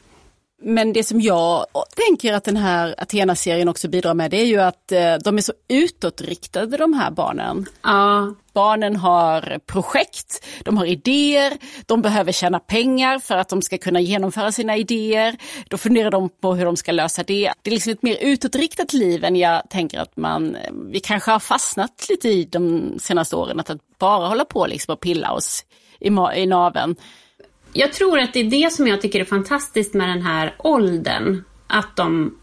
Men 0.62 0.92
det 0.92 1.04
som 1.04 1.20
jag 1.20 1.66
tänker 2.06 2.32
att 2.32 2.44
den 2.44 2.56
här 2.56 2.94
Athena-serien 2.98 3.68
också 3.68 3.88
bidrar 3.88 4.14
med 4.14 4.30
det 4.30 4.36
är 4.36 4.46
ju 4.46 4.60
att 4.60 4.92
eh, 4.92 5.14
de 5.24 5.38
är 5.38 5.42
så 5.42 5.52
utåtriktade 5.68 6.76
de 6.76 6.92
här 6.92 7.10
barnen. 7.10 7.66
Ja. 7.82 8.34
Barnen 8.52 8.96
har 8.96 9.58
projekt, 9.66 10.46
de 10.64 10.76
har 10.78 10.86
idéer, 10.86 11.52
de 11.86 12.02
behöver 12.02 12.32
tjäna 12.32 12.58
pengar 12.58 13.18
för 13.18 13.36
att 13.36 13.48
de 13.48 13.62
ska 13.62 13.78
kunna 13.78 14.00
genomföra 14.00 14.52
sina 14.52 14.76
idéer. 14.76 15.36
Då 15.68 15.78
funderar 15.78 16.10
de 16.10 16.28
på 16.28 16.54
hur 16.54 16.64
de 16.64 16.76
ska 16.76 16.92
lösa 16.92 17.22
det. 17.22 17.52
Det 17.62 17.70
är 17.70 17.74
liksom 17.74 17.92
ett 17.92 18.02
mer 18.02 18.16
utåtriktat 18.20 18.92
liv 18.92 19.24
än 19.24 19.36
jag 19.36 19.62
tänker 19.70 20.00
att 20.00 20.16
man, 20.16 20.56
vi 20.92 21.00
kanske 21.00 21.30
har 21.30 21.38
fastnat 21.38 22.06
lite 22.08 22.28
i 22.28 22.44
de 22.44 22.94
senaste 22.98 23.36
åren, 23.36 23.60
att 23.60 23.70
bara 23.98 24.28
hålla 24.28 24.44
på 24.44 24.66
liksom 24.66 24.92
och 24.92 25.00
pilla 25.00 25.32
oss 25.32 25.64
i, 26.00 26.08
i 26.36 26.46
naven 26.46 26.96
jag 27.72 27.92
tror 27.92 28.18
att 28.18 28.32
det 28.32 28.40
är 28.40 28.50
det 28.50 28.72
som 28.72 28.86
jag 28.86 29.00
tycker 29.00 29.20
är 29.20 29.24
fantastiskt 29.24 29.94
med 29.94 30.08
den 30.08 30.22
här 30.22 30.54
åldern. 30.58 31.44
Att 31.66 31.96
de 31.96 32.38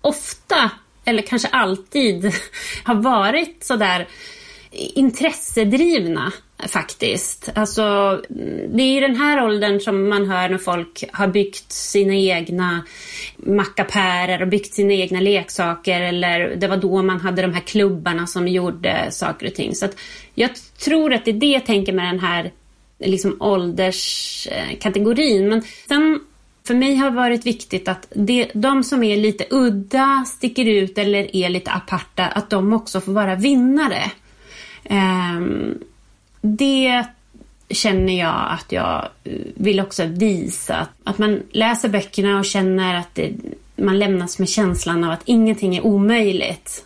ofta, 0.00 0.70
eller 1.04 1.22
kanske 1.22 1.48
alltid, 1.48 2.32
har 2.84 2.94
varit 2.94 3.64
sådär 3.64 4.08
intressedrivna 4.70 6.32
faktiskt. 6.68 7.50
Alltså, 7.54 7.82
det 8.68 8.82
är 8.82 8.96
i 8.96 9.00
den 9.00 9.16
här 9.16 9.44
åldern 9.44 9.80
som 9.80 10.08
man 10.08 10.30
hör 10.30 10.48
när 10.48 10.58
folk 10.58 11.04
har 11.12 11.28
byggt 11.28 11.72
sina 11.72 12.14
egna 12.14 12.84
mackapärer 13.36 14.42
och 14.42 14.48
byggt 14.48 14.74
sina 14.74 14.92
egna 14.92 15.20
leksaker 15.20 16.00
eller 16.00 16.56
det 16.56 16.68
var 16.68 16.76
då 16.76 17.02
man 17.02 17.20
hade 17.20 17.42
de 17.42 17.52
här 17.52 17.60
klubbarna 17.60 18.26
som 18.26 18.48
gjorde 18.48 19.06
saker 19.10 19.46
och 19.46 19.54
ting. 19.54 19.74
Så 19.74 19.84
att 19.84 19.96
jag 20.34 20.50
tror 20.84 21.12
att 21.12 21.24
det 21.24 21.30
är 21.30 21.40
det 21.40 21.46
jag 21.46 21.66
tänker 21.66 21.92
med 21.92 22.04
den 22.04 22.20
här 22.20 22.52
liksom 22.98 23.36
ålderskategorin. 23.40 25.48
Men 25.48 25.62
sen 25.88 26.20
för 26.64 26.74
mig 26.74 26.96
har 26.96 27.10
det 27.10 27.16
varit 27.16 27.46
viktigt 27.46 27.88
att 27.88 28.06
det, 28.10 28.50
de 28.54 28.84
som 28.84 29.04
är 29.04 29.16
lite 29.16 29.46
udda, 29.50 30.24
sticker 30.26 30.64
ut 30.64 30.98
eller 30.98 31.36
är 31.36 31.48
lite 31.48 31.70
aparta, 31.70 32.26
att 32.26 32.50
de 32.50 32.72
också 32.72 33.00
får 33.00 33.12
vara 33.12 33.34
vinnare. 33.34 34.10
Ehm, 34.84 35.78
det 36.40 37.04
känner 37.70 38.18
jag 38.18 38.46
att 38.50 38.72
jag 38.72 39.08
vill 39.54 39.80
också 39.80 40.04
visa. 40.04 40.86
Att 41.04 41.18
man 41.18 41.42
läser 41.50 41.88
böckerna 41.88 42.38
och 42.38 42.44
känner 42.44 42.94
att 42.94 43.14
det, 43.14 43.32
man 43.76 43.98
lämnas 43.98 44.38
med 44.38 44.48
känslan 44.48 45.04
av 45.04 45.10
att 45.10 45.22
ingenting 45.24 45.76
är 45.76 45.86
omöjligt. 45.86 46.84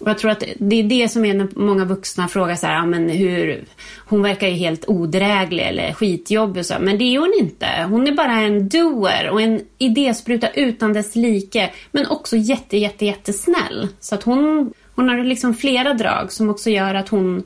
Och 0.00 0.08
jag 0.08 0.18
tror 0.18 0.30
att 0.30 0.44
det 0.58 0.76
är 0.76 0.82
det 0.82 1.08
som 1.08 1.24
är 1.24 1.34
när 1.34 1.48
många 1.54 1.84
vuxna 1.84 2.28
frågar 2.28 2.56
så 2.56 2.66
här, 2.66 2.74
ja, 2.74 2.86
men 2.86 3.08
hur, 3.08 3.64
hon 3.96 4.22
verkar 4.22 4.48
ju 4.48 4.54
helt 4.54 4.88
odräglig 4.88 5.62
eller 5.62 5.92
skitjobbig 5.92 6.60
och 6.60 6.66
så. 6.66 6.74
Men 6.80 6.98
det 6.98 7.04
är 7.04 7.18
hon 7.18 7.34
inte. 7.38 7.66
Hon 7.88 8.06
är 8.06 8.12
bara 8.12 8.32
en 8.32 8.68
doer 8.68 9.30
och 9.30 9.40
en 9.40 9.60
idéspruta 9.78 10.50
utan 10.50 10.92
dess 10.92 11.16
like. 11.16 11.70
Men 11.90 12.06
också 12.06 12.36
jätte, 12.36 12.76
jätte, 12.76 13.06
jättesnäll. 13.06 13.88
Så 14.00 14.14
att 14.14 14.22
hon, 14.22 14.72
hon 14.94 15.08
har 15.08 15.24
liksom 15.24 15.54
flera 15.54 15.94
drag 15.94 16.32
som 16.32 16.50
också 16.50 16.70
gör 16.70 16.94
att 16.94 17.08
hon, 17.08 17.42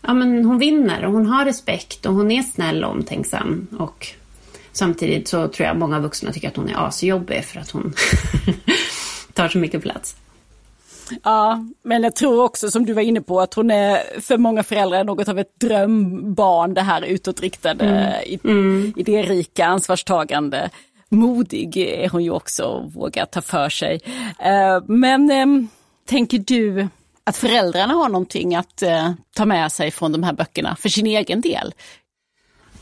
ja 0.00 0.14
men 0.14 0.44
hon 0.44 0.58
vinner 0.58 1.04
och 1.04 1.12
hon 1.12 1.26
har 1.26 1.44
respekt 1.44 2.06
och 2.06 2.14
hon 2.14 2.30
är 2.30 2.42
snäll 2.42 2.84
och 2.84 2.90
omtänksam. 2.90 3.66
Och 3.78 4.08
samtidigt 4.72 5.28
så 5.28 5.48
tror 5.48 5.66
jag 5.66 5.76
många 5.76 6.00
vuxna 6.00 6.32
tycker 6.32 6.48
att 6.48 6.56
hon 6.56 6.68
är 6.68 6.86
asjobbig 6.86 7.44
för 7.44 7.60
att 7.60 7.70
hon 7.70 7.94
tar 9.32 9.48
så 9.48 9.58
mycket 9.58 9.82
plats. 9.82 10.16
Ja, 11.22 11.64
men 11.82 12.02
jag 12.02 12.16
tror 12.16 12.44
också 12.44 12.70
som 12.70 12.86
du 12.86 12.92
var 12.92 13.02
inne 13.02 13.20
på 13.20 13.40
att 13.40 13.54
hon 13.54 13.70
är 13.70 14.20
för 14.20 14.38
många 14.38 14.62
föräldrar 14.62 15.04
något 15.04 15.28
av 15.28 15.38
ett 15.38 15.60
drömbarn, 15.60 16.74
det 16.74 16.80
här 16.80 17.02
utåtriktade, 17.02 17.84
mm. 17.84 18.40
mm. 18.44 18.92
idérika, 18.96 19.66
ansvarstagande. 19.66 20.70
Modig 21.08 21.76
är 21.76 22.08
hon 22.08 22.24
ju 22.24 22.30
också 22.30 22.64
och 22.64 22.92
vågar 22.92 23.26
ta 23.26 23.42
för 23.42 23.68
sig. 23.68 24.00
Eh, 24.38 24.82
men 24.86 25.30
ehm, 25.30 25.68
tänker 26.06 26.38
du 26.38 26.88
att 27.24 27.36
föräldrarna 27.36 27.94
har 27.94 28.08
någonting 28.08 28.54
att 28.54 28.82
eh, 28.82 29.12
ta 29.36 29.44
med 29.44 29.72
sig 29.72 29.90
från 29.90 30.12
de 30.12 30.22
här 30.22 30.32
böckerna 30.32 30.76
för 30.76 30.88
sin 30.88 31.06
egen 31.06 31.40
del? 31.40 31.74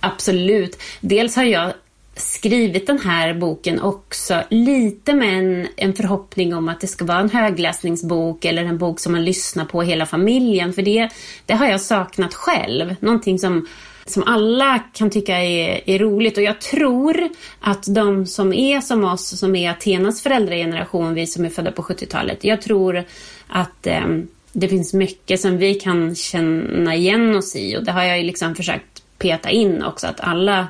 Absolut. 0.00 0.82
Dels 1.00 1.36
har 1.36 1.44
jag 1.44 1.72
skrivit 2.20 2.86
den 2.86 2.98
här 2.98 3.34
boken 3.34 3.80
också 3.80 4.42
lite 4.50 5.14
med 5.14 5.38
en, 5.38 5.68
en 5.76 5.94
förhoppning 5.94 6.54
om 6.54 6.68
att 6.68 6.80
det 6.80 6.86
ska 6.86 7.04
vara 7.04 7.18
en 7.18 7.30
högläsningsbok 7.30 8.44
eller 8.44 8.64
en 8.64 8.78
bok 8.78 9.00
som 9.00 9.12
man 9.12 9.24
lyssnar 9.24 9.64
på 9.64 9.82
hela 9.82 10.06
familjen. 10.06 10.72
För 10.72 10.82
det, 10.82 11.08
det 11.46 11.54
har 11.54 11.66
jag 11.66 11.80
saknat 11.80 12.34
själv. 12.34 12.94
Någonting 13.00 13.38
som, 13.38 13.66
som 14.06 14.22
alla 14.26 14.78
kan 14.78 15.10
tycka 15.10 15.38
är, 15.38 15.80
är 15.86 15.98
roligt. 15.98 16.36
Och 16.36 16.42
jag 16.42 16.60
tror 16.60 17.28
att 17.60 17.94
de 17.94 18.26
som 18.26 18.52
är 18.52 18.80
som 18.80 19.04
oss, 19.04 19.38
som 19.38 19.56
är 19.56 19.70
Athenas 19.70 20.22
föräldrageneration, 20.22 21.14
vi 21.14 21.26
som 21.26 21.44
är 21.44 21.50
födda 21.50 21.72
på 21.72 21.82
70-talet. 21.82 22.44
Jag 22.44 22.62
tror 22.62 23.04
att 23.48 23.86
eh, 23.86 24.06
det 24.52 24.68
finns 24.68 24.94
mycket 24.94 25.40
som 25.40 25.58
vi 25.58 25.74
kan 25.74 26.14
känna 26.14 26.94
igen 26.94 27.36
oss 27.36 27.56
i. 27.56 27.76
Och 27.76 27.84
det 27.84 27.92
har 27.92 28.02
jag 28.02 28.24
liksom 28.24 28.54
försökt 28.54 29.02
peta 29.18 29.50
in 29.50 29.82
också, 29.82 30.06
att 30.06 30.20
alla 30.20 30.66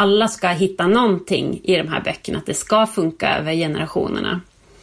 alla 0.00 0.28
ska 0.28 0.48
hitta 0.48 0.86
någonting 0.86 1.60
i 1.64 1.76
de 1.76 1.88
här 1.88 2.00
böckerna, 2.00 2.38
att 2.38 2.46
det 2.46 2.54
ska 2.54 2.86
funka 2.86 3.38
över 3.38 3.52
generationerna. 3.52 4.40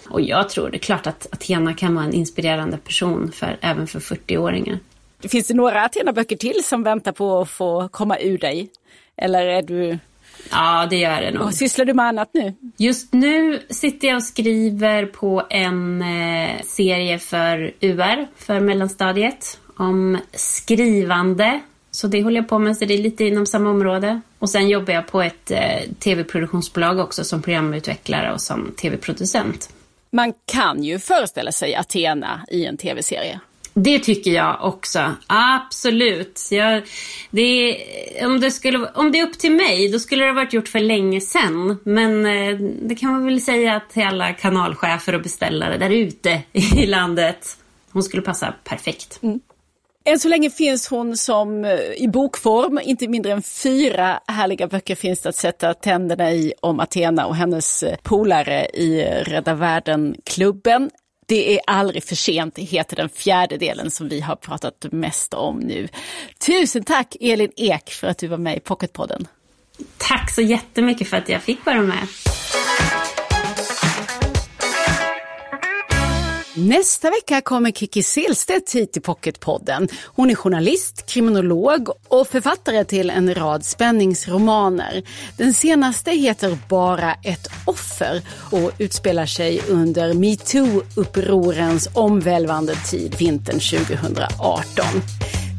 Och 0.10 0.22
jag 0.22 0.50
tror 0.50 0.70
det 0.70 0.78
är 0.78 0.80
klart 0.80 1.08
att 1.08 1.28
Athena 1.32 1.74
kan 1.74 1.96
vara 1.96 2.06
en 2.06 2.14
inspirerande 2.14 2.78
person 2.78 3.32
för, 3.32 3.58
även 3.62 3.88
för 3.88 4.00
40-åringar. 4.00 4.80
Finns 5.20 5.48
det 5.48 5.54
några 5.54 5.86
Athena-böcker 5.86 6.36
till 6.36 6.64
som 6.64 6.84
väntar 6.84 7.12
på 7.12 7.42
att 7.42 7.50
få 7.50 7.88
komma 7.88 8.20
ur 8.20 8.38
dig? 8.38 8.70
Eller 9.18 9.46
är 9.46 9.62
du... 9.62 10.00
Ja, 10.52 10.88
det 10.90 10.96
gör 10.96 11.22
det 11.22 11.32
nog. 11.32 11.44
Och 11.44 11.54
sysslar 11.54 11.86
du 11.86 11.94
med 11.94 12.06
annat 12.06 12.30
nu? 12.34 12.54
Just 12.78 13.14
nu 13.14 13.60
sitter 13.70 14.08
jag 14.08 14.18
och 14.18 14.24
skriver 14.24 15.06
på 15.06 15.44
en 15.50 16.02
eh, 16.02 16.62
serie 16.64 17.20
för 17.20 17.74
UR, 17.82 18.28
för 18.36 18.60
mellanstadiet, 18.60 19.60
om 19.78 20.18
skrivande. 20.34 21.62
Så 21.92 22.08
det 22.08 22.24
håller 22.24 22.38
jag 22.38 22.50
på 22.50 22.60
med, 22.60 22.78
så 22.78 22.86
det 22.86 22.94
är 22.94 22.98
lite 22.98 23.24
inom 23.24 23.46
samma 23.46 23.70
område. 23.70 24.22
Och 24.46 24.50
sen 24.50 24.70
jobbar 24.70 24.94
jag 24.94 25.08
på 25.08 25.22
ett 25.22 25.52
eh, 25.52 25.82
tv-produktionsbolag 26.00 27.00
också 27.00 27.24
som 27.24 27.42
programutvecklare 27.42 28.34
och 28.34 28.42
som 28.42 28.72
tv-producent. 28.82 29.70
Man 30.12 30.34
kan 30.46 30.84
ju 30.84 31.00
föreställa 31.00 31.52
sig 31.52 31.76
Athena 31.76 32.46
i 32.52 32.66
en 32.66 32.78
tv-serie. 32.78 33.40
Det 33.74 34.00
tycker 34.00 34.32
jag 34.32 34.58
också. 34.62 35.12
Absolut. 35.28 36.48
Jag, 36.52 36.84
det, 37.30 37.78
om, 38.26 38.40
det 38.40 38.52
skulle, 38.52 38.90
om 38.94 39.12
det 39.12 39.20
är 39.20 39.28
upp 39.28 39.40
till 39.40 39.52
mig, 39.52 39.92
då 39.92 40.00
skulle 40.00 40.24
det 40.24 40.30
ha 40.30 40.36
varit 40.36 40.54
gjort 40.54 40.68
för 40.68 40.80
länge 40.80 41.22
sedan. 41.22 41.78
Men 41.84 42.26
eh, 42.26 42.58
det 42.82 42.96
kan 42.96 43.12
man 43.12 43.26
väl 43.26 43.42
säga 43.42 43.82
till 43.94 44.04
alla 44.04 44.34
kanalchefer 44.34 45.16
och 45.16 45.22
beställare 45.22 45.78
där 45.78 45.90
ute 45.90 46.42
i 46.54 46.86
landet. 46.86 47.58
Hon 47.92 48.04
skulle 48.04 48.22
passa 48.22 48.54
perfekt. 48.64 49.20
Mm. 49.24 49.40
Än 50.08 50.20
så 50.20 50.28
länge 50.28 50.50
finns 50.50 50.88
hon 50.88 51.18
som 51.18 51.66
eh, 51.66 51.80
i 51.80 52.08
bokform, 52.08 52.80
inte 52.84 53.08
mindre 53.08 53.32
än 53.32 53.42
fyra 53.42 54.20
härliga 54.28 54.68
böcker 54.68 54.96
finns 54.96 55.22
det 55.22 55.30
att 55.30 55.36
sätta 55.36 55.74
tänderna 55.74 56.32
i 56.32 56.54
om 56.62 56.80
Athena 56.80 57.26
och 57.26 57.36
hennes 57.36 57.84
eh, 57.84 57.98
polare 58.04 58.66
i 58.66 59.02
eh, 59.02 59.24
Rädda 59.24 59.54
Världen-klubben. 59.54 60.90
Det 61.28 61.56
är 61.56 61.62
aldrig 61.68 62.04
för 62.04 62.16
sent, 62.16 62.58
heter 62.58 62.96
den 62.96 63.10
fjärde 63.10 63.58
delen 63.58 63.92
som 63.92 64.10
vi 64.10 64.20
har 64.22 64.36
pratat 64.36 64.86
mest 64.92 65.34
om 65.34 65.60
nu. 65.60 65.88
Tusen 66.48 66.84
tack 66.84 67.16
Elin 67.22 67.52
Ek 67.56 67.90
för 67.90 68.08
att 68.08 68.18
du 68.18 68.28
var 68.28 68.38
med 68.38 68.58
i 68.58 68.60
Pocketpodden. 68.60 69.28
Tack 69.98 70.32
så 70.32 70.42
jättemycket 70.42 71.08
för 71.08 71.18
att 71.18 71.30
jag 71.30 71.42
fick 71.42 71.66
vara 71.66 71.82
med. 71.82 72.08
Nästa 76.58 77.10
vecka 77.10 77.42
kommer 77.42 77.72
Kiki 77.72 78.04
Selstedt 78.04 78.72
hit 78.72 78.94
till 78.94 79.02
Pocketpodden. 79.02 79.88
Hon 80.06 80.30
är 80.30 80.36
journalist, 80.36 81.06
kriminolog 81.06 81.90
och 82.08 82.28
författare 82.28 82.86
till 82.86 83.10
en 83.10 83.36
rad 83.36 83.66
spänningsromaner. 83.66 85.04
Den 85.38 85.54
senaste 85.54 86.12
heter 86.12 86.58
Bara 86.70 87.14
ett 87.14 87.48
offer 87.66 88.22
och 88.52 88.72
utspelar 88.78 89.26
sig 89.26 89.62
under 89.70 90.14
metoo-upprorens 90.14 91.90
omvälvande 91.94 92.76
tid 92.76 93.16
vintern 93.20 93.60
2018. 93.60 94.86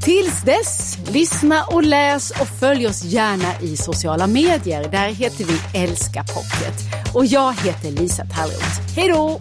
Tills 0.05 0.43
dess, 0.45 0.99
lyssna 1.13 1.65
och 1.65 1.83
läs 1.83 2.31
och 2.31 2.49
följ 2.61 2.87
oss 2.87 3.05
gärna 3.05 3.61
i 3.61 3.77
sociala 3.77 4.27
medier. 4.27 4.89
Där 4.91 5.09
heter 5.09 5.45
vi 5.45 5.79
Älska 5.79 6.25
Pocket. 6.25 6.75
Och 7.15 7.27
jag 7.27 7.53
heter 7.53 7.91
Lisa 7.91 8.25
Tallroth. 8.25 8.95
Hej 8.97 9.09
då! 9.09 9.39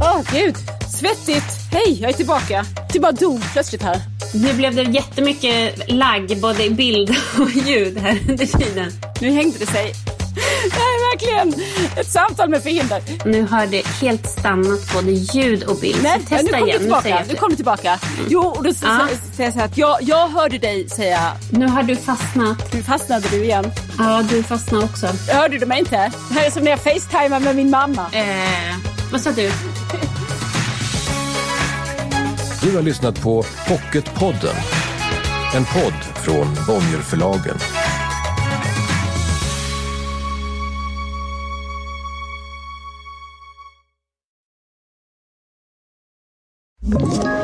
Åh, 0.00 0.16
oh, 0.16 0.22
gud. 0.32 0.56
Svettigt. 0.98 1.44
Hej, 1.72 1.98
jag 2.00 2.10
är 2.10 2.14
tillbaka. 2.14 2.64
Det 2.92 3.00
bara 3.00 3.12
dog 3.12 3.42
plötsligt 3.52 3.82
här. 3.82 4.00
Nu 4.34 4.52
blev 4.52 4.74
det 4.74 4.82
jättemycket 4.82 5.90
lagg 5.92 6.40
både 6.40 6.64
i 6.64 6.70
bild 6.70 7.16
och 7.38 7.50
ljud 7.50 7.98
här 7.98 8.18
under 8.28 8.46
tiden. 8.46 8.92
Nu 9.20 9.30
hängde 9.30 9.58
det 9.58 9.66
sig. 9.66 9.92
Det 10.64 10.74
här 10.74 10.80
är 10.80 11.10
verkligen 11.10 11.64
ett 11.96 12.10
samtal 12.10 12.48
med 12.48 12.62
förhinder. 12.62 13.02
Nu 13.24 13.42
har 13.42 13.66
det 13.66 13.86
helt 13.86 14.26
stannat 14.26 14.92
både 14.94 15.10
ljud 15.12 15.62
och 15.62 15.76
bild. 15.76 16.02
Nej, 16.02 16.20
testa 16.28 16.36
nu 16.36 16.58
kom 16.58 16.68
igen. 16.68 16.78
Du 16.78 16.84
tillbaka. 16.84 17.24
Nu 17.28 17.34
kom 17.34 17.50
du 17.50 17.56
tillbaka. 17.56 17.88
Mm. 17.88 18.26
Jo, 18.28 18.40
och 18.40 18.64
då 18.64 18.74
säger 18.74 19.08
jag 19.38 19.52
så 19.52 19.58
här 19.58 19.64
att 19.64 19.78
jag, 19.78 19.98
jag 20.00 20.28
hörde 20.28 20.58
dig 20.58 20.88
säga... 20.88 21.32
Nu 21.50 21.66
har 21.68 21.82
du 21.82 21.96
fastnat. 21.96 22.72
Nu 22.74 22.82
fastnade 22.82 23.28
du 23.30 23.44
igen. 23.44 23.72
Ja, 23.98 24.22
du 24.30 24.42
fastnade 24.42 24.84
också. 24.84 25.06
Hörde 25.28 25.58
du 25.58 25.66
mig 25.66 25.78
inte? 25.78 26.12
Det 26.28 26.34
här 26.34 26.46
är 26.46 26.50
som 26.50 26.64
när 26.64 26.70
jag 26.70 26.80
facetimar 26.80 27.40
med 27.40 27.56
min 27.56 27.70
mamma. 27.70 28.06
Eh, 28.12 28.76
vad 29.12 29.20
sa 29.20 29.30
du? 29.30 29.50
Du 32.64 32.76
har 32.76 32.82
lyssnat 32.82 33.22
på 33.22 33.44
Pocketpodden. 33.68 34.56
En 35.54 35.64
podd 35.64 36.24
från 36.24 36.46
Bonnierförlagen. 36.66 37.56
Ett 46.86 47.43